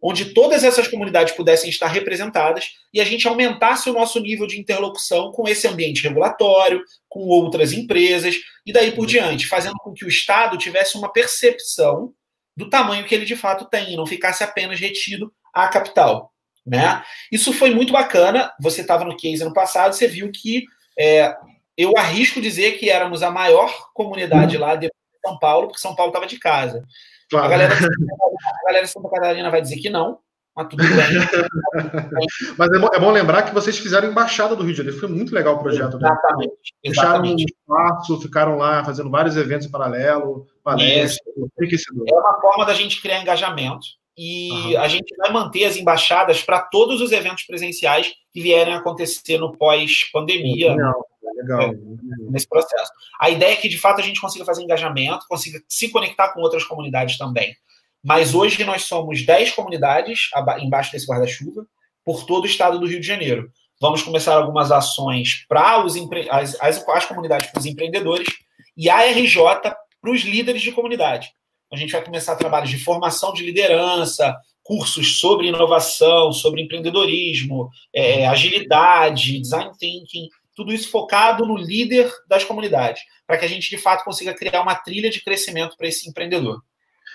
onde 0.06 0.34
todas 0.34 0.62
essas 0.62 0.86
comunidades 0.86 1.34
pudessem 1.34 1.70
estar 1.70 1.86
representadas 1.86 2.74
e 2.92 3.00
a 3.00 3.04
gente 3.04 3.26
aumentasse 3.26 3.88
o 3.88 3.92
nosso 3.94 4.20
nível 4.20 4.46
de 4.46 4.60
interlocução 4.60 5.32
com 5.32 5.48
esse 5.48 5.66
ambiente 5.66 6.02
regulatório, 6.02 6.84
com 7.08 7.20
outras 7.20 7.72
empresas 7.72 8.36
e 8.66 8.72
daí 8.72 8.92
por 8.92 9.06
diante, 9.06 9.46
fazendo 9.46 9.76
com 9.78 9.94
que 9.94 10.04
o 10.04 10.08
Estado 10.08 10.58
tivesse 10.58 10.98
uma 10.98 11.10
percepção 11.10 12.12
do 12.54 12.68
tamanho 12.68 13.06
que 13.06 13.14
ele 13.14 13.24
de 13.24 13.34
fato 13.34 13.64
tem, 13.64 13.94
e 13.94 13.96
não 13.96 14.06
ficasse 14.06 14.44
apenas 14.44 14.78
retido 14.78 15.32
à 15.54 15.68
capital. 15.68 16.30
Né? 16.66 17.02
Isso 17.32 17.50
foi 17.54 17.70
muito 17.70 17.92
bacana. 17.92 18.52
Você 18.60 18.82
estava 18.82 19.04
no 19.04 19.16
case 19.16 19.42
ano 19.42 19.54
passado, 19.54 19.94
você 19.94 20.06
viu 20.06 20.30
que 20.30 20.64
é, 20.98 21.34
eu 21.78 21.96
arrisco 21.96 22.42
dizer 22.42 22.72
que 22.78 22.90
éramos 22.90 23.22
a 23.22 23.30
maior 23.30 23.90
comunidade 23.94 24.58
lá 24.58 24.76
de 24.76 24.90
São 25.24 25.38
Paulo, 25.38 25.68
porque 25.68 25.80
São 25.80 25.94
Paulo 25.96 26.10
estava 26.10 26.26
de 26.26 26.38
casa. 26.38 26.84
Claro. 27.34 27.46
A, 27.46 27.48
galera, 27.48 27.74
a 27.74 28.66
galera 28.66 28.84
de 28.84 28.90
Santa 28.92 29.10
Catarina 29.10 29.50
vai 29.50 29.60
dizer 29.60 29.76
que 29.76 29.90
não. 29.90 30.18
mas 30.54 30.68
tudo 30.68 30.84
bem. 30.84 30.94
mas 32.56 32.70
é 32.70 32.78
bom, 32.78 32.88
é 32.92 33.00
bom, 33.00 33.10
lembrar 33.10 33.42
que 33.42 33.52
vocês 33.52 33.76
fizeram 33.76 34.08
embaixada 34.08 34.54
do 34.54 34.62
Rio 34.62 34.70
de 34.70 34.78
Janeiro. 34.78 35.00
Foi 35.00 35.08
muito 35.08 35.34
legal 35.34 35.56
o 35.56 35.58
projeto. 35.58 35.96
Exatamente. 35.96 36.50
Né? 36.84 36.90
Fecharam 36.90 37.24
um 37.24 37.36
espaço, 37.36 38.20
ficaram 38.20 38.56
lá 38.56 38.84
fazendo 38.84 39.10
vários 39.10 39.36
eventos 39.36 39.66
em 39.66 39.70
paralelo, 39.70 40.46
palestras, 40.62 41.18
É 42.06 42.14
uma 42.14 42.40
forma 42.40 42.64
da 42.64 42.72
gente 42.72 43.02
criar 43.02 43.20
engajamento. 43.20 43.84
E 44.16 44.50
uhum. 44.50 44.80
a 44.80 44.88
gente 44.88 45.14
vai 45.16 45.32
manter 45.32 45.64
as 45.64 45.76
embaixadas 45.76 46.42
para 46.42 46.60
todos 46.60 47.00
os 47.00 47.10
eventos 47.10 47.44
presenciais 47.44 48.12
que 48.32 48.40
vierem 48.40 48.74
acontecer 48.74 49.38
no 49.38 49.56
pós-pandemia. 49.56 50.72
Legal, 50.72 51.06
legal. 51.36 51.62
É, 51.62 51.74
nesse 52.30 52.48
processo. 52.48 52.92
A 53.20 53.28
ideia 53.30 53.52
é 53.52 53.56
que, 53.56 53.68
de 53.68 53.78
fato, 53.78 54.00
a 54.00 54.04
gente 54.04 54.20
consiga 54.20 54.44
fazer 54.44 54.62
engajamento, 54.62 55.26
consiga 55.28 55.60
se 55.68 55.88
conectar 55.88 56.28
com 56.28 56.40
outras 56.40 56.64
comunidades 56.64 57.18
também. 57.18 57.56
Mas 58.02 58.34
hoje 58.34 58.62
nós 58.64 58.82
somos 58.82 59.24
10 59.24 59.52
comunidades 59.52 60.28
embaixo 60.60 60.92
desse 60.92 61.06
guarda-chuva 61.06 61.66
por 62.04 62.26
todo 62.26 62.44
o 62.44 62.46
estado 62.46 62.78
do 62.78 62.86
Rio 62.86 63.00
de 63.00 63.06
Janeiro. 63.06 63.50
Vamos 63.80 64.02
começar 64.02 64.34
algumas 64.34 64.70
ações 64.70 65.44
para 65.48 65.82
as, 66.30 66.60
as, 66.60 66.88
as 66.88 67.06
comunidades, 67.06 67.50
para 67.50 67.58
os 67.58 67.66
empreendedores, 67.66 68.28
e 68.76 68.90
a 68.90 69.00
RJ 69.10 69.36
para 70.00 70.10
os 70.10 70.20
líderes 70.22 70.62
de 70.62 70.72
comunidade. 70.72 71.32
A 71.74 71.76
gente 71.76 71.92
vai 71.92 72.04
começar 72.04 72.36
trabalhos 72.36 72.70
de 72.70 72.78
formação 72.78 73.32
de 73.32 73.44
liderança, 73.44 74.34
cursos 74.62 75.18
sobre 75.18 75.48
inovação, 75.48 76.32
sobre 76.32 76.62
empreendedorismo, 76.62 77.68
é, 77.92 78.26
agilidade, 78.26 79.40
design 79.40 79.70
thinking, 79.78 80.28
tudo 80.54 80.72
isso 80.72 80.88
focado 80.90 81.44
no 81.44 81.56
líder 81.56 82.10
das 82.28 82.44
comunidades, 82.44 83.02
para 83.26 83.36
que 83.36 83.44
a 83.44 83.48
gente 83.48 83.68
de 83.68 83.76
fato 83.76 84.04
consiga 84.04 84.32
criar 84.32 84.62
uma 84.62 84.76
trilha 84.76 85.10
de 85.10 85.22
crescimento 85.22 85.76
para 85.76 85.88
esse 85.88 86.08
empreendedor. 86.08 86.62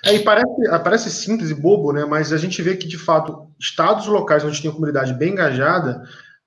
É, 0.06 0.14
e 0.14 0.20
parece, 0.20 0.70
parece 0.84 1.10
simples 1.10 1.50
e 1.50 1.56
bobo, 1.56 1.92
né? 1.92 2.06
Mas 2.06 2.32
a 2.32 2.38
gente 2.38 2.62
vê 2.62 2.76
que, 2.76 2.88
de 2.88 2.98
fato, 2.98 3.50
estados 3.60 4.08
locais 4.08 4.44
onde 4.44 4.62
tem 4.62 4.72
comunidade 4.72 5.14
bem 5.14 5.32
engajada 5.32 6.02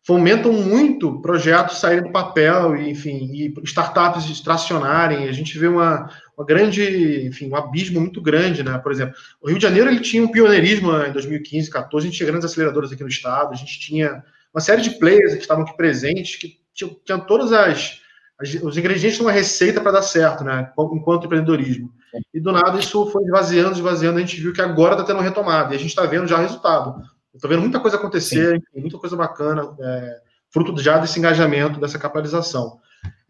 fomentam 0.05 0.53
muito 0.53 1.21
projetos 1.21 1.79
saírem 1.79 2.03
do 2.03 2.13
papel 2.13 2.77
e, 2.77 2.91
enfim, 2.91 3.31
e 3.33 3.55
startups 3.65 4.41
tracionarem. 4.41 5.29
A 5.29 5.33
gente 5.33 5.57
vê 5.59 5.69
uma, 5.69 6.11
uma 6.43 6.45
grande, 6.45 7.27
enfim, 7.27 7.49
um 7.49 7.57
abismo 7.57 8.01
muito 8.01 8.21
grande, 8.21 8.63
né? 8.63 8.77
Por 8.79 8.91
exemplo, 8.91 9.15
o 9.41 9.49
Rio 9.49 9.59
de 9.59 9.63
Janeiro 9.63 9.89
ele 9.89 10.01
tinha 10.01 10.23
um 10.23 10.31
pioneirismo 10.31 10.93
né, 10.93 11.09
em 11.09 11.13
2015, 11.13 11.71
14, 11.71 12.07
a 12.07 12.11
gente 12.11 12.17
tinha 12.17 12.27
grandes 12.27 12.45
aceleradoras 12.45 12.93
aqui 12.93 13.03
no 13.03 13.09
estado, 13.09 13.53
a 13.53 13.57
gente 13.57 13.79
tinha 13.79 14.23
uma 14.53 14.61
série 14.61 14.83
de 14.83 14.91
players 14.91 15.35
que 15.35 15.41
estavam 15.41 15.65
aqui 15.65 15.77
presentes, 15.77 16.37
que 16.37 16.59
tinham, 16.75 16.97
tinham 17.05 17.21
todas 17.21 17.53
as, 17.53 18.01
as, 18.39 18.55
os 18.63 18.77
ingredientes 18.77 19.17
de 19.17 19.23
uma 19.23 19.33
receita 19.33 19.81
para 19.81 19.93
dar 19.93 20.03
certo, 20.03 20.45
né? 20.45 20.71
Enquanto 20.77 21.27
empreendedorismo. 21.27 21.93
E 22.35 22.41
do 22.41 22.53
nada 22.53 22.79
isso 22.79 23.07
foi 23.07 23.25
esvaziando, 23.25 23.73
esvaziando, 23.73 24.19
a 24.19 24.21
gente 24.21 24.41
viu 24.41 24.53
que 24.53 24.61
agora 24.61 24.93
está 24.93 25.05
tendo 25.05 25.21
um 25.21 25.23
retomada, 25.23 25.73
e 25.73 25.77
a 25.77 25.79
gente 25.79 25.91
está 25.91 26.05
vendo 26.05 26.27
já 26.27 26.37
o 26.39 26.43
resultado. 26.43 27.03
Estou 27.35 27.49
vendo 27.49 27.63
muita 27.63 27.81
coisa 27.81 27.97
acontecer, 27.97 28.63
muita 28.75 28.99
coisa 28.99 29.17
bacana, 29.17 29.75
é, 29.81 30.21
fruto 30.51 30.79
já 30.83 30.99
desse 30.99 31.19
engajamento, 31.19 31.81
dessa 31.81 31.99
capitalização. 31.99 32.79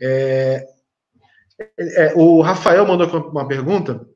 É, 0.01 0.67
é, 1.79 2.13
o 2.15 2.41
Rafael 2.41 2.87
mandou 2.87 3.09
uma 3.31 3.47
pergunta, 3.47 4.07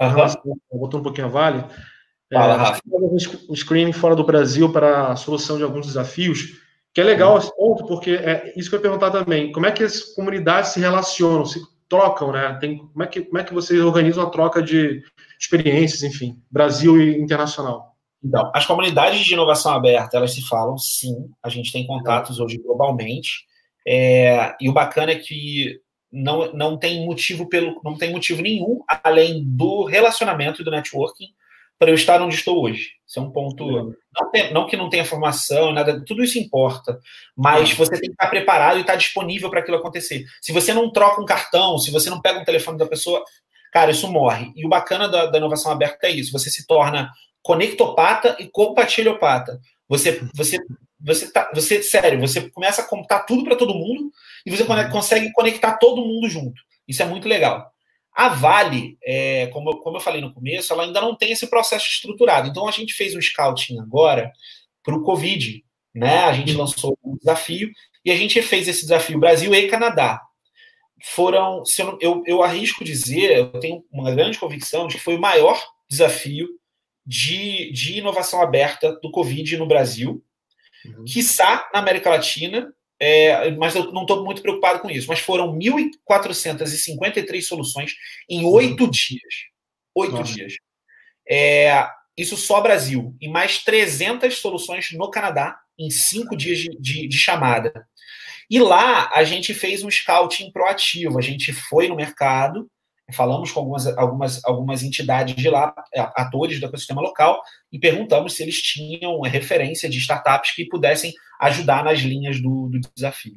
uhum. 0.00 0.78
botou 0.78 1.00
um 1.00 1.02
pouquinho 1.02 1.26
a 1.26 1.30
Vale. 1.30 1.64
Fala, 2.32 2.54
é, 2.54 2.56
Rafa. 2.56 2.80
Um 3.48 3.54
screening 3.54 3.92
fora 3.92 4.14
do 4.14 4.24
Brasil 4.24 4.72
para 4.72 5.08
a 5.08 5.16
solução 5.16 5.56
de 5.56 5.64
alguns 5.64 5.86
desafios, 5.86 6.60
que 6.94 7.00
é 7.00 7.04
legal 7.04 7.38
esse 7.38 7.54
ponto, 7.56 7.86
porque 7.86 8.12
é 8.12 8.52
isso 8.56 8.68
que 8.68 8.76
eu 8.76 8.78
ia 8.78 8.82
perguntar 8.82 9.10
também. 9.10 9.52
Como 9.52 9.66
é 9.66 9.72
que 9.72 9.82
as 9.82 10.00
comunidades 10.00 10.70
se 10.70 10.80
relacionam? 10.80 11.44
Se 11.44 11.60
trocam, 11.88 12.30
né? 12.32 12.56
Tem, 12.60 12.78
como, 12.78 13.02
é 13.02 13.06
que, 13.06 13.22
como 13.22 13.38
é 13.38 13.44
que 13.44 13.52
vocês 13.52 13.80
organizam 13.80 14.24
a 14.24 14.30
troca 14.30 14.62
de 14.62 15.02
experiências, 15.38 16.02
enfim, 16.04 16.40
Brasil 16.50 17.00
e 17.00 17.20
internacional? 17.20 17.96
Então, 18.22 18.50
as 18.54 18.66
comunidades 18.66 19.20
de 19.20 19.32
inovação 19.32 19.72
aberta, 19.72 20.16
elas 20.16 20.32
se 20.32 20.46
falam, 20.46 20.78
sim, 20.78 21.30
a 21.42 21.48
gente 21.48 21.72
tem 21.72 21.86
contatos 21.86 22.38
hoje 22.38 22.58
globalmente, 22.58 23.46
é, 23.86 24.54
e 24.60 24.68
o 24.68 24.72
bacana 24.72 25.12
é 25.12 25.16
que 25.16 25.80
não, 26.12 26.52
não 26.52 26.78
tem 26.78 27.04
motivo 27.06 27.48
pelo 27.48 27.80
não 27.84 27.96
tem 27.96 28.10
motivo 28.12 28.42
nenhum 28.42 28.80
além 28.88 29.44
do 29.44 29.84
relacionamento 29.84 30.60
e 30.60 30.64
do 30.64 30.70
networking 30.70 31.28
para 31.80 31.90
eu 31.90 31.94
estar 31.94 32.20
onde 32.20 32.34
estou 32.34 32.62
hoje. 32.62 32.90
Isso 33.06 33.18
é 33.18 33.22
um 33.22 33.30
ponto. 33.30 33.64
Não, 33.66 34.30
tem, 34.30 34.52
não, 34.52 34.66
que 34.66 34.76
não 34.76 34.90
tenha 34.90 35.04
formação, 35.04 35.72
nada, 35.72 36.04
tudo 36.04 36.22
isso 36.22 36.38
importa. 36.38 37.00
Mas 37.34 37.72
você 37.72 37.92
tem 37.92 38.10
que 38.10 38.12
estar 38.12 38.28
preparado 38.28 38.76
e 38.76 38.82
estar 38.82 38.96
disponível 38.96 39.48
para 39.48 39.60
aquilo 39.60 39.78
acontecer. 39.78 40.26
Se 40.42 40.52
você 40.52 40.74
não 40.74 40.92
troca 40.92 41.22
um 41.22 41.24
cartão, 41.24 41.78
se 41.78 41.90
você 41.90 42.10
não 42.10 42.20
pega 42.20 42.38
um 42.38 42.44
telefone 42.44 42.76
da 42.76 42.86
pessoa, 42.86 43.24
cara, 43.72 43.90
isso 43.90 44.12
morre. 44.12 44.52
E 44.54 44.66
o 44.66 44.68
bacana 44.68 45.08
da, 45.08 45.24
da 45.24 45.38
inovação 45.38 45.72
aberta 45.72 46.06
é 46.06 46.10
isso: 46.10 46.32
você 46.32 46.50
se 46.50 46.66
torna 46.66 47.10
conectopata 47.42 48.36
e 48.38 48.46
compartilhopata. 48.46 49.58
Você, 49.88 50.20
você, 50.34 50.58
você, 51.00 51.32
tá, 51.32 51.50
você, 51.54 51.82
sério, 51.82 52.20
você 52.20 52.50
começa 52.50 52.82
a 52.82 52.86
contar 52.86 53.20
tudo 53.20 53.42
para 53.42 53.56
todo 53.56 53.74
mundo 53.74 54.12
e 54.44 54.50
você 54.50 54.62
uhum. 54.62 54.90
consegue 54.90 55.32
conectar 55.32 55.76
todo 55.78 56.04
mundo 56.04 56.28
junto. 56.28 56.60
Isso 56.86 57.02
é 57.02 57.06
muito 57.06 57.28
legal. 57.28 57.70
A 58.12 58.28
Vale, 58.28 58.98
é, 59.04 59.46
como, 59.48 59.70
eu, 59.70 59.76
como 59.78 59.96
eu 59.96 60.00
falei 60.00 60.20
no 60.20 60.34
começo, 60.34 60.72
ela 60.72 60.82
ainda 60.82 61.00
não 61.00 61.16
tem 61.16 61.32
esse 61.32 61.46
processo 61.48 61.86
estruturado. 61.86 62.48
Então 62.48 62.68
a 62.68 62.72
gente 62.72 62.92
fez 62.92 63.14
um 63.14 63.20
scouting 63.20 63.78
agora 63.78 64.32
para 64.82 64.94
o 64.94 65.02
Covid. 65.02 65.64
Né? 65.94 66.18
A 66.18 66.32
gente 66.32 66.52
lançou 66.52 66.98
um 67.04 67.16
desafio 67.16 67.70
e 68.04 68.10
a 68.10 68.16
gente 68.16 68.40
fez 68.42 68.68
esse 68.68 68.82
desafio 68.82 69.18
Brasil 69.18 69.54
e 69.54 69.68
Canadá. 69.68 70.20
Foram, 71.02 71.62
eu, 71.78 71.98
eu, 72.00 72.22
eu 72.26 72.42
arrisco 72.42 72.84
dizer, 72.84 73.36
eu 73.36 73.60
tenho 73.60 73.82
uma 73.90 74.10
grande 74.10 74.38
convicção 74.38 74.86
de 74.86 74.96
que 74.96 75.02
foi 75.02 75.16
o 75.16 75.20
maior 75.20 75.62
desafio 75.88 76.46
de, 77.06 77.72
de 77.72 77.98
inovação 77.98 78.42
aberta 78.42 78.98
do 79.00 79.10
Covid 79.10 79.56
no 79.56 79.66
Brasil, 79.66 80.22
uhum. 80.84 81.04
quiçá 81.04 81.68
na 81.72 81.80
América 81.80 82.10
Latina 82.10 82.72
é, 83.00 83.50
mas 83.52 83.74
eu 83.74 83.90
não 83.92 84.02
estou 84.02 84.22
muito 84.22 84.42
preocupado 84.42 84.80
com 84.80 84.90
isso. 84.90 85.08
Mas 85.08 85.20
foram 85.20 85.56
1.453 85.56 87.40
soluções 87.42 87.94
em 88.28 88.44
oito 88.44 88.84
uhum. 88.84 88.90
dias. 88.90 89.34
Oito 89.94 90.22
dias. 90.22 90.54
É, 91.28 91.88
isso 92.16 92.36
só 92.36 92.60
Brasil. 92.60 93.16
E 93.20 93.28
mais 93.28 93.64
300 93.64 94.36
soluções 94.36 94.90
no 94.92 95.10
Canadá 95.10 95.58
em 95.78 95.88
cinco 95.88 96.36
dias 96.36 96.58
de, 96.58 96.68
de, 96.78 97.08
de 97.08 97.18
chamada. 97.18 97.88
E 98.50 98.58
lá 98.58 99.10
a 99.14 99.24
gente 99.24 99.54
fez 99.54 99.82
um 99.82 99.90
scouting 99.90 100.52
proativo. 100.52 101.18
A 101.18 101.22
gente 101.22 101.52
foi 101.52 101.88
no 101.88 101.96
mercado, 101.96 102.68
falamos 103.14 103.50
com 103.50 103.60
algumas, 103.60 103.86
algumas, 103.86 104.44
algumas 104.44 104.82
entidades 104.82 105.34
de 105.34 105.48
lá, 105.48 105.72
atores 106.16 106.60
do 106.60 106.66
ecossistema 106.66 107.00
local, 107.00 107.40
e 107.72 107.78
perguntamos 107.78 108.34
se 108.34 108.42
eles 108.42 108.60
tinham 108.60 109.20
referência 109.22 109.88
de 109.88 109.98
startups 109.98 110.54
que 110.54 110.66
pudessem 110.66 111.14
ajudar 111.40 111.84
nas 111.84 112.00
linhas 112.00 112.40
do, 112.40 112.68
do 112.68 112.80
desafio. 112.94 113.36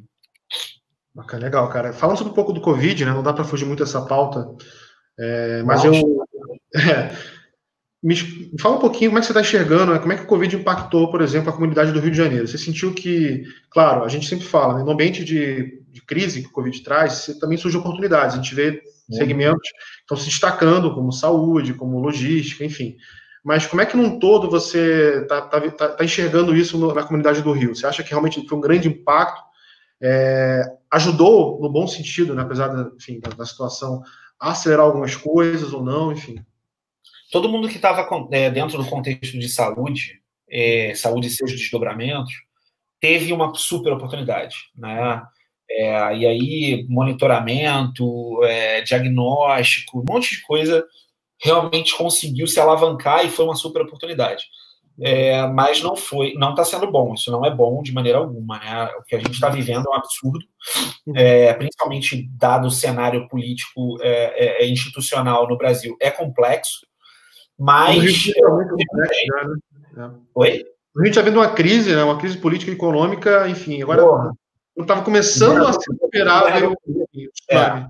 Bacana, 1.14 1.44
legal, 1.44 1.68
cara. 1.68 1.92
Falando 1.92 2.18
sobre 2.18 2.32
um 2.32 2.34
pouco 2.34 2.52
do 2.52 2.60
Covid, 2.60 3.04
né? 3.04 3.12
Não 3.12 3.22
dá 3.22 3.32
para 3.32 3.44
fugir 3.44 3.64
muito 3.64 3.84
dessa 3.84 4.04
pauta, 4.04 4.46
é, 5.18 5.62
mas 5.62 5.84
Nossa. 5.84 5.98
eu. 5.98 6.24
É, 6.74 7.16
me, 8.02 8.16
fala 8.60 8.76
um 8.76 8.80
pouquinho 8.80 9.10
como 9.10 9.18
é 9.18 9.20
que 9.20 9.26
você 9.26 9.32
está 9.32 9.40
enxergando, 9.40 9.92
né? 9.92 9.98
como 9.98 10.12
é 10.12 10.16
que 10.16 10.24
o 10.24 10.26
Covid 10.26 10.56
impactou, 10.56 11.10
por 11.10 11.22
exemplo, 11.22 11.48
a 11.48 11.52
comunidade 11.52 11.92
do 11.92 12.00
Rio 12.00 12.10
de 12.10 12.16
Janeiro. 12.16 12.46
Você 12.46 12.58
sentiu 12.58 12.92
que, 12.92 13.44
claro, 13.70 14.04
a 14.04 14.08
gente 14.08 14.26
sempre 14.26 14.44
fala, 14.44 14.74
né, 14.74 14.84
no 14.84 14.90
ambiente 14.90 15.24
de, 15.24 15.80
de 15.88 16.02
crise 16.02 16.42
que 16.42 16.48
o 16.48 16.52
Covid 16.52 16.82
traz, 16.82 17.34
também 17.40 17.56
surgem 17.56 17.80
oportunidades. 17.80 18.34
A 18.34 18.42
gente 18.42 18.54
vê 18.54 18.82
segmentos 19.10 19.70
que 19.70 20.00
estão 20.00 20.16
se 20.16 20.26
destacando, 20.26 20.94
como 20.94 21.12
saúde, 21.12 21.74
como 21.74 22.00
logística, 22.00 22.64
enfim. 22.64 22.96
Mas 23.44 23.66
como 23.66 23.82
é 23.82 23.86
que, 23.86 23.94
num 23.94 24.18
todo, 24.18 24.48
você 24.48 25.20
está 25.22 25.42
tá, 25.42 25.60
tá, 25.60 25.88
tá, 25.90 26.04
enxergando 26.04 26.56
isso 26.56 26.78
no, 26.78 26.94
na 26.94 27.02
comunidade 27.02 27.42
do 27.42 27.52
Rio? 27.52 27.76
Você 27.76 27.86
acha 27.86 28.02
que 28.02 28.08
realmente 28.08 28.44
foi 28.48 28.56
um 28.56 28.60
grande 28.60 28.88
impacto? 28.88 29.42
É, 30.02 30.62
ajudou, 30.90 31.60
no 31.60 31.68
bom 31.68 31.86
sentido, 31.86 32.34
né, 32.34 32.42
apesar 32.42 32.68
da, 32.68 32.90
enfim, 32.96 33.20
da, 33.20 33.30
da, 33.30 33.44
situação, 33.44 34.02
a 34.40 34.52
acelerar 34.52 34.86
algumas 34.86 35.14
coisas 35.14 35.74
ou 35.74 35.84
não, 35.84 36.10
enfim? 36.10 36.42
Todo 37.30 37.48
mundo 37.48 37.68
que 37.68 37.76
estava 37.76 38.08
é, 38.32 38.50
dentro 38.50 38.78
do 38.78 38.88
contexto 38.88 39.38
de 39.38 39.48
saúde, 39.48 40.22
é, 40.50 40.94
saúde 40.94 41.26
e 41.26 41.30
seus 41.30 41.52
desdobramentos, 41.52 42.32
teve 42.98 43.30
uma 43.30 43.52
super 43.54 43.92
oportunidade, 43.92 44.56
né? 44.74 45.22
É, 45.68 46.16
e 46.16 46.26
aí, 46.26 46.86
monitoramento, 46.88 48.42
é, 48.44 48.80
diagnóstico, 48.80 50.00
um 50.00 50.04
monte 50.08 50.36
de 50.36 50.42
coisa 50.42 50.84
realmente 51.40 51.96
conseguiu 51.96 52.46
se 52.46 52.60
alavancar 52.60 53.24
e 53.24 53.30
foi 53.30 53.44
uma 53.44 53.54
super 53.54 53.82
oportunidade. 53.82 54.44
É, 55.00 55.44
mas 55.48 55.82
não 55.82 55.96
foi, 55.96 56.34
não 56.34 56.50
está 56.50 56.64
sendo 56.64 56.90
bom. 56.90 57.14
Isso 57.14 57.30
não 57.30 57.44
é 57.44 57.50
bom 57.50 57.82
de 57.82 57.92
maneira 57.92 58.18
alguma. 58.18 58.58
Né? 58.58 58.84
O 58.98 59.02
que 59.02 59.16
a 59.16 59.18
gente 59.18 59.32
está 59.32 59.48
vivendo 59.48 59.86
é 59.86 59.90
um 59.90 59.94
absurdo, 59.94 60.44
é, 61.16 61.52
principalmente 61.54 62.28
dado 62.38 62.68
o 62.68 62.70
cenário 62.70 63.26
político 63.28 63.98
é, 64.00 64.62
é, 64.62 64.64
é 64.64 64.68
institucional 64.68 65.48
no 65.48 65.58
Brasil. 65.58 65.96
É 66.00 66.10
complexo, 66.10 66.86
mas. 67.58 68.32
É 68.36 68.48
muito 68.48 68.70
complexo, 68.70 69.26
né? 69.96 70.10
Oi? 70.34 70.64
A 70.96 71.00
gente 71.00 71.10
está 71.10 71.22
vendo 71.22 71.38
uma 71.38 71.52
crise, 71.52 71.94
né? 71.94 72.04
uma 72.04 72.18
crise 72.18 72.38
política 72.38 72.70
e 72.70 72.74
econômica, 72.74 73.48
enfim, 73.48 73.82
agora 73.82 74.30
estava 74.78 75.02
começando 75.02 75.66
a 75.66 75.72
se 75.72 75.90
recuperar. 75.90 76.44
É, 77.50 77.86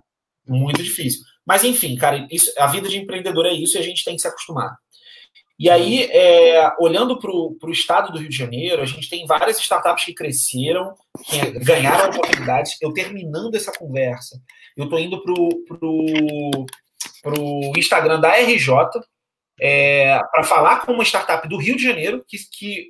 muito 0.49 0.82
difícil. 0.82 1.22
Mas, 1.47 1.64
enfim, 1.64 1.97
cara, 1.97 2.26
isso, 2.30 2.53
a 2.59 2.66
vida 2.66 2.88
de 2.88 2.99
empreendedor 2.99 3.47
é 3.47 3.53
isso 3.53 3.76
e 3.76 3.80
a 3.80 3.82
gente 3.82 4.05
tem 4.05 4.14
que 4.14 4.22
se 4.22 4.28
acostumar. 4.28 4.76
E 5.59 5.70
aí, 5.70 6.09
é, 6.11 6.72
olhando 6.80 7.18
para 7.18 7.30
o 7.30 7.70
estado 7.70 8.12
do 8.12 8.18
Rio 8.18 8.28
de 8.28 8.36
Janeiro, 8.36 8.82
a 8.82 8.86
gente 8.86 9.09
tem 9.09 9.24
várias 9.24 9.61
startups 9.61 10.05
que 10.05 10.12
cresceram, 10.12 10.95
que 11.24 11.38
ganharam 11.61 12.11
oportunidades. 12.11 12.76
Eu 12.80 12.92
terminando 12.92 13.55
essa 13.55 13.70
conversa, 13.70 14.40
eu 14.76 14.84
estou 14.84 14.99
indo 14.99 15.22
para 15.22 15.32
o 17.40 17.72
Instagram 17.76 18.20
da 18.20 18.36
RJ 18.36 18.74
é, 19.61 20.18
para 20.32 20.42
falar 20.42 20.80
com 20.80 20.92
uma 20.92 21.05
startup 21.05 21.49
do 21.49 21.57
Rio 21.57 21.76
de 21.76 21.84
Janeiro 21.84 22.24
que, 22.26 22.36
que 22.51 22.88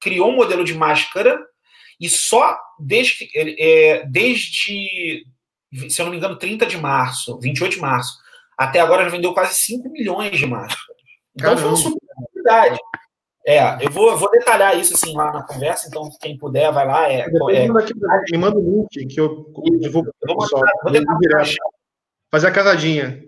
criou 0.00 0.30
um 0.30 0.36
modelo 0.36 0.64
de 0.64 0.74
máscara 0.74 1.40
e 2.00 2.08
só 2.08 2.58
desde, 2.80 3.28
é, 3.36 4.04
desde, 4.06 5.24
se 5.88 6.00
eu 6.00 6.04
não 6.04 6.10
me 6.12 6.18
engano, 6.18 6.36
30 6.36 6.66
de 6.66 6.76
março, 6.76 7.38
28 7.40 7.74
de 7.74 7.80
março, 7.80 8.18
até 8.56 8.80
agora 8.80 9.04
já 9.04 9.10
vendeu 9.10 9.32
quase 9.32 9.54
5 9.54 9.88
milhões 9.90 10.38
de 10.38 10.46
máscaras. 10.46 10.96
Então 11.34 11.54
Caramba. 11.54 11.60
foi 11.60 11.68
uma 11.70 11.76
super 11.76 12.00
É, 13.46 13.84
eu 13.84 13.90
vou, 13.90 14.10
eu 14.10 14.18
vou 14.18 14.30
detalhar 14.30 14.78
isso 14.78 14.94
assim 14.94 15.16
lá 15.16 15.32
na 15.32 15.42
conversa, 15.42 15.88
então 15.88 16.10
quem 16.20 16.36
puder 16.36 16.70
vai 16.72 16.86
lá. 16.86 17.10
É, 17.10 17.20
é... 17.20 17.68
Me 18.30 18.38
manda 18.38 18.58
o 18.58 18.62
link 18.62 19.06
que 19.06 19.20
eu 19.20 19.52
divulgo 19.80 20.10
para 20.20 20.34
o 20.34 20.38
pessoal. 20.38 20.62
Vou 20.82 20.92
Fazer 22.30 22.46
a 22.46 22.52
casadinha. 22.52 23.24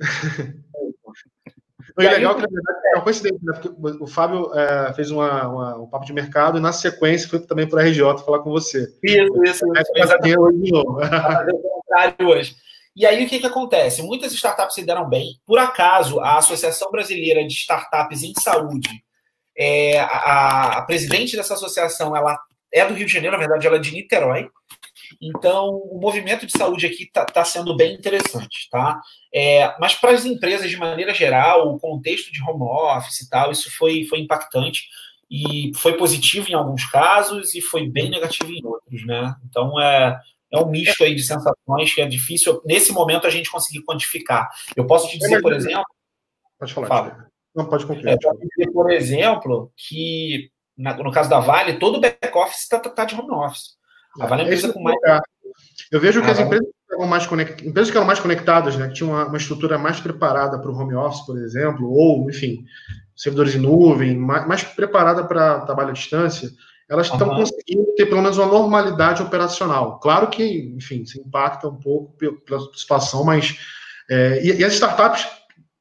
E 1.99 2.07
é 2.07 2.11
legal 2.11 2.35
que, 2.35 2.43
na 2.43 2.49
verdade, 2.49 2.79
é 2.87 2.97
uma 2.97 3.05
coincidência, 3.05 3.39
né? 3.43 3.53
Porque 3.53 4.03
o 4.03 4.07
Fábio 4.07 4.53
é, 4.53 4.93
fez 4.95 5.11
uma, 5.11 5.49
uma, 5.49 5.79
um 5.79 5.87
papo 5.87 6.05
de 6.05 6.13
mercado 6.13 6.59
e, 6.59 6.61
na 6.61 6.73
sequência, 6.73 7.29
foi 7.29 7.39
também 7.41 7.69
para 7.69 7.83
a 7.83 7.85
RJ 7.85 8.19
falar 8.25 8.41
com 8.41 8.51
você. 8.51 8.93
Isso, 9.03 9.45
isso. 9.45 9.65
É, 9.77 10.01
casadinha 10.01 10.41
hoje 10.41 10.59
de 10.59 10.73
novo. 10.73 10.99
hoje. 12.21 12.57
E 12.97 13.05
aí 13.05 13.25
o 13.25 13.29
que, 13.29 13.41
que 13.41 13.47
acontece? 13.47 14.03
Muitas 14.03 14.33
startups 14.33 14.75
se 14.75 14.85
deram 14.85 15.09
bem. 15.09 15.41
Por 15.45 15.59
acaso, 15.59 16.21
a 16.21 16.39
Associação 16.39 16.91
Brasileira 16.91 17.45
de 17.47 17.53
Startups 17.53 18.23
em 18.23 18.33
Saúde, 18.41 18.89
é, 19.57 19.99
a, 20.01 20.79
a, 20.79 20.83
presidente 20.83 21.37
dessa 21.37 21.55
associação, 21.55 22.17
ela 22.17 22.39
é 22.73 22.85
do 22.87 22.95
Rio 22.95 23.07
de 23.07 23.13
Janeiro, 23.13 23.37
na 23.37 23.41
verdade, 23.41 23.67
ela 23.67 23.77
é 23.77 23.81
de 23.81 23.93
Niterói. 23.93 24.49
Então, 25.21 25.69
o 25.69 25.99
movimento 26.01 26.47
de 26.47 26.57
saúde 26.57 26.87
aqui 26.87 27.05
está 27.05 27.25
tá 27.25 27.45
sendo 27.45 27.77
bem 27.77 27.95
interessante, 27.95 28.69
tá? 28.71 29.01
É, 29.33 29.75
mas 29.79 29.95
para 29.95 30.13
as 30.13 30.25
empresas, 30.25 30.71
de 30.71 30.77
maneira 30.77 31.13
geral, 31.15 31.75
o 31.75 31.79
contexto 31.79 32.33
de 32.33 32.43
home 32.43 32.63
office 32.63 33.21
e 33.21 33.29
tal, 33.29 33.53
isso 33.53 33.71
foi, 33.77 34.05
foi 34.05 34.21
impactante 34.21 34.89
e 35.31 35.73
foi 35.77 35.97
positivo 35.97 36.51
em 36.51 36.55
alguns 36.55 36.85
casos 36.87 37.55
e 37.55 37.61
foi 37.61 37.89
bem 37.89 38.11
negativo 38.11 38.53
em 38.53 38.65
outros, 38.65 39.05
né? 39.07 39.35
Então, 39.49 39.81
é, 39.81 40.19
é 40.53 40.59
um 40.59 40.69
misto 40.69 41.03
aí 41.03 41.15
de 41.15 41.23
sensações 41.23 41.95
que 41.95 42.01
é 42.01 42.07
difícil, 42.07 42.61
nesse 42.65 42.93
momento, 42.93 43.27
a 43.27 43.31
gente 43.31 43.51
conseguir 43.51 43.83
quantificar. 43.85 44.49
Eu 44.77 44.87
posso 44.87 45.09
te 45.09 45.19
dizer, 45.19 45.41
por 45.41 45.53
exemplo. 45.53 45.85
Pode 46.59 46.73
falar. 46.73 46.87
Fala. 46.87 47.27
Não, 47.55 47.67
pode 47.67 47.87
concluir. 47.87 48.09
É, 48.09 48.15
eu 48.15 48.19
posso 48.19 48.39
dizer, 48.41 48.73
por 48.73 48.93
exemplo, 48.93 49.73
que 49.77 50.51
na, 50.77 50.95
no 50.97 51.13
caso 51.13 51.31
da 51.31 51.41
Vale, 51.41 51.79
todo 51.79 51.97
o 51.97 52.01
back-office 52.01 52.63
está 52.63 52.79
tá 52.79 53.05
de 53.05 53.15
home 53.15 53.33
office. 53.33 53.77
A 54.21 54.27
Vale 54.27 54.43
é 54.43 54.45
uma 54.45 54.55
empresa 54.55 54.73
com 54.73 54.83
mais. 54.83 54.97
Eu 55.91 56.01
vejo 56.01 56.21
que 56.21 56.29
ah, 56.29 56.33
as 56.33 56.41
empresas 56.41 56.67
que 56.67 56.95
eram 56.95 57.07
mais, 57.07 57.27
conect... 57.27 57.67
empresas 57.67 57.91
que 57.91 57.97
eram 57.97 58.07
mais 58.07 58.21
conectadas, 58.21 58.77
né, 58.77 58.89
que 58.89 58.95
tinham 58.95 59.11
uma, 59.11 59.27
uma 59.27 59.37
estrutura 59.37 59.79
mais 59.79 60.01
preparada 60.01 60.59
para 60.59 60.71
o 60.71 60.77
home 60.77 60.95
office, 60.95 61.25
por 61.27 61.39
exemplo, 61.39 61.91
ou, 61.91 62.29
enfim, 62.29 62.65
servidores 63.17 63.53
de 63.53 63.59
nuvem, 63.59 64.17
mais, 64.17 64.47
mais 64.47 64.65
preparada 64.65 65.25
para 65.25 65.61
trabalho 65.61 65.91
à 65.91 65.93
distância, 65.93 66.51
elas 66.89 67.07
estão 67.07 67.29
uhum. 67.29 67.37
conseguindo 67.37 67.87
ter 67.97 68.07
pelo 68.07 68.23
menos 68.23 68.37
uma 68.37 68.47
normalidade 68.47 69.23
operacional. 69.23 69.99
Claro 70.01 70.29
que, 70.29 70.75
enfim, 70.77 71.03
isso 71.03 71.21
impacta 71.21 71.69
um 71.69 71.77
pouco 71.77 72.15
pela 72.45 72.61
situação, 72.75 73.25
mas. 73.25 73.57
É, 74.11 74.45
e, 74.45 74.61
e, 74.61 74.65
as 74.65 74.75
startups, 74.75 75.27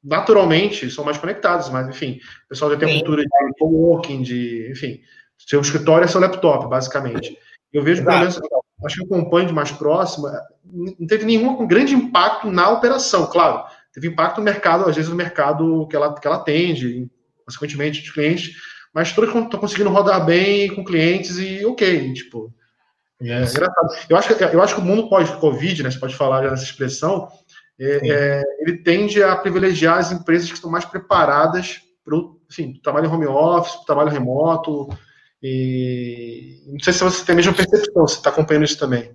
naturalmente, 0.01 0.89
são 0.89 1.03
mais 1.03 1.17
conectadas, 1.17 1.69
mas, 1.69 1.89
enfim, 1.89 2.19
o 2.45 2.49
pessoal 2.49 2.71
já 2.71 2.77
tem 2.77 2.89
a 2.89 2.93
cultura 2.93 3.21
de 3.21 3.29
coworking, 3.59 4.21
de, 4.21 4.71
enfim, 4.71 5.01
seu 5.37 5.59
escritório 5.59 6.05
é 6.05 6.07
seu 6.07 6.21
laptop, 6.21 6.69
basicamente. 6.69 7.37
Eu 7.73 7.83
vejo, 7.83 8.03
pelo 8.03 8.19
menos, 8.19 8.39
acho 8.85 8.95
que 8.95 9.01
eu 9.01 9.05
acompanho 9.05 9.47
de 9.47 9.53
mais 9.53 9.71
próximo, 9.71 10.27
não 10.63 11.07
teve 11.07 11.25
nenhum 11.25 11.65
grande 11.65 11.95
impacto 11.95 12.51
na 12.51 12.69
operação, 12.69 13.25
claro. 13.27 13.63
Teve 13.93 14.07
impacto 14.07 14.37
no 14.37 14.43
mercado, 14.43 14.87
às 14.87 14.95
vezes 14.95 15.09
no 15.09 15.15
mercado 15.15 15.87
que 15.87 15.95
ela, 15.95 16.13
que 16.13 16.25
ela 16.25 16.37
atende, 16.37 17.09
consequentemente, 17.45 18.01
de 18.01 18.11
clientes, 18.11 18.55
mas 18.93 19.11
todas 19.11 19.33
estão 19.33 19.59
conseguindo 19.59 19.89
rodar 19.89 20.23
bem 20.25 20.73
com 20.73 20.83
clientes 20.83 21.37
e 21.37 21.65
ok, 21.65 22.13
tipo. 22.13 22.53
É 23.21 23.25
engraçado. 23.25 23.87
Eu 24.09 24.17
acho, 24.17 24.35
que, 24.35 24.43
eu 24.43 24.61
acho 24.61 24.75
que 24.75 24.81
o 24.81 24.83
mundo 24.83 25.09
pós-Covid, 25.09 25.83
né, 25.83 25.91
você 25.91 25.99
pode 25.99 26.15
falar 26.15 26.41
nessa 26.41 26.63
expressão, 26.63 27.29
é, 27.79 27.99
é, 28.03 28.43
ele 28.59 28.77
tende 28.77 29.23
a 29.23 29.35
privilegiar 29.35 29.97
as 29.97 30.11
empresas 30.11 30.49
que 30.49 30.55
estão 30.55 30.69
mais 30.69 30.85
preparadas 30.85 31.81
para 32.03 32.15
o 32.15 32.39
trabalho 32.83 33.07
em 33.07 33.09
home 33.09 33.27
office, 33.27 33.73
para 33.75 33.81
o 33.81 33.85
trabalho 33.85 34.09
remoto. 34.09 34.89
E 35.43 36.63
não 36.67 36.79
sei 36.79 36.93
se 36.93 37.03
você 37.03 37.25
tem 37.25 37.33
a 37.33 37.35
mesma 37.35 37.53
percepção, 37.53 38.07
você 38.07 38.15
está 38.15 38.29
acompanhando 38.29 38.63
isso 38.63 38.79
também. 38.79 39.13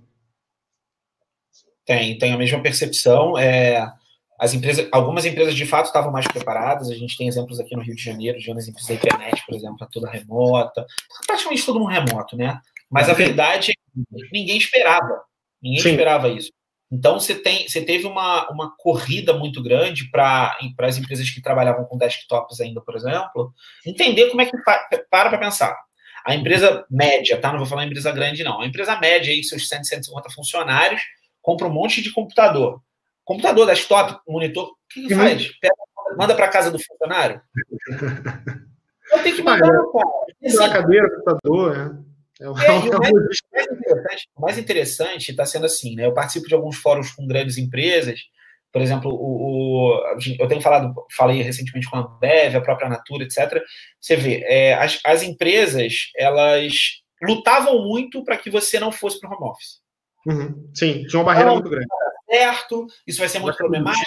Tem, 1.83 2.19
tem 2.19 2.33
a 2.33 2.37
mesma 2.37 2.61
percepção. 2.61 3.35
É, 3.35 3.91
as 4.39 4.53
empresas, 4.53 4.87
algumas 4.91 5.25
empresas 5.25 5.55
de 5.55 5.65
fato 5.65 5.87
estavam 5.87 6.11
mais 6.11 6.27
preparadas. 6.27 6.87
A 6.91 6.93
gente 6.93 7.17
tem 7.17 7.27
exemplos 7.27 7.59
aqui 7.59 7.75
no 7.75 7.81
Rio 7.81 7.95
de 7.95 8.03
Janeiro, 8.03 8.37
de 8.37 8.51
empresas 8.51 8.85
da 8.85 8.93
internet, 8.93 9.43
por 9.43 9.55
exemplo, 9.55 9.87
toda 9.91 10.07
remota, 10.07 10.85
praticamente 11.25 11.65
todo 11.65 11.79
mundo 11.79 11.89
remoto, 11.89 12.37
né? 12.37 12.61
Mas 12.91 13.09
a 13.09 13.13
verdade 13.13 13.71
é 13.71 13.73
que 13.73 14.31
ninguém 14.31 14.57
esperava, 14.57 15.23
ninguém 15.61 15.81
Sim. 15.81 15.89
esperava 15.89 16.29
isso. 16.29 16.51
Então 16.91 17.19
você 17.19 17.35
tem, 17.35 17.67
você 17.67 17.81
teve 17.81 18.05
uma, 18.05 18.49
uma 18.51 18.75
corrida 18.77 19.33
muito 19.33 19.61
grande 19.63 20.09
para 20.09 20.57
as 20.81 20.97
empresas 20.97 21.29
que 21.29 21.41
trabalhavam 21.41 21.85
com 21.85 21.97
desktops 21.97 22.61
ainda, 22.61 22.81
por 22.81 22.95
exemplo, 22.95 23.53
entender 23.85 24.29
como 24.29 24.41
é 24.41 24.45
que 24.45 24.57
para 24.57 25.05
para 25.09 25.37
pensar. 25.37 25.88
A 26.25 26.35
empresa 26.35 26.85
média, 26.89 27.39
tá? 27.39 27.51
Não 27.51 27.59
vou 27.59 27.67
falar 27.67 27.85
empresa 27.85 28.11
grande, 28.11 28.43
não. 28.43 28.61
A 28.61 28.65
empresa 28.65 28.99
média 28.99 29.31
aí, 29.31 29.43
seus 29.43 29.67
100, 29.67 29.83
150 29.83 30.29
funcionários, 30.31 31.01
compra 31.41 31.67
um 31.67 31.73
monte 31.73 32.01
de 32.01 32.11
computador 32.11 32.81
computador, 33.29 33.67
desktop, 33.67 34.19
monitor, 34.27 34.69
o 34.69 34.75
que, 34.89 35.05
que 35.05 35.13
uhum. 35.13 35.19
faz? 35.19 35.47
Pega, 35.59 35.75
manda 36.17 36.33
para 36.33 36.47
casa 36.47 36.71
do 36.71 36.79
funcionário? 36.79 37.39
Eu 39.11 39.23
tenho 39.23 39.35
que 39.35 39.41
mandar, 39.43 39.67
ah, 39.67 39.91
cara. 39.91 40.09
Assim, 40.45 40.63
a 40.63 40.69
cadeira, 40.71 41.09
computador, 41.09 41.77
né? 41.77 42.03
É, 42.41 42.45
é, 42.45 42.49
o 42.49 42.53
mais, 42.53 44.21
mais 44.37 44.57
interessante 44.57 45.31
está 45.31 45.45
sendo 45.45 45.65
assim, 45.65 45.95
né? 45.95 46.05
Eu 46.05 46.13
participo 46.13 46.47
de 46.47 46.53
alguns 46.53 46.77
fóruns 46.77 47.11
com 47.11 47.27
grandes 47.27 47.57
empresas, 47.57 48.19
por 48.71 48.81
exemplo, 48.81 49.11
o, 49.11 49.95
o, 49.95 50.01
eu 50.39 50.47
tenho 50.47 50.61
falado, 50.61 50.93
falei 51.15 51.41
recentemente 51.41 51.89
com 51.89 51.97
a 51.97 51.99
Ambev, 52.01 52.55
a 52.55 52.61
própria 52.61 52.89
Natura, 52.89 53.23
etc. 53.23 53.61
Você 53.99 54.15
vê, 54.15 54.43
é, 54.45 54.73
as, 54.73 54.99
as 55.05 55.23
empresas 55.23 56.11
elas 56.15 57.01
lutavam 57.21 57.83
muito 57.87 58.23
para 58.23 58.37
que 58.37 58.49
você 58.49 58.79
não 58.79 58.91
fosse 58.91 59.19
para 59.19 59.29
o 59.29 59.33
home 59.33 59.51
office. 59.51 59.79
Uhum. 60.27 60.69
Sim, 60.73 61.05
tinha 61.05 61.19
uma 61.19 61.25
barreira 61.25 61.49
então, 61.49 61.55
muito 61.55 61.69
grande 61.69 61.87
certo, 62.29 62.85
isso 63.07 63.19
vai 63.19 63.27
ser 63.27 63.39
muito 63.39 63.57
problemático. 63.57 64.05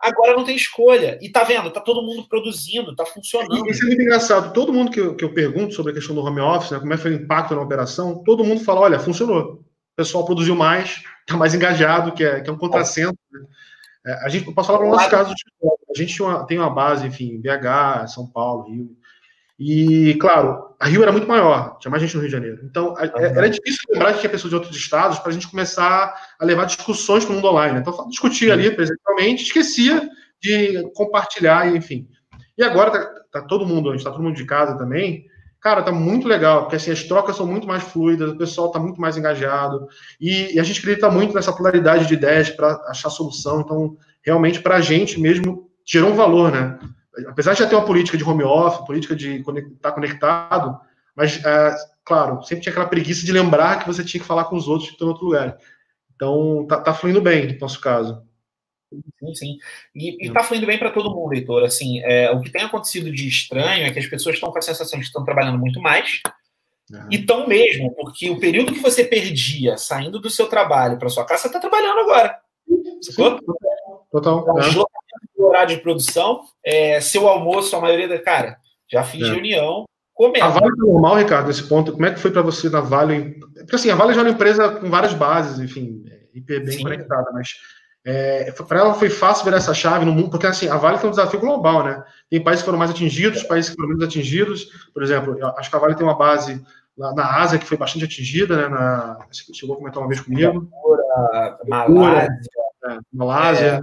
Agora 0.00 0.34
não 0.34 0.44
tem 0.44 0.56
escolha. 0.56 1.18
E 1.20 1.28
tá 1.28 1.44
vendo, 1.44 1.70
tá 1.70 1.80
todo 1.80 2.02
mundo 2.02 2.26
produzindo, 2.28 2.96
tá 2.96 3.04
funcionando. 3.04 3.68
Isso 3.68 3.84
é 3.84 3.86
muito 3.86 4.02
engraçado. 4.02 4.52
Todo 4.52 4.72
mundo 4.72 4.90
que 4.90 5.00
eu, 5.00 5.14
que 5.14 5.24
eu 5.24 5.32
pergunto 5.32 5.74
sobre 5.74 5.92
a 5.92 5.94
questão 5.94 6.14
do 6.14 6.22
home 6.22 6.40
office, 6.40 6.70
né, 6.70 6.80
como 6.80 6.92
é 6.92 6.96
que 6.96 7.02
foi 7.02 7.12
o 7.12 7.22
impacto 7.22 7.54
na 7.54 7.60
operação, 7.60 8.22
todo 8.24 8.44
mundo 8.44 8.64
fala: 8.64 8.80
olha, 8.80 8.98
funcionou. 8.98 9.62
O 9.96 10.02
pessoal 10.04 10.26
produziu 10.26 10.54
mais, 10.54 11.02
tá 11.26 11.38
mais 11.38 11.54
engajado, 11.54 12.12
que 12.12 12.22
é, 12.22 12.42
que 12.42 12.50
é 12.50 12.52
um 12.52 12.58
contrassenso. 12.58 13.16
Né? 13.32 13.46
É, 14.06 14.26
a 14.26 14.28
gente, 14.28 14.46
eu 14.46 14.52
posso 14.52 14.66
falar 14.66 14.78
para 14.78 14.88
o 14.88 14.90
nosso 14.90 15.08
caso, 15.08 15.32
a 15.32 15.98
gente 15.98 16.18
tem 16.18 16.26
uma, 16.26 16.46
tem 16.46 16.58
uma 16.58 16.68
base, 16.68 17.06
enfim, 17.06 17.40
BH, 17.40 18.08
São 18.08 18.26
Paulo, 18.26 18.68
Rio. 18.70 18.94
E, 19.58 20.14
claro, 20.20 20.74
a 20.78 20.86
Rio 20.86 21.02
era 21.02 21.10
muito 21.10 21.26
maior, 21.26 21.78
tinha 21.78 21.90
mais 21.90 22.02
gente 22.02 22.14
no 22.14 22.20
Rio 22.20 22.28
de 22.28 22.36
Janeiro. 22.36 22.60
Então, 22.62 22.94
a, 22.98 23.06
era 23.22 23.48
difícil 23.48 23.80
lembrar 23.88 24.12
que 24.12 24.20
tinha 24.20 24.28
pessoas 24.28 24.50
de 24.50 24.54
outros 24.56 24.76
estados 24.76 25.18
para 25.18 25.30
a 25.30 25.32
gente 25.32 25.48
começar 25.48 26.14
a 26.38 26.44
levar 26.44 26.66
discussões 26.66 27.24
para 27.24 27.32
o 27.32 27.36
mundo 27.36 27.48
online. 27.48 27.72
Né? 27.72 27.80
Então, 27.80 28.06
discutir 28.10 28.52
ali 28.52 28.70
presencialmente, 28.70 29.44
esquecia 29.44 30.06
de 30.42 30.90
compartilhar, 30.94 31.74
enfim. 31.74 32.06
E 32.58 32.62
agora 32.62 32.90
tá, 32.90 33.40
tá 33.40 33.42
todo 33.42 33.64
mundo, 33.64 33.88
a 33.88 33.92
gente 33.92 34.00
está 34.00 34.10
todo 34.10 34.22
mundo 34.22 34.36
de 34.36 34.44
casa 34.44 34.76
também. 34.76 35.26
Cara, 35.66 35.82
tá 35.82 35.90
muito 35.90 36.28
legal, 36.28 36.60
porque 36.60 36.76
assim, 36.76 36.92
as 36.92 37.02
trocas 37.02 37.34
são 37.34 37.44
muito 37.44 37.66
mais 37.66 37.82
fluidas, 37.82 38.30
o 38.30 38.38
pessoal 38.38 38.70
tá 38.70 38.78
muito 38.78 39.00
mais 39.00 39.16
engajado, 39.16 39.88
e, 40.20 40.54
e 40.54 40.60
a 40.60 40.62
gente 40.62 40.78
acredita 40.78 41.10
muito 41.10 41.34
nessa 41.34 41.52
pluralidade 41.52 42.06
de 42.06 42.14
ideias 42.14 42.48
para 42.48 42.80
achar 42.86 43.10
solução. 43.10 43.62
Então, 43.62 43.96
realmente, 44.22 44.60
para 44.60 44.76
a 44.76 44.80
gente 44.80 45.18
mesmo, 45.18 45.68
gerou 45.84 46.10
um 46.10 46.14
valor, 46.14 46.52
né? 46.52 46.78
apesar 47.26 47.52
de 47.52 47.58
já 47.58 47.66
ter 47.66 47.74
uma 47.74 47.84
política 47.84 48.16
de 48.16 48.22
home 48.22 48.44
office, 48.44 48.86
política 48.86 49.16
de 49.16 49.42
estar 49.74 49.90
conectado, 49.90 50.78
mas, 51.16 51.44
é, 51.44 51.74
claro, 52.04 52.44
sempre 52.44 52.62
tinha 52.62 52.70
aquela 52.70 52.86
preguiça 52.86 53.26
de 53.26 53.32
lembrar 53.32 53.80
que 53.80 53.88
você 53.88 54.04
tinha 54.04 54.20
que 54.20 54.26
falar 54.28 54.44
com 54.44 54.54
os 54.54 54.68
outros 54.68 54.90
que 54.90 54.94
estão 54.94 55.08
em 55.08 55.10
outro 55.10 55.26
lugar. 55.26 55.58
Então, 56.14 56.64
tá, 56.68 56.80
tá 56.80 56.94
fluindo 56.94 57.20
bem 57.20 57.54
no 57.54 57.58
nosso 57.58 57.80
caso. 57.80 58.22
Sim, 59.18 59.34
sim. 59.34 59.58
E, 59.94 60.26
está 60.26 60.42
fluindo 60.42 60.66
bem 60.66 60.78
para 60.78 60.90
todo 60.90 61.14
mundo, 61.14 61.34
Heitor. 61.34 61.64
Assim, 61.64 62.00
é, 62.00 62.30
o 62.30 62.40
que 62.40 62.50
tem 62.50 62.62
acontecido 62.62 63.12
de 63.12 63.28
estranho 63.28 63.86
é 63.86 63.90
que 63.90 63.98
as 63.98 64.06
pessoas 64.06 64.36
estão 64.36 64.50
com 64.50 64.58
a 64.58 64.62
sensação 64.62 64.98
de 64.98 65.04
que 65.04 65.08
estão 65.08 65.24
trabalhando 65.24 65.58
muito 65.58 65.80
mais. 65.80 66.20
Uhum. 66.90 67.08
E 67.10 67.18
tão 67.18 67.48
mesmo, 67.48 67.92
porque 67.94 68.30
o 68.30 68.38
período 68.38 68.72
que 68.72 68.80
você 68.80 69.04
perdia 69.04 69.76
saindo 69.76 70.20
do 70.20 70.30
seu 70.30 70.46
trabalho 70.46 70.98
para 70.98 71.08
sua 71.08 71.24
casa, 71.24 71.42
você 71.42 71.48
está 71.48 71.58
trabalhando 71.58 72.00
agora. 72.00 72.38
Total. 73.16 73.40
Então, 74.14 74.60
é 74.60 75.42
o 75.42 75.46
horário 75.46 75.76
de 75.76 75.82
produção, 75.82 76.42
é, 76.64 77.00
seu 77.00 77.28
almoço, 77.28 77.74
a 77.76 77.80
maioria 77.80 78.08
da. 78.08 78.18
Cara, 78.18 78.56
já 78.90 79.02
fiz 79.02 79.26
é. 79.26 79.30
reunião. 79.30 79.84
Comendo. 80.14 80.46
A 80.46 80.48
Vale 80.48 80.70
foi 80.76 80.90
normal, 80.90 81.16
Ricardo, 81.16 81.48
nesse 81.48 81.68
ponto. 81.68 81.92
Como 81.92 82.06
é 82.06 82.14
que 82.14 82.20
foi 82.20 82.30
para 82.30 82.40
você 82.40 82.70
na 82.70 82.80
Vale? 82.80 83.38
Porque 83.54 83.76
assim, 83.76 83.90
a 83.90 83.94
Vale 83.94 84.14
já 84.14 84.20
é 84.20 84.24
uma 84.24 84.30
empresa 84.30 84.70
com 84.70 84.88
várias 84.88 85.12
bases, 85.12 85.58
enfim, 85.58 86.04
IP 86.32 86.60
bem 86.60 86.78
Sim. 86.78 86.82
conectada, 86.84 87.30
mas 87.34 87.48
é, 88.08 88.52
para 88.52 88.78
ela 88.78 88.94
foi 88.94 89.10
fácil 89.10 89.44
ver 89.44 89.54
essa 89.54 89.74
chave 89.74 90.04
no 90.04 90.12
mundo, 90.12 90.30
porque 90.30 90.46
assim, 90.46 90.68
a 90.68 90.76
Vale 90.76 90.96
tem 90.98 91.08
um 91.08 91.10
desafio 91.10 91.40
global, 91.40 91.84
né? 91.84 92.04
Tem 92.30 92.40
países 92.40 92.62
que 92.62 92.66
foram 92.66 92.78
mais 92.78 92.92
atingidos, 92.92 93.42
países 93.42 93.70
que 93.70 93.74
foram 93.74 93.88
menos 93.88 94.04
atingidos. 94.04 94.66
Por 94.94 95.02
exemplo, 95.02 95.36
acho 95.58 95.68
que 95.68 95.74
a 95.74 95.78
Vale 95.80 95.96
tem 95.96 96.06
uma 96.06 96.16
base 96.16 96.64
na, 96.96 97.12
na 97.12 97.40
Ásia 97.40 97.58
que 97.58 97.66
foi 97.66 97.76
bastante 97.76 98.04
atingida, 98.04 98.56
né? 98.56 98.68
Na, 98.68 99.26
chegou 99.52 99.74
a 99.74 99.78
comentar 99.78 100.00
uma 100.00 100.08
vez 100.08 100.20
comigo. 100.20 100.70
Malásia. 101.66 102.30
É, 102.84 102.98
Malásia. 103.12 103.80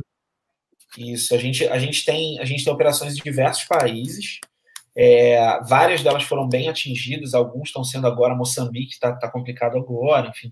É, 0.97 1.01
isso, 1.01 1.35
a 1.35 1.37
gente, 1.37 1.67
a, 1.67 1.77
gente 1.77 2.05
tem, 2.05 2.39
a 2.39 2.45
gente 2.45 2.63
tem 2.63 2.71
operações 2.71 3.17
em 3.17 3.21
diversos 3.21 3.65
países. 3.65 4.39
É, 4.95 5.59
várias 5.67 6.03
delas 6.03 6.23
foram 6.23 6.47
bem 6.47 6.69
atingidas, 6.69 7.33
alguns 7.33 7.69
estão 7.69 7.83
sendo 7.83 8.05
agora, 8.05 8.35
Moçambique 8.35 8.93
está 8.93 9.13
tá 9.13 9.29
complicado 9.29 9.77
agora, 9.77 10.27
enfim. 10.27 10.51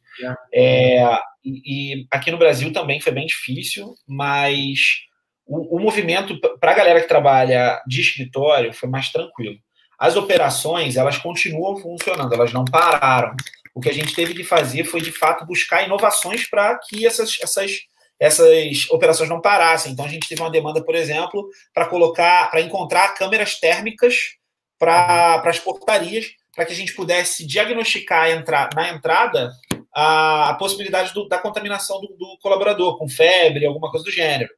É, 0.53 1.03
e, 1.43 2.01
e, 2.01 2.07
aqui 2.11 2.31
no 2.31 2.37
Brasil 2.37 2.73
também 2.73 2.99
foi 2.99 3.11
bem 3.11 3.25
difícil, 3.25 3.93
mas 4.07 5.01
o, 5.45 5.77
o 5.77 5.79
movimento 5.79 6.39
para 6.59 6.71
a 6.71 6.75
galera 6.75 7.01
que 7.01 7.07
trabalha 7.07 7.81
de 7.87 8.01
escritório 8.01 8.73
foi 8.73 8.89
mais 8.89 9.11
tranquilo. 9.11 9.57
As 9.99 10.15
operações, 10.15 10.97
elas 10.97 11.17
continuam 11.19 11.77
funcionando, 11.77 12.33
elas 12.33 12.51
não 12.51 12.65
pararam. 12.65 13.35
O 13.75 13.79
que 13.79 13.89
a 13.89 13.93
gente 13.93 14.15
teve 14.15 14.33
que 14.33 14.43
fazer 14.43 14.83
foi, 14.83 14.99
de 14.99 15.11
fato, 15.11 15.45
buscar 15.45 15.85
inovações 15.85 16.49
para 16.49 16.77
que 16.79 17.05
essas, 17.05 17.37
essas 17.41 17.81
essas 18.21 18.87
operações 18.91 19.27
não 19.27 19.41
parassem. 19.41 19.91
Então 19.91 20.05
a 20.05 20.07
gente 20.07 20.29
teve 20.29 20.39
uma 20.39 20.51
demanda, 20.51 20.83
por 20.83 20.93
exemplo, 20.93 21.49
para 21.73 21.87
colocar, 21.87 22.51
para 22.51 22.61
encontrar 22.61 23.15
câmeras 23.15 23.59
térmicas 23.59 24.35
para 24.77 25.41
as 25.43 25.59
portarias, 25.59 26.27
para 26.55 26.65
que 26.65 26.71
a 26.71 26.75
gente 26.75 26.93
pudesse 26.93 27.47
diagnosticar 27.47 28.29
entra, 28.29 28.69
na 28.75 28.89
entrada 28.89 29.51
a, 29.91 30.51
a 30.51 30.53
possibilidade 30.53 31.15
do, 31.15 31.27
da 31.27 31.39
contaminação 31.39 31.99
do, 31.99 32.09
do, 32.09 32.37
colaborador 32.39 32.99
com 32.99 33.09
febre, 33.09 33.65
alguma 33.65 33.89
coisa 33.89 34.05
do 34.05 34.11
gênero. 34.11 34.51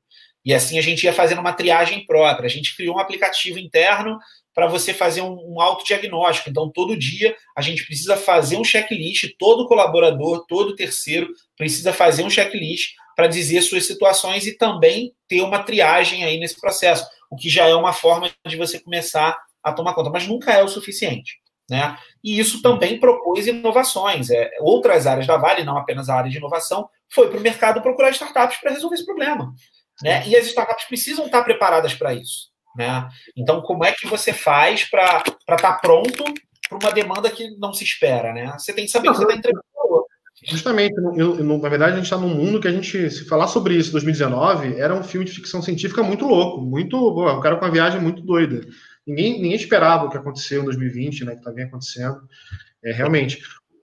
E 0.44 0.54
assim 0.54 0.78
a 0.78 0.82
gente 0.82 1.06
ia 1.06 1.14
fazendo 1.14 1.40
uma 1.40 1.54
triagem 1.54 2.06
própria. 2.06 2.48
A 2.48 2.50
gente 2.50 2.76
criou 2.76 2.98
um 2.98 3.00
aplicativo 3.00 3.58
interno 3.58 4.20
para 4.54 4.68
você 4.68 4.94
fazer 4.94 5.22
um, 5.22 5.54
um 5.54 5.62
autodiagnóstico. 5.62 6.50
Então, 6.50 6.70
todo 6.70 7.00
dia 7.00 7.34
a 7.56 7.62
gente 7.62 7.86
precisa 7.86 8.18
fazer 8.18 8.58
um 8.58 8.64
checklist, 8.64 9.34
todo 9.40 9.68
colaborador, 9.68 10.46
todo 10.48 10.76
terceiro 10.76 11.30
precisa 11.58 11.94
fazer 11.94 12.24
um 12.24 12.30
checklist 12.30 12.92
para 13.16 13.28
dizer 13.28 13.62
suas 13.62 13.86
situações 13.86 14.46
e 14.46 14.58
também 14.58 15.14
ter 15.28 15.42
uma 15.42 15.64
triagem 15.64 16.24
aí 16.24 16.40
nesse 16.40 16.60
processo, 16.60 17.06
o 17.30 17.36
que 17.36 17.50
já 17.50 17.68
é 17.68 17.76
uma 17.76 17.94
forma 17.94 18.32
de 18.46 18.58
você 18.58 18.80
começar 18.80 19.38
a 19.64 19.72
tomar 19.72 19.94
conta, 19.94 20.10
mas 20.10 20.28
nunca 20.28 20.52
é 20.52 20.64
o 20.64 20.68
suficiente. 20.68 21.42
Né? 21.70 21.98
E 22.24 22.40
isso 22.40 22.62
também 22.62 23.00
propôs 23.00 23.48
inovações. 23.48 24.30
É, 24.30 24.52
outras 24.60 25.08
áreas 25.08 25.26
da 25.26 25.38
Vale, 25.38 25.64
não 25.64 25.78
apenas 25.78 26.10
a 26.10 26.16
área 26.16 26.30
de 26.30 26.38
inovação, 26.38 26.90
foi 27.10 27.30
para 27.30 27.40
o 27.40 27.42
mercado 27.42 27.82
procurar 27.82 28.12
startups 28.12 28.58
para 28.58 28.72
resolver 28.72 28.96
esse 28.96 29.06
problema. 29.06 29.54
Né? 30.02 30.28
E 30.28 30.36
as 30.36 30.46
startups 30.48 30.86
precisam 30.86 31.26
estar 31.26 31.44
preparadas 31.44 31.94
para 31.94 32.14
isso. 32.14 32.52
Né? 32.76 33.08
Então, 33.36 33.62
como 33.62 33.86
é 33.86 33.92
que 33.92 34.08
você 34.08 34.34
faz 34.34 34.84
para 34.84 35.24
estar 35.26 35.58
tá 35.58 35.74
pronto 35.74 36.24
para 36.68 36.78
uma 36.78 36.92
demanda 36.92 37.30
que 37.30 37.52
não 37.58 37.74
se 37.74 37.84
espera? 37.84 38.34
Né? 38.34 38.52
Você 38.58 38.74
tem 38.74 38.86
que 38.86 38.92
saber 38.92 39.10
que 39.10 39.16
você 39.16 39.24
está 39.24 39.36
entregando 39.36 39.64
Justamente, 40.46 40.96
eu, 41.16 41.38
eu, 41.38 41.44
na 41.44 41.70
verdade, 41.70 41.94
a 41.94 41.96
gente 41.96 42.06
está 42.06 42.18
num 42.18 42.34
mundo 42.34 42.60
que 42.60 42.68
a 42.68 42.72
gente, 42.72 43.10
se 43.10 43.26
falar 43.26 43.48
sobre 43.48 43.76
isso 43.76 43.90
em 43.90 43.94
2019, 43.94 44.76
era 44.80 44.94
um 44.94 45.04
filme 45.04 45.26
de 45.26 45.32
ficção 45.32 45.62
científica 45.62 46.04
muito 46.04 46.26
louco, 46.26 46.62
muito. 46.62 46.98
um 46.98 47.40
cara 47.40 47.56
com 47.56 47.66
uma 47.66 47.72
viagem 47.72 48.02
muito 48.02 48.22
doida. 48.22 48.62
Ninguém, 49.06 49.42
ninguém 49.42 49.56
esperava 49.56 50.06
o 50.06 50.10
que 50.10 50.18
aconteceu 50.18 50.62
em 50.62 50.66
2020, 50.66 51.26
né, 51.26 51.36
que 51.36 51.52
bem 51.52 51.66
acontecendo. 51.66 52.18
É, 52.84 52.92
realmente. 52.92 53.42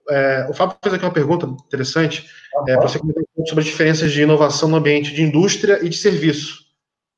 É, 0.09 0.47
o 0.49 0.53
Fábio 0.53 0.77
fez 0.83 0.93
aqui 0.93 1.05
uma 1.05 1.13
pergunta 1.13 1.45
interessante, 1.45 2.27
é, 2.67 2.75
para 2.75 2.87
você 2.87 2.99
comentar 2.99 3.23
sobre 3.47 3.61
as 3.61 3.65
diferenças 3.65 4.11
de 4.11 4.21
inovação 4.21 4.67
no 4.67 4.77
ambiente 4.77 5.13
de 5.13 5.21
indústria 5.21 5.79
e 5.83 5.89
de 5.89 5.95
serviço. 5.95 6.70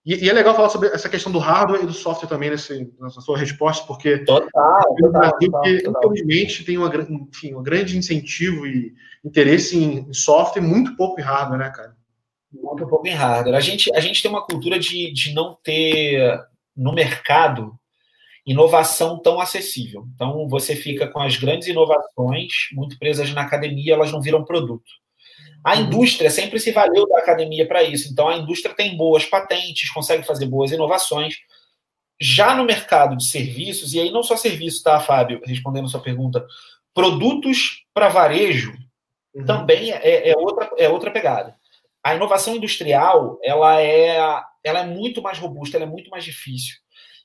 E, 0.05 0.25
e, 0.25 0.29
é 0.29 0.33
legal 0.33 0.53
falar 0.53 0.69
sobre 0.69 0.89
essa 0.89 1.07
questão 1.07 1.31
do 1.31 1.39
hardware 1.39 1.83
e 1.83 1.87
do 1.87 1.93
software 1.93 2.27
também 2.27 2.49
nesse, 2.49 2.91
nessa 2.99 3.21
sua 3.21 3.37
resposta, 3.37 3.87
porque 3.87 4.19
total, 4.19 4.95
que, 5.39 5.83
infelizmente 5.87 6.65
tem 6.65 6.77
uma, 6.77 6.91
enfim, 7.09 7.53
um 7.53 7.63
grande 7.63 7.97
incentivo 7.97 8.67
e 8.67 8.93
interesse 9.23 9.77
em 9.77 10.11
software 10.11 10.61
e 10.61 10.65
muito 10.65 10.95
pouco 10.97 11.21
em 11.21 11.23
hardware, 11.23 11.59
né, 11.59 11.69
cara? 11.69 11.95
Muito 12.51 12.85
pouco 12.87 13.07
em 13.07 13.13
hardware. 13.13 13.55
A 13.55 13.61
gente, 13.61 13.93
a 13.95 13.99
gente 14.01 14.21
tem 14.21 14.29
uma 14.29 14.45
cultura 14.45 14.77
de, 14.77 15.11
de 15.13 15.33
não 15.33 15.57
ter 15.63 16.37
no 16.75 16.93
mercado 16.93 17.73
inovação 18.45 19.21
tão 19.21 19.39
acessível. 19.39 20.05
Então, 20.13 20.47
você 20.49 20.75
fica 20.75 21.07
com 21.07 21.21
as 21.21 21.37
grandes 21.37 21.67
inovações 21.67 22.51
muito 22.73 22.99
presas 22.99 23.31
na 23.33 23.41
academia, 23.41 23.93
elas 23.93 24.11
não 24.11 24.21
viram 24.21 24.43
produto. 24.43 24.91
A 25.63 25.75
uhum. 25.75 25.81
indústria 25.83 26.29
sempre 26.29 26.59
se 26.59 26.71
valeu 26.71 27.07
da 27.07 27.19
academia 27.19 27.67
para 27.67 27.83
isso. 27.83 28.11
Então, 28.11 28.27
a 28.27 28.37
indústria 28.37 28.75
tem 28.75 28.97
boas 28.97 29.25
patentes, 29.25 29.89
consegue 29.91 30.23
fazer 30.23 30.45
boas 30.45 30.71
inovações. 30.71 31.35
Já 32.19 32.55
no 32.55 32.65
mercado 32.65 33.15
de 33.15 33.25
serviços, 33.25 33.93
e 33.93 33.99
aí 33.99 34.11
não 34.11 34.23
só 34.23 34.35
serviço, 34.35 34.83
tá, 34.83 34.99
Fábio, 34.99 35.41
respondendo 35.45 35.85
a 35.85 35.89
sua 35.89 36.01
pergunta, 36.01 36.45
produtos 36.93 37.85
para 37.93 38.09
varejo 38.09 38.73
uhum. 39.33 39.45
também 39.45 39.91
é, 39.91 40.29
é, 40.29 40.37
outra, 40.37 40.69
é 40.77 40.89
outra 40.89 41.11
pegada. 41.11 41.55
A 42.03 42.13
inovação 42.13 42.55
industrial, 42.55 43.39
ela 43.41 43.81
é, 43.81 44.17
ela 44.63 44.79
é 44.79 44.85
muito 44.85 45.21
mais 45.21 45.39
robusta, 45.39 45.77
ela 45.77 45.85
é 45.85 45.89
muito 45.89 46.09
mais 46.09 46.25
difícil. 46.25 46.82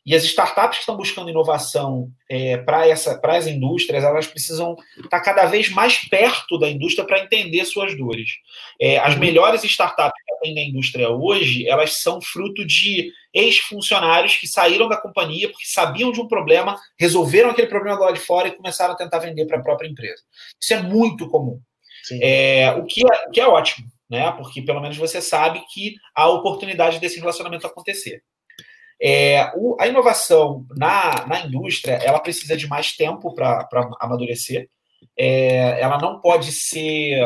E 0.08 0.14
as 0.14 0.24
startups 0.24 0.78
que 0.78 0.82
estão 0.84 0.96
buscando 0.96 1.28
inovação 1.28 2.10
é, 2.30 2.56
para 2.56 2.82
as 3.36 3.46
indústrias, 3.46 4.02
elas 4.02 4.26
precisam 4.26 4.74
estar 4.96 5.20
cada 5.20 5.44
vez 5.44 5.68
mais 5.68 5.98
perto 6.08 6.58
da 6.58 6.66
indústria 6.66 7.06
para 7.06 7.20
entender 7.20 7.62
suas 7.66 7.94
dores. 7.94 8.30
É, 8.80 8.96
as 8.96 9.12
uhum. 9.12 9.20
melhores 9.20 9.62
startups 9.64 10.18
que 10.24 10.34
atendem 10.34 10.64
a 10.64 10.68
indústria 10.70 11.10
hoje, 11.10 11.68
elas 11.68 12.00
são 12.00 12.22
fruto 12.22 12.66
de 12.66 13.12
ex-funcionários 13.34 14.34
que 14.34 14.48
saíram 14.48 14.88
da 14.88 14.96
companhia 14.96 15.50
porque 15.50 15.66
sabiam 15.66 16.10
de 16.10 16.22
um 16.22 16.26
problema, 16.26 16.74
resolveram 16.98 17.50
aquele 17.50 17.68
problema 17.68 17.98
do 17.98 18.04
lado 18.04 18.14
de 18.14 18.20
fora 18.20 18.48
e 18.48 18.56
começaram 18.56 18.94
a 18.94 18.96
tentar 18.96 19.18
vender 19.18 19.44
para 19.44 19.58
a 19.58 19.62
própria 19.62 19.88
empresa. 19.88 20.22
Isso 20.58 20.72
é 20.72 20.80
muito 20.80 21.28
comum. 21.28 21.60
É, 22.22 22.70
o, 22.78 22.86
que 22.86 23.02
é, 23.02 23.28
o 23.28 23.30
que 23.30 23.40
é 23.42 23.46
ótimo, 23.46 23.86
né? 24.08 24.32
Porque 24.32 24.62
pelo 24.62 24.80
menos 24.80 24.96
você 24.96 25.20
sabe 25.20 25.62
que 25.70 25.96
há 26.14 26.26
oportunidade 26.30 26.98
desse 26.98 27.20
relacionamento 27.20 27.66
acontecer. 27.66 28.22
É, 29.00 29.52
o, 29.56 29.76
a 29.80 29.86
inovação 29.86 30.66
na, 30.76 31.26
na 31.26 31.40
indústria 31.40 31.94
ela 31.94 32.18
precisa 32.18 32.56
de 32.56 32.66
mais 32.66 32.96
tempo 32.96 33.32
para 33.34 33.68
amadurecer. 34.00 34.68
É, 35.16 35.80
ela 35.80 35.98
não 35.98 36.20
pode 36.20 36.52
ser. 36.52 37.18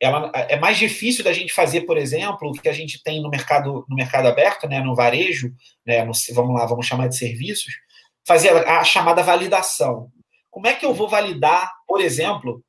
Ela, 0.00 0.30
é 0.34 0.56
mais 0.58 0.76
difícil 0.78 1.24
da 1.24 1.32
gente 1.32 1.52
fazer, 1.52 1.82
por 1.82 1.96
exemplo, 1.96 2.48
o 2.48 2.52
que 2.52 2.68
a 2.68 2.72
gente 2.72 3.02
tem 3.02 3.22
no 3.22 3.30
mercado, 3.30 3.84
no 3.88 3.96
mercado 3.96 4.28
aberto, 4.28 4.68
né, 4.68 4.80
no 4.80 4.94
varejo, 4.94 5.52
né, 5.86 6.04
no, 6.04 6.12
vamos 6.32 6.58
lá, 6.58 6.66
vamos 6.66 6.86
chamar 6.86 7.08
de 7.08 7.16
serviços, 7.16 7.72
fazer 8.26 8.50
a, 8.50 8.80
a 8.80 8.84
chamada 8.84 9.22
validação. 9.22 10.08
Como 10.50 10.66
é 10.66 10.74
que 10.74 10.84
eu 10.84 10.92
vou 10.92 11.08
validar, 11.08 11.72
por 11.86 12.00
exemplo, 12.00 12.62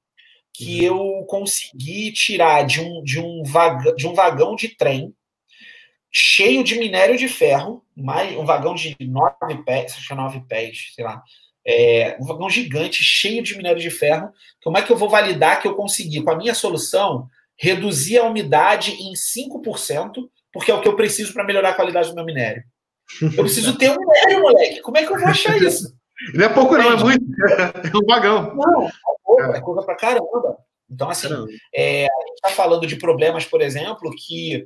que 0.54 0.84
eu 0.84 1.26
consegui 1.28 2.12
tirar 2.14 2.66
de 2.66 2.80
um, 2.80 3.04
de 3.04 3.20
um, 3.20 3.44
vaga, 3.44 3.94
de 3.96 4.08
um 4.08 4.14
vagão 4.14 4.56
de 4.56 4.70
trem 4.70 5.14
cheio 6.18 6.64
de 6.64 6.80
minério 6.80 7.18
de 7.18 7.28
ferro, 7.28 7.84
mais 7.94 8.38
um 8.38 8.46
vagão 8.46 8.74
de 8.74 8.96
nove 9.02 9.62
pés, 9.66 9.92
acho 9.92 10.08
que 10.08 10.14
é 10.14 10.16
nove 10.16 10.40
pés, 10.48 10.94
sei 10.96 11.04
lá, 11.04 11.22
é, 11.68 12.18
um 12.22 12.26
vagão 12.26 12.50
gigante 12.50 13.04
cheio 13.04 13.44
de 13.44 13.58
minério 13.58 13.82
de 13.82 13.90
ferro. 13.90 14.32
Como 14.64 14.78
é 14.78 14.82
que 14.82 14.94
eu 14.94 14.96
vou 14.96 15.10
validar 15.10 15.62
que 15.62 15.68
eu 15.68 15.76
consegui, 15.76 16.24
com 16.24 16.32
a 16.32 16.38
minha 16.38 16.54
solução, 16.54 17.28
reduzir 17.58 18.18
a 18.18 18.24
umidade 18.24 18.94
em 18.94 19.12
5%, 19.12 20.30
porque 20.54 20.72
é 20.72 20.74
o 20.74 20.80
que 20.80 20.88
eu 20.88 20.96
preciso 20.96 21.34
para 21.34 21.44
melhorar 21.44 21.72
a 21.72 21.74
qualidade 21.74 22.08
do 22.08 22.16
meu 22.16 22.24
minério? 22.24 22.64
Eu 23.22 23.44
preciso 23.44 23.78
ter 23.78 23.92
um 23.92 23.98
minério, 24.00 24.42
moleque. 24.42 24.80
Como 24.80 24.98
é 24.98 25.06
que 25.06 25.12
eu 25.12 25.20
vou 25.20 25.28
achar 25.28 25.58
isso? 25.62 25.94
Não 26.34 26.46
é 26.46 26.50
pouco, 26.50 26.78
não, 26.78 26.94
é 26.94 26.96
muito. 26.96 27.26
É 27.94 27.98
um 27.98 28.06
vagão. 28.08 28.56
Não, 28.56 28.88
é 28.88 28.92
pouco, 29.22 29.42
é 29.42 29.62
coisa 29.62 29.84
pra 29.84 29.98
caramba. 29.98 30.58
Então, 30.90 31.10
assim, 31.10 31.28
é, 31.74 32.06
a 32.06 32.28
gente 32.28 32.36
está 32.36 32.50
falando 32.52 32.88
de 32.88 32.96
problemas, 32.96 33.44
por 33.44 33.62
exemplo, 33.62 34.10
que 34.16 34.66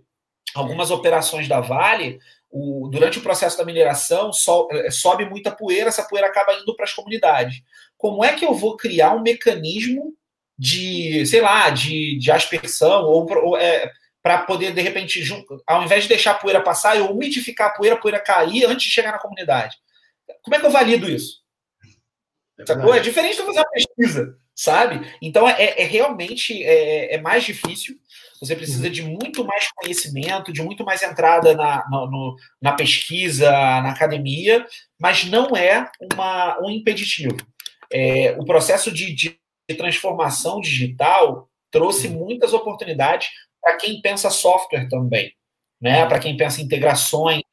algumas 0.56 0.92
operações 0.92 1.48
da 1.48 1.60
Vale, 1.60 2.20
o, 2.50 2.90
durante 2.92 3.20
o 3.20 3.22
processo 3.22 3.58
da 3.58 3.66
mineração, 3.66 4.34
so, 4.34 4.68
é, 4.72 4.90
sobe 4.90 5.26
muita 5.26 5.52
poeira, 5.52 5.90
essa 5.90 6.04
poeira 6.04 6.28
acaba 6.28 6.54
indo 6.54 6.76
para 6.76 6.86
as 6.86 6.94
comunidades. 6.94 7.62
Como 7.98 8.24
é 8.24 8.34
que 8.34 8.46
eu 8.46 8.54
vou 8.54 8.76
criar 8.76 9.16
um 9.16 9.22
mecanismo 9.22 10.14
de, 10.58 11.26
sei 11.26 11.42
lá, 11.42 11.70
de, 11.70 12.18
de 12.18 12.32
aspersão, 12.32 13.04
ou, 13.04 13.32
ou 13.44 13.58
é, 13.58 13.92
para 14.22 14.40
poder, 14.40 14.74
de 14.74 14.82
repente, 14.82 15.22
ao 15.66 15.84
invés 15.84 16.04
de 16.04 16.10
deixar 16.10 16.32
a 16.32 16.36
poeira 16.36 16.62
passar, 16.62 16.98
eu 16.98 17.10
umidificar 17.12 17.68
a 17.68 17.72
poeira, 17.72 17.96
a 17.96 18.00
poeira 18.00 18.20
cair 18.20 18.66
antes 18.66 18.88
de 18.88 18.92
chegar 18.92 19.12
na 19.12 19.20
comunidade? 19.20 19.78
Como 20.44 20.56
é 20.56 20.60
que 20.60 20.66
eu 20.66 20.72
valido 20.72 21.10
isso? 21.10 21.39
É, 22.68 22.98
é 22.98 23.00
diferente 23.00 23.38
de 23.38 23.44
fazer 23.44 23.60
uma 23.60 23.70
pesquisa, 23.70 24.38
sabe? 24.54 25.08
Então 25.22 25.48
é, 25.48 25.82
é 25.82 25.84
realmente 25.86 26.64
é, 26.64 27.16
é, 27.16 27.22
mais 27.22 27.44
difícil. 27.44 27.96
Você 28.42 28.56
precisa 28.56 28.86
uhum. 28.86 28.92
de 28.92 29.04
muito 29.04 29.46
mais 29.46 29.70
conhecimento, 29.74 30.52
de 30.52 30.62
muito 30.62 30.84
mais 30.84 31.04
entrada 31.04 31.54
na, 31.56 31.86
no, 31.90 32.36
na 32.62 32.74
pesquisa, 32.74 33.50
na 33.50 33.92
academia, 33.92 34.66
mas 35.00 35.26
não 35.26 35.56
é 35.56 35.90
uma, 36.14 36.58
um 36.62 36.70
impeditivo. 36.70 37.38
É, 37.92 38.36
o 38.38 38.46
processo 38.46 38.92
de, 38.92 39.14
de 39.14 39.40
transformação 39.78 40.62
digital 40.62 41.50
trouxe 41.72 42.08
uhum. 42.08 42.26
muitas 42.26 42.54
oportunidades 42.54 43.30
para 43.62 43.78
quem 43.78 44.02
pensa 44.02 44.30
software 44.30 44.88
também, 44.90 45.34
né? 45.82 46.06
Para 46.06 46.20
quem 46.20 46.36
pensa 46.36 46.62
integrações, 46.62 47.44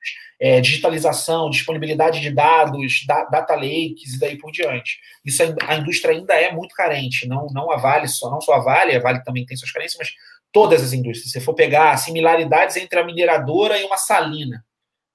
é, 0.41 0.61
digitalização, 0.61 1.49
disponibilidade 1.51 2.20
de 2.20 2.31
dados, 2.31 3.05
da, 3.07 3.24
data 3.24 3.55
lakes 3.55 4.14
e 4.14 4.18
daí 4.18 4.37
por 4.37 4.53
diante. 4.53 4.99
Isso 5.24 5.43
a, 5.43 5.47
a, 5.72 5.77
indústria 5.77 6.14
ainda 6.14 6.35
é 6.35 6.53
muito 6.53 6.74
carente, 6.74 7.27
não, 7.27 7.47
não 7.53 7.70
a 7.70 7.77
Vale 7.77 8.09
só, 8.09 8.31
não 8.31 8.41
só 8.41 8.55
a 8.55 8.61
Vale, 8.61 8.95
a 8.95 9.01
Vale 9.01 9.22
também 9.24 9.47
tem 9.47 9.57
suas 9.57 9.72
carências, 9.72 9.99
mas 9.99 10.11
todas 10.53 10.83
as 10.83 10.93
indústrias. 10.93 11.33
Se 11.33 11.41
for 11.41 11.55
pegar 11.55 11.97
similaridades 11.97 12.77
entre 12.77 12.99
a 12.99 13.05
mineradora 13.05 13.79
e 13.79 13.85
uma 13.85 13.97
salina, 13.97 14.64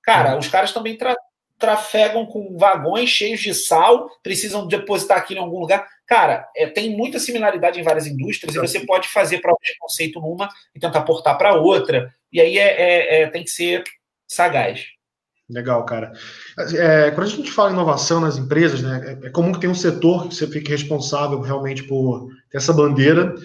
cara, 0.04 0.38
os 0.38 0.48
caras 0.48 0.72
também 0.72 0.98
tra 0.98 1.16
trafegam 1.62 2.26
com 2.26 2.58
vagões 2.58 3.10
cheios 3.10 3.40
de 3.40 3.54
sal, 3.54 4.10
precisam 4.22 4.68
depositar 4.68 5.20
aquilo 5.20 5.40
em 5.40 5.44
algum 5.44 5.60
lugar. 5.60 5.88
Cara, 6.08 6.46
é, 6.58 6.68
tem 6.68 6.98
muita 6.98 7.20
similaridade 7.20 7.80
em 7.80 7.84
várias 7.84 8.06
indústrias 8.06 8.54
e 8.56 8.60
você 8.60 8.82
pode 8.82 9.08
fazer 9.08 9.40
prova 9.40 9.60
de 9.64 9.78
conceito 9.80 10.20
numa 10.20 10.50
e 10.76 10.80
tentar 10.80 11.04
portar 11.04 11.38
para 11.38 11.56
outra. 11.56 12.14
E 12.34 12.42
aí 12.42 12.58
é, 12.58 12.82
é, 12.82 13.22
é, 13.22 13.28
tem 13.28 13.44
que 13.44 13.52
ser 13.52 13.84
sagaz. 14.28 14.88
Legal, 15.50 15.86
cara. 15.86 16.12
É, 16.78 17.12
quando 17.12 17.28
a 17.28 17.30
gente 17.30 17.52
fala 17.52 17.70
em 17.70 17.74
inovação 17.74 18.20
nas 18.20 18.38
empresas, 18.38 18.82
né, 18.82 19.20
é, 19.24 19.28
é 19.28 19.30
comum 19.30 19.52
que 19.52 19.60
tenha 19.60 19.72
um 19.72 19.76
setor 19.76 20.28
que 20.28 20.36
você 20.36 20.48
fique 20.48 20.72
responsável 20.72 21.40
realmente 21.42 21.84
por 21.84 22.28
ter 22.50 22.58
essa 22.58 22.74
bandeira. 22.74 23.36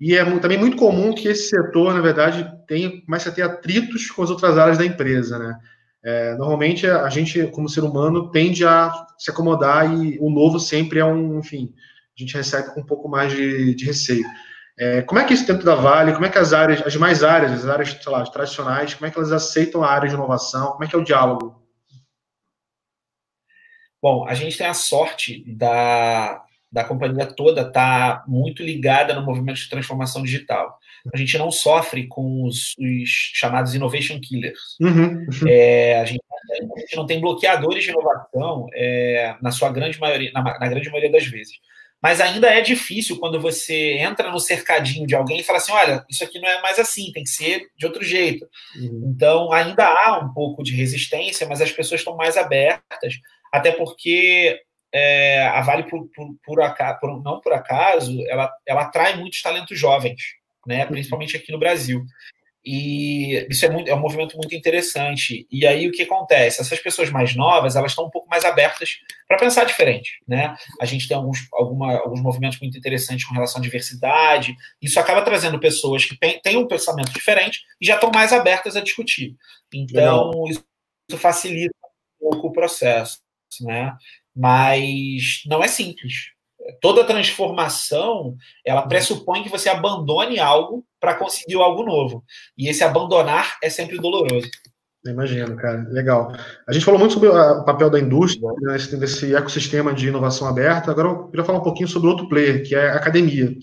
E 0.00 0.14
é 0.14 0.24
também 0.38 0.58
muito 0.58 0.76
comum 0.76 1.14
que 1.14 1.28
esse 1.28 1.48
setor, 1.48 1.94
na 1.94 2.00
verdade, 2.00 2.50
tenha, 2.66 3.02
comece 3.04 3.28
a 3.28 3.32
ter 3.32 3.42
atritos 3.42 4.10
com 4.10 4.22
as 4.22 4.30
outras 4.30 4.58
áreas 4.58 4.76
da 4.76 4.84
empresa, 4.84 5.38
né? 5.38 5.58
É, 6.04 6.34
normalmente 6.34 6.86
a 6.86 7.08
gente, 7.08 7.46
como 7.46 7.68
ser 7.68 7.82
humano, 7.82 8.30
tende 8.30 8.64
a 8.66 8.92
se 9.18 9.30
acomodar 9.30 9.90
e 9.90 10.18
o 10.20 10.28
novo 10.28 10.60
sempre 10.60 10.98
é 10.98 11.04
um, 11.04 11.38
enfim, 11.38 11.74
a 12.16 12.20
gente 12.20 12.36
recebe 12.36 12.74
com 12.74 12.80
um 12.80 12.86
pouco 12.86 13.08
mais 13.08 13.32
de, 13.32 13.74
de 13.74 13.86
receio. 13.86 14.24
É, 14.78 15.02
como 15.02 15.18
é 15.18 15.24
que 15.24 15.32
isso 15.32 15.46
dentro 15.46 15.64
da 15.64 15.74
Vale, 15.74 16.12
como 16.12 16.26
é 16.26 16.28
que 16.28 16.36
as 16.36 16.52
áreas, 16.52 16.82
as 16.84 16.92
demais 16.92 17.22
áreas, 17.22 17.52
as 17.52 17.66
áreas 17.66 18.04
lá, 18.04 18.22
tradicionais, 18.24 18.92
como 18.92 19.06
é 19.06 19.10
que 19.10 19.18
elas 19.18 19.32
aceitam 19.32 19.82
a 19.82 19.90
área 19.90 20.08
de 20.08 20.14
inovação? 20.14 20.72
Como 20.72 20.84
é 20.84 20.88
que 20.88 20.94
é 20.94 20.98
o 20.98 21.04
diálogo? 21.04 21.62
Bom, 24.02 24.28
a 24.28 24.34
gente 24.34 24.58
tem 24.58 24.66
a 24.66 24.74
sorte 24.74 25.42
da, 25.46 26.44
da 26.74 26.82
companhia 26.82 27.24
toda 27.24 27.60
estar 27.60 28.16
tá 28.16 28.24
muito 28.26 28.60
ligada 28.60 29.14
no 29.14 29.24
movimento 29.24 29.58
de 29.58 29.70
transformação 29.70 30.24
digital. 30.24 30.76
A 31.14 31.16
gente 31.16 31.38
não 31.38 31.52
sofre 31.52 32.08
com 32.08 32.42
os, 32.44 32.74
os 32.76 33.08
chamados 33.08 33.76
innovation 33.76 34.20
killers. 34.20 34.76
Uhum. 34.80 35.24
É, 35.46 36.00
a, 36.00 36.04
gente, 36.04 36.20
a, 36.50 36.80
gente, 36.80 36.96
não 36.96 37.06
tem 37.06 37.20
bloqueadores 37.20 37.84
de 37.84 37.90
inovação 37.90 38.66
é, 38.74 39.36
na 39.40 39.52
sua 39.52 39.70
grande 39.70 40.00
maioria, 40.00 40.32
na, 40.32 40.42
na, 40.42 40.66
grande 40.66 40.88
maioria 40.88 41.12
das 41.12 41.24
vezes. 41.26 41.54
Mas 42.02 42.20
ainda 42.20 42.48
é 42.48 42.60
difícil 42.60 43.20
quando 43.20 43.40
você 43.40 43.98
entra 43.98 44.32
no 44.32 44.40
cercadinho 44.40 45.06
de 45.06 45.14
alguém 45.14 45.38
e 45.38 45.44
fala 45.44 45.58
assim: 45.58 45.72
olha, 45.72 46.04
isso 46.10 46.24
aqui 46.24 46.40
não 46.40 46.48
é 46.48 46.60
mais 46.60 46.80
assim, 46.80 47.12
tem 47.12 47.22
que 47.22 47.30
ser 47.30 47.68
de 47.78 47.86
outro 47.86 48.02
jeito. 48.02 48.48
Uhum. 48.76 49.12
Então, 49.14 49.52
ainda 49.52 49.86
há 49.86 50.18
um 50.18 50.34
pouco 50.34 50.64
de 50.64 50.74
resistência, 50.74 51.46
mas 51.46 51.60
as 51.60 51.70
pessoas 51.70 52.00
estão 52.00 52.16
mais 52.16 52.36
abertas, 52.36 53.14
até 53.52 53.70
porque 53.70 54.60
é, 54.94 55.44
a 55.48 55.60
Vale, 55.60 55.82
por, 55.82 56.08
por, 56.14 56.34
por, 56.44 56.62
acaso, 56.62 57.00
por, 57.00 57.22
não 57.22 57.40
por 57.40 57.52
acaso, 57.52 58.16
ela, 58.28 58.48
ela 58.64 58.82
atrai 58.82 59.16
muitos 59.16 59.42
talentos 59.42 59.76
jovens, 59.76 60.20
né, 60.66 60.84
uhum. 60.84 60.92
principalmente 60.92 61.36
aqui 61.36 61.50
no 61.50 61.58
Brasil. 61.58 62.04
E 62.66 63.46
isso 63.50 63.66
é, 63.66 63.68
muito, 63.68 63.90
é 63.90 63.94
um 63.94 64.00
movimento 64.00 64.38
muito 64.38 64.54
interessante. 64.54 65.46
E 65.50 65.66
aí 65.66 65.86
o 65.86 65.92
que 65.92 66.02
acontece? 66.02 66.62
Essas 66.62 66.80
pessoas 66.80 67.10
mais 67.10 67.36
novas, 67.36 67.76
elas 67.76 67.90
estão 67.90 68.06
um 68.06 68.10
pouco 68.10 68.26
mais 68.30 68.42
abertas 68.42 69.00
para 69.28 69.36
pensar 69.36 69.64
diferente, 69.64 70.12
né? 70.26 70.56
A 70.80 70.86
gente 70.86 71.06
tem 71.06 71.14
alguns, 71.14 71.46
alguma, 71.52 71.98
alguns 71.98 72.22
movimentos 72.22 72.58
muito 72.58 72.78
interessantes 72.78 73.26
com 73.26 73.34
relação 73.34 73.60
à 73.60 73.62
diversidade. 73.62 74.54
Isso 74.80 74.98
acaba 74.98 75.20
trazendo 75.20 75.60
pessoas 75.60 76.06
que 76.06 76.16
têm 76.16 76.56
um 76.56 76.66
pensamento 76.66 77.12
diferente 77.12 77.60
e 77.78 77.86
já 77.86 77.96
estão 77.96 78.10
mais 78.10 78.32
abertas 78.32 78.76
a 78.76 78.80
discutir. 78.80 79.36
Então, 79.70 80.30
isso, 80.48 80.64
isso 81.06 81.18
facilita 81.18 81.74
um 82.22 82.30
pouco 82.30 82.48
o 82.48 82.52
processo, 82.52 83.18
né? 83.60 83.94
Mas 84.34 85.42
não 85.46 85.62
é 85.62 85.68
simples. 85.68 86.32
Toda 86.80 87.04
transformação, 87.04 88.36
ela 88.64 88.82
uhum. 88.82 88.88
pressupõe 88.88 89.42
que 89.42 89.50
você 89.50 89.68
abandone 89.68 90.38
algo 90.38 90.84
para 90.98 91.14
conseguir 91.14 91.54
algo 91.56 91.84
novo. 91.84 92.24
E 92.56 92.68
esse 92.68 92.82
abandonar 92.82 93.58
é 93.62 93.68
sempre 93.68 93.98
doloroso. 93.98 94.48
Imagino, 95.06 95.54
cara. 95.56 95.86
Legal. 95.90 96.32
A 96.66 96.72
gente 96.72 96.84
falou 96.84 96.98
muito 96.98 97.12
sobre 97.12 97.28
o 97.28 97.64
papel 97.64 97.90
da 97.90 98.00
indústria 98.00 98.48
nesse, 98.62 98.96
nesse 98.96 99.34
ecossistema 99.34 99.92
de 99.92 100.08
inovação 100.08 100.48
aberta. 100.48 100.90
Agora 100.90 101.08
eu 101.08 101.28
queria 101.28 101.44
falar 101.44 101.58
um 101.58 101.62
pouquinho 101.62 101.88
sobre 101.88 102.08
outro 102.08 102.28
player, 102.28 102.66
que 102.66 102.74
é 102.74 102.88
a 102.88 102.96
academia. 102.96 103.54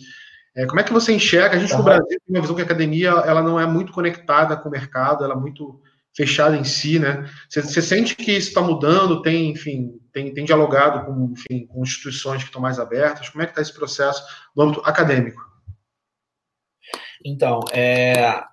É, 0.55 0.65
como 0.67 0.80
é 0.80 0.84
que 0.84 0.93
você 0.93 1.13
enxerga? 1.13 1.55
A 1.55 1.59
gente 1.59 1.72
uhum. 1.72 1.80
no 1.80 1.84
Brasil 1.84 2.07
tem 2.07 2.19
uma 2.30 2.41
visão 2.41 2.55
que 2.55 2.61
a 2.61 2.65
academia 2.65 3.09
ela 3.09 3.41
não 3.41 3.59
é 3.59 3.65
muito 3.65 3.91
conectada 3.91 4.55
com 4.55 4.69
o 4.69 4.72
mercado, 4.72 5.24
ela 5.24 5.34
é 5.34 5.38
muito 5.38 5.82
fechada 6.15 6.55
em 6.55 6.63
si, 6.63 6.99
né? 6.99 7.26
Você, 7.49 7.61
você 7.61 7.82
sente 7.82 8.15
que 8.15 8.32
isso 8.34 8.49
está 8.49 8.61
mudando? 8.61 9.22
Tem, 9.22 9.49
enfim, 9.49 9.93
tem, 10.12 10.34
tem 10.34 10.45
dialogado 10.45 11.05
com, 11.05 11.34
enfim, 11.34 11.66
com 11.68 11.84
instituições 11.84 12.41
que 12.41 12.49
estão 12.49 12.62
mais 12.62 12.80
abertas? 12.80 13.30
Como 13.30 13.41
é 13.41 13.45
que 13.45 13.51
está 13.51 13.62
esse 13.62 13.74
processo 13.74 14.24
no 14.55 14.64
âmbito 14.64 14.82
acadêmico? 14.86 15.41
Então, 17.24 17.62
é, 17.72 18.43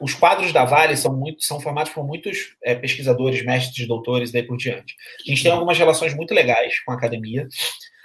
os 0.00 0.14
quadros 0.14 0.52
da 0.52 0.64
Vale 0.64 0.96
são, 0.96 1.14
muito, 1.14 1.42
são 1.42 1.60
formados 1.60 1.92
por 1.92 2.06
muitos 2.06 2.56
é, 2.62 2.74
pesquisadores, 2.74 3.44
mestres, 3.44 3.86
doutores 3.86 4.30
e 4.30 4.32
daí 4.32 4.42
por 4.42 4.56
diante. 4.56 4.94
A 5.26 5.30
gente 5.30 5.42
tem 5.42 5.52
algumas 5.52 5.78
relações 5.78 6.14
muito 6.14 6.34
legais 6.34 6.78
com 6.80 6.92
a 6.92 6.94
academia. 6.94 7.48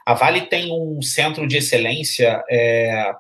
A 0.06 0.14
Vale 0.14 0.48
tem 0.48 0.72
um 0.72 1.02
centro 1.02 1.48
de 1.48 1.58
excelência 1.58 2.44
é, 2.50 3.12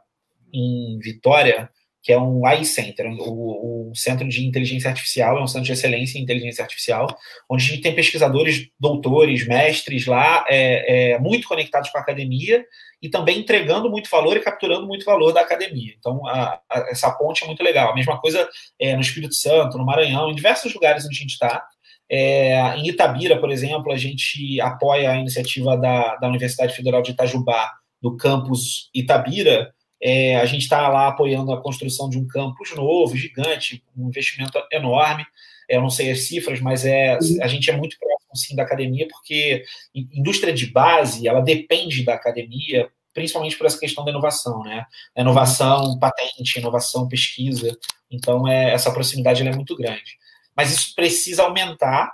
em 0.51 0.97
Vitória, 0.99 1.69
que 2.03 2.11
é 2.11 2.19
um 2.19 2.45
AI 2.45 2.65
Center, 2.65 3.07
o, 3.17 3.89
o, 3.89 3.95
Centro 3.95 4.27
de 4.27 4.45
Inteligência 4.45 4.89
Artificial, 4.89 5.37
é 5.37 5.41
um 5.41 5.47
centro 5.47 5.67
de 5.67 5.71
excelência 5.71 6.19
em 6.19 6.23
inteligência 6.23 6.61
artificial, 6.61 7.07
onde 7.49 7.63
a 7.63 7.67
gente 7.67 7.81
tem 7.81 7.95
pesquisadores, 7.95 8.67
doutores, 8.77 9.47
mestres 9.47 10.05
lá, 10.05 10.43
é, 10.49 11.13
é, 11.13 11.19
muito 11.19 11.47
conectados 11.47 11.89
com 11.89 11.97
a 11.97 12.01
academia 12.01 12.65
e 13.01 13.07
também 13.09 13.39
entregando 13.39 13.89
muito 13.89 14.09
valor 14.09 14.35
e 14.35 14.41
capturando 14.41 14.85
muito 14.85 15.05
valor 15.05 15.31
da 15.31 15.41
academia. 15.41 15.93
Então, 15.97 16.27
a, 16.27 16.59
a, 16.69 16.79
essa 16.89 17.09
ponte 17.11 17.45
é 17.45 17.47
muito 17.47 17.63
legal. 17.63 17.91
A 17.91 17.95
mesma 17.95 18.19
coisa 18.19 18.49
é, 18.77 18.95
no 18.95 19.01
Espírito 19.01 19.35
Santo, 19.35 19.77
no 19.77 19.85
Maranhão, 19.85 20.29
em 20.29 20.35
diversos 20.35 20.73
lugares 20.73 21.05
onde 21.05 21.15
a 21.15 21.19
gente 21.19 21.31
está. 21.31 21.65
É, 22.11 22.75
em 22.75 22.89
Itabira, 22.89 23.39
por 23.39 23.49
exemplo, 23.49 23.93
a 23.93 23.97
gente 23.97 24.59
apoia 24.59 25.11
a 25.11 25.17
iniciativa 25.17 25.77
da, 25.77 26.17
da 26.17 26.27
Universidade 26.27 26.75
Federal 26.75 27.01
de 27.01 27.11
Itajubá, 27.11 27.71
do 28.01 28.17
campus 28.17 28.89
Itabira, 28.93 29.72
é, 30.05 30.35
a 30.35 30.45
gente 30.45 30.63
está 30.63 30.89
lá 30.89 31.07
apoiando 31.07 31.53
a 31.53 31.61
construção 31.61 32.09
de 32.09 32.17
um 32.17 32.27
campus 32.27 32.75
novo, 32.75 33.15
gigante, 33.15 33.81
um 33.95 34.09
investimento 34.09 34.61
enorme. 34.69 35.25
Eu 35.69 35.81
não 35.81 35.89
sei 35.89 36.11
as 36.11 36.27
cifras, 36.27 36.59
mas 36.59 36.83
é, 36.83 37.17
a 37.41 37.47
gente 37.47 37.69
é 37.69 37.77
muito 37.77 37.97
próximo 37.97 38.35
sim, 38.35 38.53
da 38.53 38.63
academia, 38.63 39.07
porque 39.07 39.63
indústria 39.95 40.51
de 40.51 40.65
base 40.65 41.25
ela 41.25 41.39
depende 41.39 42.03
da 42.03 42.15
academia, 42.15 42.89
principalmente 43.13 43.57
por 43.57 43.65
essa 43.65 43.79
questão 43.79 44.03
da 44.03 44.11
inovação, 44.11 44.61
né? 44.63 44.85
Inovação, 45.15 45.97
patente, 45.97 46.59
inovação, 46.59 47.07
pesquisa. 47.07 47.77
Então, 48.11 48.45
é, 48.45 48.73
essa 48.73 48.91
proximidade 48.91 49.47
é 49.47 49.55
muito 49.55 49.73
grande. 49.77 50.17
Mas 50.53 50.69
isso 50.73 50.93
precisa 50.93 51.43
aumentar 51.43 52.11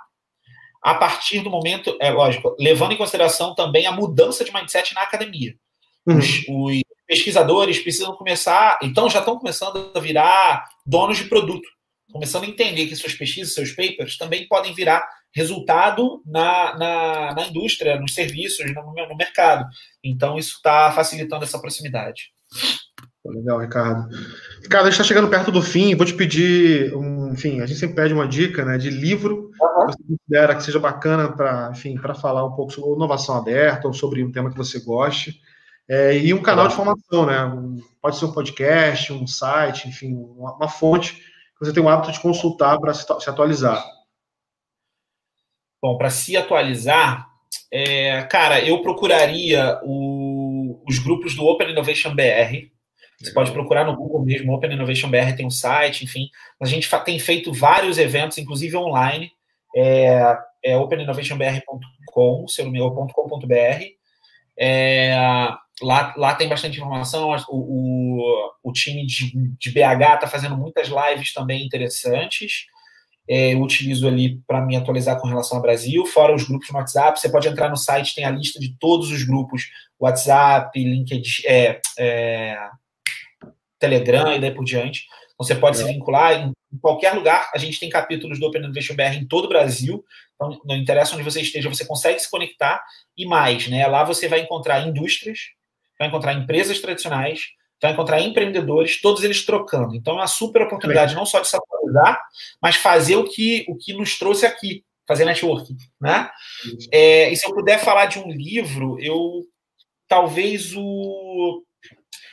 a 0.80 0.94
partir 0.94 1.40
do 1.40 1.50
momento, 1.50 1.96
é 2.00 2.10
lógico, 2.10 2.54
levando 2.56 2.92
em 2.92 2.96
consideração 2.96 3.52
também 3.52 3.86
a 3.86 3.92
mudança 3.92 4.44
de 4.44 4.54
mindset 4.54 4.94
na 4.94 5.02
academia. 5.02 5.56
Uhum. 6.06 6.18
Os, 6.18 6.44
os, 6.48 6.82
pesquisadores 7.10 7.80
precisam 7.80 8.14
começar, 8.14 8.78
então 8.80 9.10
já 9.10 9.18
estão 9.18 9.36
começando 9.36 9.90
a 9.92 9.98
virar 9.98 10.64
donos 10.86 11.18
de 11.18 11.24
produto, 11.24 11.68
começando 12.12 12.44
a 12.44 12.46
entender 12.46 12.86
que 12.86 12.94
suas 12.94 13.14
pesquisas, 13.14 13.52
seus 13.52 13.72
papers 13.72 14.16
também 14.16 14.46
podem 14.46 14.72
virar 14.72 15.04
resultado 15.34 16.22
na, 16.24 16.78
na, 16.78 17.34
na 17.34 17.46
indústria, 17.48 17.98
nos 17.98 18.14
serviços, 18.14 18.64
no, 18.72 19.08
no 19.08 19.16
mercado. 19.16 19.66
Então, 20.04 20.38
isso 20.38 20.54
está 20.54 20.92
facilitando 20.92 21.42
essa 21.42 21.58
proximidade. 21.58 22.30
Legal, 23.24 23.58
Ricardo. 23.58 24.08
Ricardo, 24.62 24.86
a 24.86 24.90
gente 24.90 25.00
está 25.00 25.04
chegando 25.04 25.28
perto 25.28 25.50
do 25.50 25.60
fim. 25.60 25.96
Vou 25.96 26.06
te 26.06 26.14
pedir, 26.14 26.94
um, 26.94 27.32
enfim, 27.32 27.60
a 27.60 27.66
gente 27.66 27.78
sempre 27.78 27.96
pede 27.96 28.14
uma 28.14 28.26
dica, 28.26 28.64
né, 28.64 28.78
de 28.78 28.88
livro 28.88 29.50
uhum. 29.60 29.86
que 29.86 29.92
você 29.92 30.02
considera 30.08 30.54
que 30.54 30.62
seja 30.62 30.78
bacana 30.78 31.28
para, 31.32 31.70
enfim, 31.72 31.96
para 31.96 32.14
falar 32.14 32.44
um 32.44 32.52
pouco 32.52 32.72
sobre 32.72 32.94
inovação 32.94 33.36
aberta 33.36 33.88
ou 33.88 33.92
sobre 33.92 34.22
um 34.22 34.30
tema 34.30 34.50
que 34.50 34.56
você 34.56 34.78
goste. 34.78 35.40
É, 35.90 36.16
e 36.16 36.32
um 36.32 36.40
canal 36.40 36.68
de 36.68 36.76
formação, 36.76 37.26
né? 37.26 37.82
pode 38.00 38.16
ser 38.16 38.24
um 38.24 38.32
podcast, 38.32 39.12
um 39.12 39.26
site, 39.26 39.88
enfim, 39.88 40.14
uma, 40.14 40.54
uma 40.54 40.68
fonte 40.68 41.14
que 41.14 41.66
você 41.66 41.72
tem 41.72 41.82
o 41.82 41.88
hábito 41.88 42.12
de 42.12 42.20
consultar 42.20 42.78
para 42.78 42.94
se, 42.94 43.04
se, 43.04 43.28
atualizar. 43.28 43.84
Bom, 45.82 45.98
para 45.98 46.08
se 46.08 46.36
atualizar, 46.36 47.28
é, 47.72 48.22
cara, 48.22 48.64
eu 48.64 48.80
procuraria 48.82 49.80
o, 49.82 50.80
os 50.88 51.00
grupos 51.00 51.34
do 51.34 51.44
Open 51.44 51.72
Innovation 51.72 52.14
BR. 52.14 52.70
Você 53.20 53.32
pode 53.32 53.50
procurar 53.50 53.84
no 53.84 53.96
Google 53.96 54.24
mesmo, 54.24 54.54
Open 54.54 54.72
Innovation 54.72 55.10
BR 55.10 55.34
tem 55.36 55.44
um 55.44 55.50
site, 55.50 56.04
enfim. 56.04 56.28
A 56.62 56.66
gente 56.66 56.88
tem 57.04 57.18
feito 57.18 57.52
vários 57.52 57.98
eventos, 57.98 58.38
inclusive 58.38 58.76
online. 58.76 59.32
É, 59.74 60.38
é 60.64 60.76
openinnovationbr.com, 60.76 62.46
se 62.46 62.60
eu 62.60 62.66
não 62.66 62.72
me 62.72 62.78
engano, 62.78 63.08
.com.br. 63.12 63.99
É, 64.60 65.16
lá, 65.80 66.14
lá 66.16 66.34
tem 66.34 66.48
bastante 66.48 66.76
informação. 66.76 67.30
O, 67.48 67.56
o, 67.56 68.52
o 68.62 68.72
time 68.72 69.06
de, 69.06 69.32
de 69.58 69.70
BH 69.70 70.14
está 70.14 70.26
fazendo 70.26 70.56
muitas 70.56 70.88
lives 70.88 71.32
também 71.32 71.64
interessantes. 71.64 72.66
É, 73.28 73.54
eu 73.54 73.62
utilizo 73.62 74.08
ali 74.08 74.40
para 74.46 74.60
me 74.60 74.76
atualizar 74.76 75.18
com 75.20 75.28
relação 75.28 75.56
ao 75.56 75.62
Brasil, 75.62 76.04
fora 76.04 76.34
os 76.34 76.44
grupos 76.44 76.68
no 76.70 76.78
WhatsApp. 76.78 77.18
Você 77.18 77.30
pode 77.30 77.48
entrar 77.48 77.68
no 77.68 77.76
site, 77.76 78.14
tem 78.14 78.24
a 78.24 78.30
lista 78.30 78.58
de 78.58 78.76
todos 78.78 79.10
os 79.10 79.22
grupos: 79.22 79.70
WhatsApp, 79.98 80.78
LinkedIn, 80.78 81.46
é, 81.46 81.80
é, 81.98 82.58
Telegram 83.78 84.34
e 84.34 84.40
daí 84.40 84.50
por 84.52 84.64
diante. 84.64 85.06
Então, 85.34 85.46
você 85.46 85.54
pode 85.54 85.78
se 85.78 85.84
vincular 85.84 86.32
em, 86.32 86.52
em, 86.72 86.78
qualquer 86.78 87.14
lugar. 87.14 87.50
A 87.54 87.58
gente 87.58 87.78
tem 87.78 87.88
capítulos 87.88 88.38
do 88.38 88.46
Open 88.46 88.60
Innovation 88.60 88.94
BR 88.94 89.14
em 89.14 89.26
todo 89.26 89.44
o 89.44 89.48
Brasil. 89.48 90.04
Então, 90.40 90.58
não 90.64 90.74
interessa 90.74 91.14
onde 91.14 91.22
você 91.22 91.42
esteja, 91.42 91.68
você 91.68 91.84
consegue 91.84 92.18
se 92.18 92.30
conectar. 92.30 92.82
E 93.14 93.26
mais, 93.26 93.68
né? 93.68 93.86
Lá 93.86 94.02
você 94.04 94.26
vai 94.26 94.40
encontrar 94.40 94.86
indústrias, 94.86 95.50
vai 95.98 96.08
encontrar 96.08 96.32
empresas 96.32 96.80
tradicionais, 96.80 97.48
vai 97.80 97.92
encontrar 97.92 98.22
empreendedores, 98.22 99.02
todos 99.02 99.22
eles 99.22 99.44
trocando. 99.44 99.94
Então, 99.94 100.14
é 100.14 100.20
uma 100.20 100.26
super 100.26 100.62
oportunidade 100.62 101.14
não 101.14 101.26
só 101.26 101.40
de 101.40 101.48
se 101.48 101.56
atualizar, 101.56 102.18
mas 102.60 102.76
fazer 102.76 103.16
o 103.16 103.24
que, 103.24 103.66
o 103.68 103.76
que 103.76 103.92
nos 103.92 104.18
trouxe 104.18 104.46
aqui, 104.46 104.82
fazer 105.06 105.26
networking, 105.26 105.76
né? 106.00 106.30
É, 106.90 107.30
e 107.30 107.36
se 107.36 107.46
eu 107.46 107.54
puder 107.54 107.78
falar 107.78 108.06
de 108.06 108.18
um 108.18 108.30
livro, 108.30 108.98
eu 108.98 109.44
talvez 110.08 110.74
o 110.74 111.62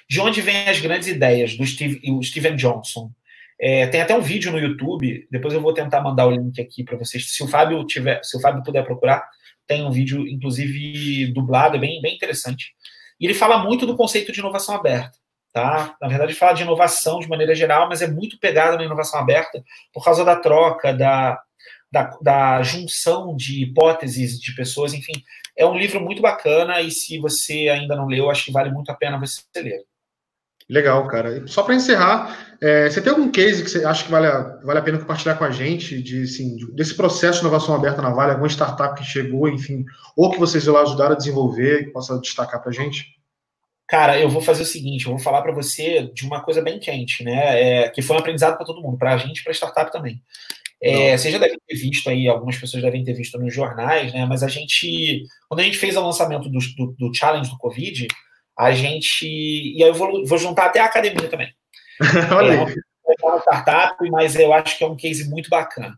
de 0.10 0.22
onde 0.22 0.41
vêm 0.41 0.70
as 0.70 0.80
grandes 0.80 1.10
ideias 1.10 1.58
do 1.58 1.66
Steve, 1.66 2.01
Steven 2.24 2.55
Johnson. 2.55 3.12
É, 3.60 3.88
tem 3.88 4.01
até 4.01 4.16
um 4.16 4.22
vídeo 4.22 4.51
no 4.51 4.60
YouTube, 4.60 5.28
depois 5.32 5.53
eu 5.53 5.62
vou 5.62 5.74
tentar 5.74 6.01
mandar 6.01 6.28
o 6.28 6.32
link 6.32 6.62
aqui 6.62 6.84
para 6.84 6.97
vocês. 6.97 7.32
Se 7.32 7.43
o 7.43 7.47
Fábio 7.47 7.84
tiver, 7.86 8.24
se 8.24 8.38
o 8.38 8.39
Fábio 8.39 8.64
puder 8.64 8.84
procurar, 8.84 9.28
tem 9.66 9.84
um 9.84 9.91
vídeo, 9.91 10.28
inclusive 10.28 11.32
dublado, 11.34 11.76
é 11.76 11.80
bem, 11.80 12.01
bem 12.01 12.16
interessante. 12.16 12.74
E 13.20 13.26
ele 13.26 13.34
fala 13.34 13.58
muito 13.58 13.86
do 13.86 13.97
conceito 13.97 14.32
de 14.32 14.39
inovação 14.39 14.76
aberta. 14.76 15.18
Tá? 15.51 15.95
Na 15.99 16.08
verdade, 16.08 16.36
fala 16.36 16.53
de 16.53 16.62
inovação 16.62 17.20
de 17.20 17.28
maneira 17.28 17.55
geral, 17.55 17.89
mas 17.89 18.01
é 18.01 18.08
muito 18.08 18.39
pegado 18.39 18.78
na 18.78 18.84
inovação 18.84 19.20
aberta 19.20 19.64
por 19.91 20.03
causa 20.03 20.24
da 20.24 20.36
troca, 20.36 20.93
da, 20.93 21.41
da, 21.91 22.18
da, 22.22 22.62
junção 22.62 23.36
de 23.36 23.64
hipóteses 23.64 24.39
de 24.39 24.53
pessoas, 24.53 24.93
enfim. 24.93 25.14
É 25.58 25.66
um 25.66 25.76
livro 25.76 25.99
muito 25.99 26.22
bacana 26.22 26.80
e 26.82 26.91
se 26.91 27.18
você 27.18 27.70
ainda 27.70 27.95
não 27.95 28.05
leu, 28.05 28.30
acho 28.30 28.45
que 28.45 28.51
vale 28.51 28.70
muito 28.70 28.91
a 28.91 28.95
pena 28.95 29.20
você 29.20 29.41
ler. 29.55 29.84
Legal, 30.70 31.07
cara. 31.07 31.47
Só 31.47 31.63
para 31.63 31.76
encerrar, 31.76 32.57
é, 32.61 32.89
você 32.89 33.01
tem 33.01 33.11
algum 33.11 33.32
case 33.32 33.63
que 33.63 33.70
você 33.70 33.86
acha 33.86 34.03
que 34.03 34.11
vale 34.11 34.28
a, 34.28 34.59
vale 34.63 34.80
a 34.80 34.82
pena 34.82 34.97
compartilhar 34.99 35.36
com 35.36 35.45
a 35.45 35.51
gente 35.51 36.01
de, 36.01 36.24
assim, 36.24 36.57
desse 36.74 36.93
processo 36.93 37.39
de 37.39 37.45
inovação 37.45 37.74
aberta 37.74 38.01
na 38.01 38.09
Vale, 38.09 38.32
alguma 38.32 38.49
startup 38.49 38.99
que 38.99 39.07
chegou, 39.07 39.47
enfim, 39.47 39.86
ou 40.15 40.30
que 40.30 40.39
vocês 40.39 40.65
lá 40.65 40.82
ajudaram 40.82 41.13
a 41.13 41.18
desenvolver, 41.18 41.86
que 41.86 41.91
possa 41.91 42.20
destacar 42.20 42.61
para 42.61 42.70
a 42.70 42.74
gente? 42.74 43.15
Cara, 43.88 44.20
eu 44.20 44.30
vou 44.30 44.41
fazer 44.41 44.63
o 44.63 44.65
seguinte, 44.65 45.05
eu 45.05 45.13
vou 45.13 45.22
falar 45.22 45.41
para 45.41 45.53
você 45.53 46.11
de 46.13 46.26
uma 46.26 46.43
coisa 46.43 46.61
bem 46.61 46.78
quente, 46.78 47.24
né? 47.24 47.86
É, 47.86 47.89
que 47.89 48.01
foi 48.01 48.18
um 48.18 48.20
aprendizado 48.20 48.57
para 48.57 48.65
todo 48.65 48.82
mundo, 48.82 48.97
para 48.97 49.13
a 49.13 49.18
gente, 49.18 49.41
para 49.41 49.53
startup 49.53 49.89
também. 49.89 50.22
É, 50.84 51.18
você 51.18 51.32
já 51.32 51.38
deve 51.38 51.57
ter 51.65 51.76
visto 51.76 52.09
aí, 52.09 52.28
algumas 52.28 52.57
pessoas 52.57 52.84
devem 52.84 53.03
ter 53.03 53.13
visto 53.13 53.39
nos 53.39 53.53
jornais, 53.53 54.11
né? 54.11 54.26
Mas 54.26 54.43
a 54.43 54.49
gente, 54.49 55.24
quando 55.47 55.61
a 55.61 55.63
gente 55.63 55.78
fez 55.78 55.95
o 55.95 56.01
lançamento 56.01 56.49
do, 56.49 56.59
do, 56.76 56.95
do 56.99 57.13
challenge 57.15 57.49
do 57.49 57.57
Covid, 57.57 58.07
a 58.58 58.72
gente. 58.72 59.26
E 59.26 59.84
aí 59.84 59.89
eu 59.89 59.93
vou, 59.93 60.26
vou 60.26 60.38
juntar 60.38 60.66
até 60.66 60.80
a 60.80 60.86
academia 60.86 61.30
também. 61.30 61.53
Olha 62.36 62.53
é, 62.53 63.26
uma 63.26 63.39
startup, 63.39 64.10
mas 64.10 64.36
eu 64.36 64.51
acho 64.53 64.78
que 64.78 64.84
é 64.84 64.88
um 64.88 64.95
case 64.95 65.30
muito 65.30 65.49
bacana. 65.49 65.97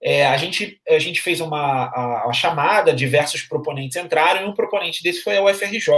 É, 0.00 0.26
a, 0.26 0.36
gente, 0.36 0.80
a 0.88 0.98
gente 0.98 1.20
fez 1.20 1.40
uma 1.40 1.86
a, 1.86 2.28
a 2.28 2.32
chamada, 2.32 2.94
diversos 2.94 3.42
proponentes 3.42 3.96
entraram, 3.96 4.42
e 4.42 4.44
um 4.44 4.54
proponente 4.54 5.02
desse 5.02 5.22
foi 5.22 5.36
a 5.36 5.44
UFRJ. 5.44 5.90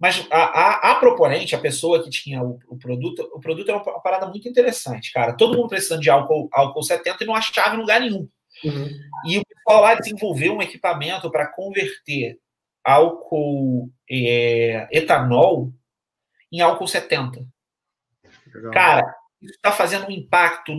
Mas 0.00 0.26
a, 0.30 0.38
a, 0.38 0.92
a, 0.92 0.94
proponente, 0.94 1.56
a 1.56 1.58
pessoa 1.58 2.02
que 2.02 2.08
tinha 2.08 2.40
o, 2.40 2.58
o, 2.68 2.78
produto, 2.78 3.28
o 3.34 3.40
produto 3.40 3.68
é 3.68 3.74
uma, 3.74 3.82
uma, 3.82 4.00
parada 4.00 4.26
muito 4.26 4.48
interessante, 4.48 5.12
cara. 5.12 5.36
Todo 5.36 5.56
mundo 5.56 5.68
precisando 5.68 6.00
de 6.00 6.08
álcool, 6.08 6.48
álcool 6.52 6.82
70 6.82 7.24
e 7.24 7.26
não 7.26 7.34
achava 7.34 7.74
em 7.74 7.80
lugar 7.80 8.00
nenhum. 8.00 8.28
Uhum. 8.64 8.88
E 9.26 9.38
o 9.38 9.42
pessoal 9.44 9.82
lá 9.82 9.94
desenvolveu 9.94 10.54
um 10.54 10.62
equipamento 10.62 11.30
para 11.30 11.48
converter 11.48 12.38
álcool 12.88 13.90
é, 14.10 14.88
etanol 14.90 15.72
em 16.50 16.60
álcool 16.60 16.86
70. 16.86 17.46
Legal. 18.54 18.72
Cara, 18.72 19.14
isso 19.40 19.54
está 19.54 19.70
fazendo 19.70 20.08
um 20.08 20.10
impacto 20.10 20.72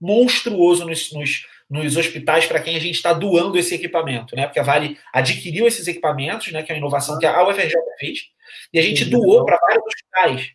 monstruoso 0.00 0.86
nos, 0.86 1.12
nos, 1.12 1.46
nos 1.68 1.96
hospitais 1.96 2.46
para 2.46 2.60
quem 2.60 2.76
a 2.76 2.80
gente 2.80 2.94
está 2.94 3.12
doando 3.12 3.58
esse 3.58 3.74
equipamento, 3.74 4.36
né? 4.36 4.46
Porque 4.46 4.60
a 4.60 4.62
Vale 4.62 4.98
adquiriu 5.12 5.66
esses 5.66 5.88
equipamentos, 5.88 6.52
né? 6.52 6.62
Que 6.62 6.72
é 6.72 6.74
a 6.74 6.78
inovação 6.78 7.18
que 7.18 7.26
a 7.26 7.48
UFRJ 7.48 7.74
fez, 7.98 8.18
e 8.72 8.78
a 8.78 8.82
gente 8.82 9.04
doou 9.06 9.44
para 9.44 9.58
vários 9.58 9.84
hospitais. 9.84 10.52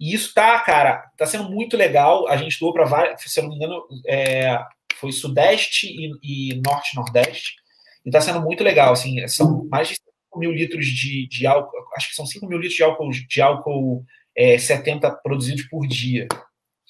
E 0.00 0.14
isso 0.14 0.32
tá, 0.32 0.58
cara, 0.60 1.04
tá 1.16 1.26
sendo 1.26 1.50
muito 1.50 1.76
legal. 1.76 2.26
A 2.28 2.36
gente 2.36 2.58
doou 2.58 2.72
para 2.72 2.84
vários, 2.84 3.22
se 3.22 3.38
eu 3.38 3.44
não 3.44 3.50
me 3.50 3.56
engano, 3.56 3.84
é, 4.06 4.58
foi 4.94 5.12
Sudeste 5.12 5.86
e, 5.86 6.50
e 6.52 6.60
Norte 6.60 6.96
Nordeste. 6.96 7.56
E 8.04 8.10
tá 8.10 8.20
sendo 8.20 8.40
muito 8.40 8.64
legal, 8.64 8.92
assim, 8.92 9.26
são 9.28 9.66
mais 9.66 9.88
de 9.88 9.94
5 9.94 10.07
mil 10.38 10.52
litros 10.52 10.86
de, 10.86 11.26
de 11.28 11.46
álcool, 11.46 11.76
acho 11.96 12.10
que 12.10 12.14
são 12.14 12.26
5 12.26 12.46
mil 12.46 12.58
litros 12.58 12.76
de 12.76 12.82
álcool, 12.82 13.10
de 13.10 13.40
álcool 13.40 14.04
é, 14.36 14.58
70 14.58 15.10
produzidos 15.22 15.64
por 15.64 15.86
dia. 15.86 16.28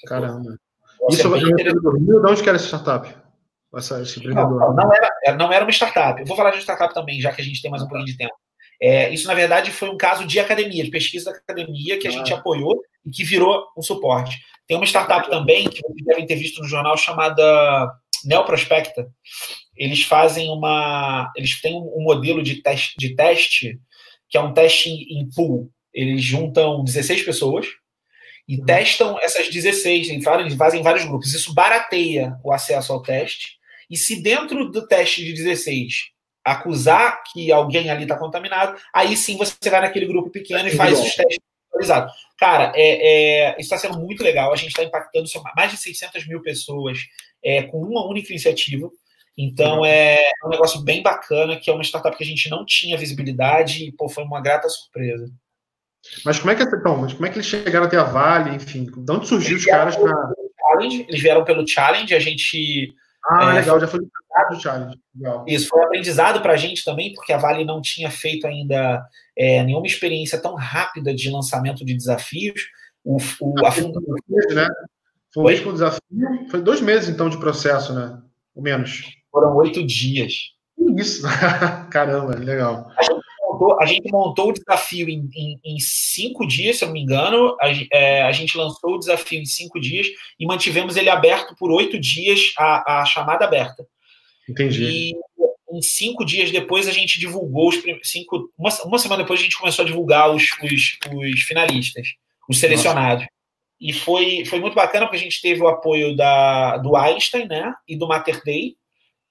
Caramba. 0.07 0.59
Isso 1.11 1.26
é 1.26 1.30
bem 1.30 1.51
empreendedor. 1.51 1.99
De 1.99 2.14
onde 2.14 2.42
que 2.42 2.49
era 2.49 2.57
essa 2.57 2.66
startup? 2.66 3.09
Essa, 3.74 4.03
esse 4.03 4.18
empreendedor? 4.18 4.61
Não, 4.61 4.74
não, 4.74 4.92
era, 4.92 5.11
é, 5.24 5.32
não 5.34 5.53
era 5.53 5.64
uma 5.64 5.72
startup. 5.72 6.20
Eu 6.20 6.26
vou 6.26 6.36
falar 6.36 6.51
de 6.51 6.59
startup 6.59 6.92
também, 6.92 7.20
já 7.20 7.32
que 7.32 7.40
a 7.40 7.44
gente 7.44 7.62
tem 7.62 7.70
mais 7.70 7.82
um 7.82 7.88
pouquinho 7.88 8.07
de 8.07 8.16
tempo. 8.16 8.34
É, 8.80 9.11
isso, 9.11 9.26
na 9.26 9.34
verdade, 9.34 9.70
foi 9.72 9.88
um 9.88 9.96
caso 9.96 10.24
de 10.24 10.38
academia, 10.38 10.84
de 10.84 10.90
pesquisa 10.90 11.30
da 11.30 11.36
academia, 11.36 11.99
que 11.99 12.07
a 12.07 12.11
ah. 12.11 12.12
gente 12.12 12.32
apoiou 12.32 12.80
e 13.05 13.11
que 13.11 13.24
virou 13.24 13.66
um 13.76 13.82
suporte. 13.82 14.38
Tem 14.66 14.76
uma 14.76 14.86
startup 14.86 15.28
também, 15.28 15.68
que 15.68 15.80
vocês 15.80 16.05
devem 16.05 16.26
ter 16.26 16.36
visto 16.36 16.61
no 16.61 16.68
jornal, 16.68 16.96
chamada 16.96 17.90
Neoprospecta. 18.24 19.09
Eles 19.79 20.03
fazem 20.03 20.51
uma. 20.51 21.33
Eles 21.37 21.61
têm 21.61 21.74
um 21.74 22.03
modelo 22.03 22.43
de 22.43 22.61
teste, 22.62 22.95
de 22.99 23.14
teste 23.14 23.79
que 24.29 24.37
é 24.37 24.41
um 24.41 24.53
teste 24.53 24.91
em 24.91 25.29
pool. 25.35 25.70
Eles 25.93 26.22
juntam 26.22 26.85
16 26.85 27.22
pessoas 27.22 27.66
e 28.47 28.59
uhum. 28.59 28.64
testam 28.64 29.18
essas 29.20 29.49
16, 29.49 30.09
eles 30.09 30.57
fazem 30.57 30.83
vários 30.83 31.05
grupos. 31.05 31.33
Isso 31.33 31.55
barateia 31.55 32.37
o 32.45 32.53
acesso 32.53 32.93
ao 32.93 33.03
teste. 33.03 33.59
E 33.91 33.97
se 33.97 34.22
dentro 34.22 34.70
do 34.70 34.87
teste 34.87 35.24
de 35.24 35.33
16 35.33 36.11
acusar 36.45 37.22
que 37.24 37.53
alguém 37.53 37.91
ali 37.91 38.03
está 38.03 38.16
contaminado, 38.16 38.79
aí 38.93 39.16
sim 39.16 39.37
você 39.37 39.70
vai 39.70 39.81
naquele 39.81 40.07
grupo 40.07 40.31
pequeno 40.31 40.66
e 40.68 40.72
faz 40.72 40.99
os 40.99 41.14
testes 41.14 41.39
atualizados. 41.68 42.12
Cara, 42.39 42.72
é, 42.74 43.51
é, 43.51 43.51
isso 43.53 43.74
está 43.74 43.79
sendo 43.79 43.99
muito 43.99 44.22
legal. 44.22 44.53
A 44.53 44.57
gente 44.57 44.68
está 44.68 44.83
impactando 44.83 45.29
mais 45.57 45.70
de 45.70 45.76
600 45.79 46.26
mil 46.26 46.41
pessoas 46.41 46.99
é, 47.43 47.62
com 47.64 47.83
uma 47.83 48.07
única 48.07 48.31
iniciativa. 48.31 48.89
Então 49.39 49.84
é 49.84 50.20
um 50.45 50.49
negócio 50.49 50.80
bem 50.82 51.01
bacana, 51.01 51.57
que 51.57 51.70
é 51.70 51.72
uma 51.72 51.84
startup 51.84 52.16
que 52.16 52.24
a 52.24 52.26
gente 52.26 52.51
não 52.51 52.66
tinha 52.66 52.99
visibilidade 52.99 53.84
e 53.84 53.93
pô, 53.93 54.09
foi 54.09 54.24
uma 54.24 54.41
grata 54.41 54.68
surpresa. 54.68 55.30
Mas 56.24 56.39
como 56.39 56.51
é 56.51 56.57
que 56.57 56.62
então, 56.64 56.97
mas 56.97 57.12
como 57.12 57.26
é 57.26 57.30
que 57.30 57.36
eles 57.36 57.47
chegaram 57.47 57.86
até 57.86 57.97
a 57.97 58.03
Vale, 58.03 58.57
enfim, 58.57 58.84
de 58.84 59.12
onde 59.12 59.28
surgiu 59.28 59.53
eles 59.53 59.64
os 59.64 59.70
caras 59.70 59.97
para 59.97 60.34
Eles 60.80 61.20
vieram 61.20 61.45
pelo 61.45 61.66
challenge, 61.66 62.14
a 62.14 62.20
gente 62.20 62.93
ah, 63.30 63.53
é, 63.53 63.61
legal, 63.61 63.78
já 63.78 63.86
foi 63.86 64.01
do 64.01 64.61
challenge. 64.61 64.99
Legal. 65.14 65.45
Isso 65.47 65.68
foi 65.68 65.80
um 65.80 65.84
aprendizado 65.84 66.41
para 66.41 66.55
a 66.55 66.57
gente 66.57 66.84
também, 66.84 67.12
porque 67.12 67.32
a 67.32 67.39
Vale 67.39 67.64
não 67.64 67.82
tinha 67.82 68.11
feito 68.11 68.47
ainda 68.47 69.05
é, 69.36 69.62
nenhuma 69.62 69.86
experiência 69.86 70.41
tão 70.41 70.55
rápida 70.55 71.14
de 71.14 71.30
lançamento 71.30 71.84
de 71.84 71.95
desafios. 71.95 72.68
O, 73.05 73.18
o, 73.41 73.66
a 73.66 73.70
fund... 73.70 73.95
né? 74.55 74.68
Foi 75.32 75.43
um 75.43 75.47
mês 75.47 75.61
com 75.61 75.72
desafio, 75.72 76.01
foi 76.51 76.62
dois 76.62 76.80
meses 76.80 77.09
então 77.09 77.28
de 77.28 77.39
processo, 77.39 77.93
né? 77.93 78.18
Ou 78.55 78.62
menos. 78.62 79.17
Foram 79.31 79.57
oito 79.57 79.85
dias. 79.85 80.53
Isso, 80.97 81.22
caramba, 81.91 82.37
legal. 82.37 82.91
A 82.97 83.03
gente 83.03 83.24
montou, 83.43 83.81
a 83.81 83.87
gente 83.87 84.11
montou 84.11 84.49
o 84.51 84.53
desafio 84.53 85.09
em, 85.09 85.29
em, 85.35 85.61
em, 85.64 85.79
cinco 85.81 86.47
dias, 86.47 86.79
se 86.79 86.85
eu 86.85 86.87
não 86.87 86.93
me 86.95 87.03
engano. 87.03 87.57
A, 87.61 87.68
é, 87.93 88.22
a, 88.22 88.33
gente 88.33 88.57
lançou 88.57 88.95
o 88.95 88.99
desafio 88.99 89.41
em 89.41 89.45
cinco 89.45 89.81
dias 89.81 90.07
e 90.39 90.47
mantivemos 90.47 90.97
ele 90.97 91.11
aberto 91.11 91.55
por 91.57 91.70
oito 91.70 91.99
dias, 91.99 92.53
a, 92.57 93.01
a 93.01 93.05
chamada 93.05 93.45
aberta. 93.45 93.87
Entendi. 94.49 94.85
E 94.85 95.14
em 95.70 95.83
cinco 95.83 96.24
dias 96.24 96.51
depois 96.51 96.89
a 96.89 96.93
gente 96.93 97.18
divulgou 97.18 97.68
os 97.68 97.76
cinco. 98.05 98.51
Uma, 98.57 98.70
uma 98.85 98.99
semana 98.99 99.22
depois 99.22 99.41
a 99.41 99.43
gente 99.43 99.59
começou 99.59 99.85
a 99.85 99.87
divulgar 99.87 100.31
os, 100.31 100.45
os, 100.62 100.99
os 101.12 101.41
finalistas, 101.43 102.09
os 102.49 102.59
selecionados. 102.59 103.22
Nossa. 103.22 103.39
E 103.81 103.93
foi, 103.93 104.45
foi 104.45 104.59
muito 104.59 104.74
bacana 104.74 105.07
porque 105.07 105.18
a 105.18 105.20
gente 105.20 105.41
teve 105.41 105.62
o 105.62 105.68
apoio 105.68 106.16
da, 106.16 106.79
do 106.79 106.97
Einstein 106.97 107.47
né, 107.47 107.72
e 107.87 107.97
do 107.97 108.09
Mater 108.09 108.43
Day 108.45 108.74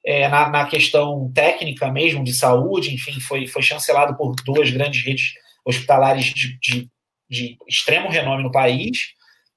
é, 0.07 0.29
na, 0.29 0.49
na, 0.49 0.65
questão 0.65 1.29
técnica 1.35 1.91
mesmo, 1.91 2.23
de 2.23 2.33
saúde, 2.33 2.93
enfim, 2.93 3.19
foi, 3.19 3.45
foi 3.45 3.61
chancelado 3.61 4.15
por 4.15 4.33
duas 4.45 4.71
grandes 4.71 5.03
redes 5.03 5.33
hospitalares 5.65 6.23
de, 6.27 6.57
de, 6.61 6.89
de 7.29 7.57
extremo 7.67 8.07
renome 8.07 8.41
no 8.41 8.51
país, 8.51 9.09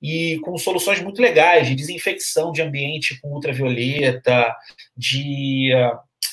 e 0.02 0.40
com 0.42 0.58
soluções 0.58 1.00
muito 1.00 1.22
legais 1.22 1.68
de 1.68 1.76
desinfecção 1.76 2.50
de 2.50 2.62
ambiente 2.62 3.16
com 3.20 3.28
ultravioleta, 3.28 4.52
de, 4.96 5.70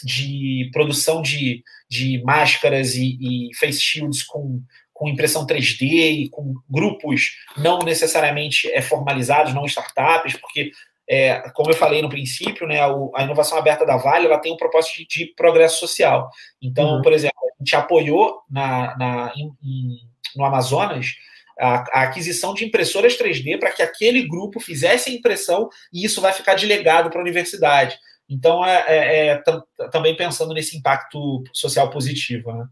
de 0.03 0.67
produção 0.73 1.21
de, 1.21 1.61
de 1.87 2.19
máscaras 2.23 2.95
e, 2.95 3.19
e 3.21 3.55
face 3.55 3.79
shields 3.79 4.23
com, 4.23 4.63
com 4.91 5.09
impressão 5.09 5.45
3D 5.45 5.81
e 5.81 6.29
com 6.29 6.55
grupos 6.67 7.33
não 7.55 7.79
necessariamente 7.79 8.67
é, 8.71 8.81
formalizados, 8.81 9.53
não 9.53 9.65
startups, 9.67 10.35
porque 10.37 10.71
é, 11.09 11.49
como 11.51 11.71
eu 11.71 11.75
falei 11.75 12.01
no 12.01 12.09
princípio, 12.09 12.67
né, 12.67 12.81
a, 12.81 13.23
inovação 13.23 13.57
aberta 13.57 13.85
da 13.85 13.95
Vale 13.95 14.25
ela 14.25 14.39
tem 14.39 14.51
um 14.51 14.57
propósito 14.57 14.97
de, 14.97 15.07
de 15.07 15.25
progresso 15.35 15.79
social. 15.79 16.29
Então, 16.61 16.95
uhum. 16.95 17.01
por 17.01 17.13
exemplo, 17.13 17.37
a 17.39 17.63
gente 17.63 17.75
apoiou 17.75 18.41
na, 18.49 18.97
na 18.97 19.33
em, 19.35 19.51
em, 19.63 19.97
no 20.35 20.43
Amazonas 20.43 21.13
a, 21.59 21.99
a, 21.99 22.03
aquisição 22.03 22.53
de 22.53 22.65
impressoras 22.65 23.17
3D 23.17 23.57
para 23.59 23.71
que 23.71 23.81
aquele 23.81 24.27
grupo 24.27 24.59
fizesse 24.59 25.09
a 25.09 25.13
impressão 25.13 25.69
e 25.93 26.05
isso 26.05 26.21
vai 26.21 26.33
ficar 26.33 26.55
de 26.55 26.65
legado 26.65 27.09
para 27.09 27.19
a 27.19 27.23
universidade. 27.23 27.97
Então, 28.29 28.65
é, 28.65 28.83
é, 28.87 29.27
é 29.29 29.43
também 29.89 30.15
pensando 30.15 30.53
nesse 30.53 30.77
impacto 30.77 31.43
social 31.53 31.89
positivo. 31.89 32.51
Né? 32.51 32.65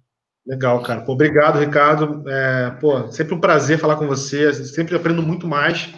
Legal, 0.45 0.81
cara. 0.81 1.01
Pô, 1.01 1.13
obrigado, 1.13 1.59
Ricardo. 1.59 2.29
É, 2.29 2.71
pô, 2.81 3.09
sempre 3.11 3.33
um 3.33 3.39
prazer 3.39 3.79
falar 3.79 3.95
com 3.95 4.05
você. 4.05 4.53
Sempre 4.53 4.95
aprendo 4.95 5.23
muito 5.23 5.47
mais. 5.47 5.89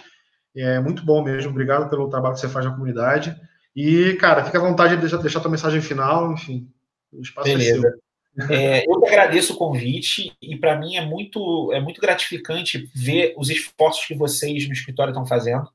É 0.57 0.79
muito 0.79 1.05
bom 1.05 1.23
mesmo. 1.23 1.51
Obrigado 1.51 1.89
pelo 1.89 2.09
trabalho 2.09 2.33
que 2.33 2.41
você 2.41 2.49
faz 2.49 2.65
na 2.65 2.71
comunidade. 2.71 3.35
E, 3.75 4.13
cara, 4.13 4.43
fica 4.43 4.57
à 4.57 4.61
vontade 4.61 4.95
de 4.95 5.01
deixar, 5.01 5.17
deixar 5.17 5.39
tua 5.39 5.51
mensagem 5.51 5.81
final. 5.81 6.33
Enfim, 6.33 6.67
o 7.11 7.21
espaço 7.21 7.47
Beleza. 7.47 7.77
é 7.77 7.81
seu. 7.81 8.07
É, 8.49 8.83
eu 8.87 9.01
que 9.01 9.07
agradeço 9.07 9.53
o 9.53 9.57
convite 9.57 10.31
e 10.39 10.55
para 10.57 10.77
mim 10.77 10.95
é 10.95 11.03
muito, 11.03 11.71
é 11.73 11.81
muito 11.81 11.99
gratificante 11.99 12.87
ver 12.93 13.33
os 13.35 13.49
esforços 13.49 14.05
que 14.05 14.13
vocês 14.13 14.67
no 14.67 14.73
escritório 14.73 15.09
estão 15.09 15.25
fazendo 15.25 15.67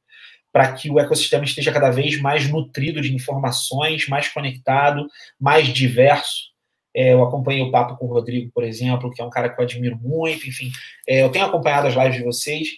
para 0.52 0.70
que 0.72 0.90
o 0.90 1.00
ecossistema 1.00 1.44
esteja 1.44 1.72
cada 1.72 1.90
vez 1.90 2.20
mais 2.20 2.48
nutrido 2.48 3.00
de 3.00 3.12
informações, 3.14 4.06
mais 4.06 4.28
conectado, 4.28 5.06
mais 5.40 5.66
diverso. 5.68 6.52
É, 6.94 7.14
eu 7.14 7.22
acompanhei 7.24 7.62
o 7.62 7.70
papo 7.70 7.96
com 7.96 8.04
o 8.06 8.12
Rodrigo, 8.12 8.52
por 8.52 8.62
exemplo, 8.62 9.10
que 9.10 9.22
é 9.22 9.24
um 9.24 9.30
cara 9.30 9.48
que 9.48 9.58
eu 9.58 9.64
admiro 9.64 9.98
muito. 9.98 10.46
Enfim, 10.46 10.70
é, 11.08 11.22
eu 11.22 11.30
tenho 11.30 11.46
acompanhado 11.46 11.88
as 11.88 11.94
lives 11.94 12.16
de 12.16 12.22
vocês 12.22 12.68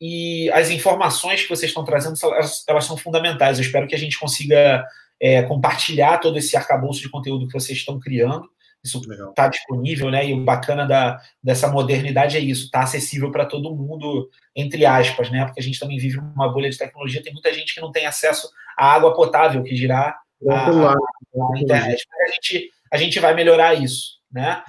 e 0.00 0.50
as 0.52 0.70
informações 0.70 1.42
que 1.42 1.48
vocês 1.48 1.70
estão 1.70 1.84
trazendo, 1.84 2.16
elas, 2.22 2.64
elas 2.68 2.84
são 2.84 2.96
fundamentais. 2.96 3.58
Eu 3.58 3.64
espero 3.64 3.86
que 3.86 3.94
a 3.94 3.98
gente 3.98 4.18
consiga 4.18 4.84
é, 5.20 5.42
compartilhar 5.42 6.18
todo 6.18 6.38
esse 6.38 6.56
arcabouço 6.56 7.00
de 7.00 7.10
conteúdo 7.10 7.46
que 7.46 7.52
vocês 7.52 7.78
estão 7.78 7.98
criando. 7.98 8.48
Isso 8.84 9.02
está 9.30 9.48
disponível, 9.48 10.08
né? 10.08 10.28
E 10.28 10.32
o 10.32 10.44
bacana 10.44 10.86
da, 10.86 11.20
dessa 11.42 11.68
modernidade 11.68 12.36
é 12.36 12.40
isso, 12.40 12.66
está 12.66 12.82
acessível 12.82 13.32
para 13.32 13.44
todo 13.44 13.74
mundo, 13.74 14.30
entre 14.54 14.86
aspas, 14.86 15.30
né? 15.30 15.44
Porque 15.44 15.60
a 15.60 15.62
gente 15.62 15.80
também 15.80 15.98
vive 15.98 16.16
numa 16.18 16.48
bolha 16.48 16.70
de 16.70 16.78
tecnologia, 16.78 17.22
tem 17.22 17.32
muita 17.32 17.52
gente 17.52 17.74
que 17.74 17.80
não 17.80 17.90
tem 17.90 18.06
acesso 18.06 18.48
à 18.78 18.92
água 18.94 19.12
potável, 19.14 19.64
que 19.64 19.74
dirá 19.74 20.16
a, 20.48 20.54
a, 20.54 20.92
a 20.92 21.58
internet. 21.58 22.06
A 22.24 22.30
gente, 22.30 22.70
a 22.92 22.96
gente 22.96 23.18
vai 23.18 23.34
melhorar 23.34 23.74
isso. 23.74 24.17
Né? 24.30 24.62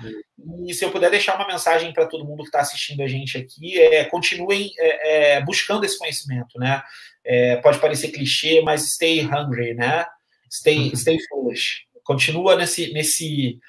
E 0.66 0.74
se 0.74 0.86
eu 0.86 0.92
puder 0.92 1.12
deixar 1.12 1.36
uma 1.36 1.48
mensagem 1.48 1.92
para 1.92 2.06
todo 2.06 2.24
mundo 2.24 2.44
que 2.44 2.48
está 2.50 2.62
assistindo 2.62 3.04
a 3.04 3.08
gente 3.08 3.38
aqui, 3.38 3.78
é 3.78 4.06
continuem 4.06 4.72
é, 4.78 5.36
é, 5.36 5.42
buscando 5.42 5.84
esse 5.84 5.98
conhecimento, 5.98 6.58
né? 6.58 6.82
É, 7.26 7.58
pode 7.58 7.78
parecer 7.80 8.10
clichê, 8.10 8.62
mas 8.62 8.94
stay 8.94 9.22
hungry, 9.22 9.74
né? 9.74 10.06
Stay, 10.50 10.90
uhum. 10.90 10.96
stay 10.96 11.18
foolish. 11.28 11.82
Continua 12.04 12.56
nesse, 12.56 12.94
nesse, 12.94 13.60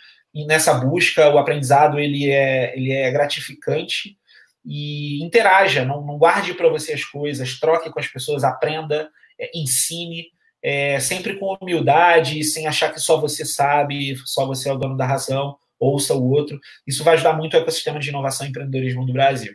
nessa 0.47 0.74
busca. 0.74 1.28
O 1.28 1.38
aprendizado 1.38 1.99
ele 1.99 2.30
é, 2.30 2.72
ele 2.76 2.93
é 2.93 3.11
gratificante 3.11 4.16
e 4.64 5.22
interaja. 5.24 5.84
Não, 5.84 6.07
não 6.07 6.16
guarde 6.16 6.55
para 6.55 6.68
você 6.68 6.93
as 6.93 7.05
coisas, 7.05 7.59
troque 7.59 7.91
com 7.91 7.99
as 7.99 8.07
pessoas, 8.07 8.45
aprenda, 8.45 9.11
é, 9.38 9.51
ensine. 9.59 10.26
É, 10.62 11.01
sempre 11.01 11.38
com 11.38 11.57
humildade, 11.59 12.45
sem 12.45 12.66
achar 12.66 12.93
que 12.93 13.01
só 13.01 13.18
você 13.18 13.47
sabe, 13.47 14.14
só 14.26 14.47
você 14.47 14.68
é 14.68 14.72
o 14.74 14.76
dono 14.76 14.95
da 14.95 15.07
razão 15.07 15.57
ouça 15.81 16.14
o 16.14 16.31
outro. 16.31 16.61
Isso 16.87 17.03
vai 17.03 17.14
ajudar 17.14 17.33
muito 17.33 17.55
o 17.55 17.57
ecossistema 17.57 17.99
de 17.99 18.11
inovação 18.11 18.47
e 18.47 18.51
empreendedorismo 18.51 19.07
do 19.07 19.12
Brasil. 19.12 19.55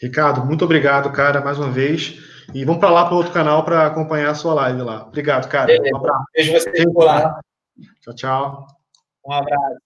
Ricardo, 0.00 0.44
muito 0.44 0.64
obrigado, 0.64 1.10
cara, 1.12 1.40
mais 1.40 1.58
uma 1.58 1.70
vez. 1.70 2.18
E 2.52 2.64
vamos 2.64 2.80
para 2.80 2.90
lá 2.90 3.06
para 3.06 3.14
o 3.14 3.16
outro 3.16 3.32
canal 3.32 3.64
para 3.64 3.86
acompanhar 3.86 4.30
a 4.30 4.34
sua 4.34 4.52
live 4.54 4.82
lá. 4.82 5.06
Obrigado, 5.06 5.48
cara. 5.48 5.72
Um 5.72 5.96
abraço. 5.96 6.24
Beijo 6.34 6.52
você 6.52 6.84
por 6.92 7.04
lá. 7.04 7.40
Tchau, 8.02 8.14
tchau. 8.14 8.66
Um 9.26 9.32
abraço. 9.32 9.78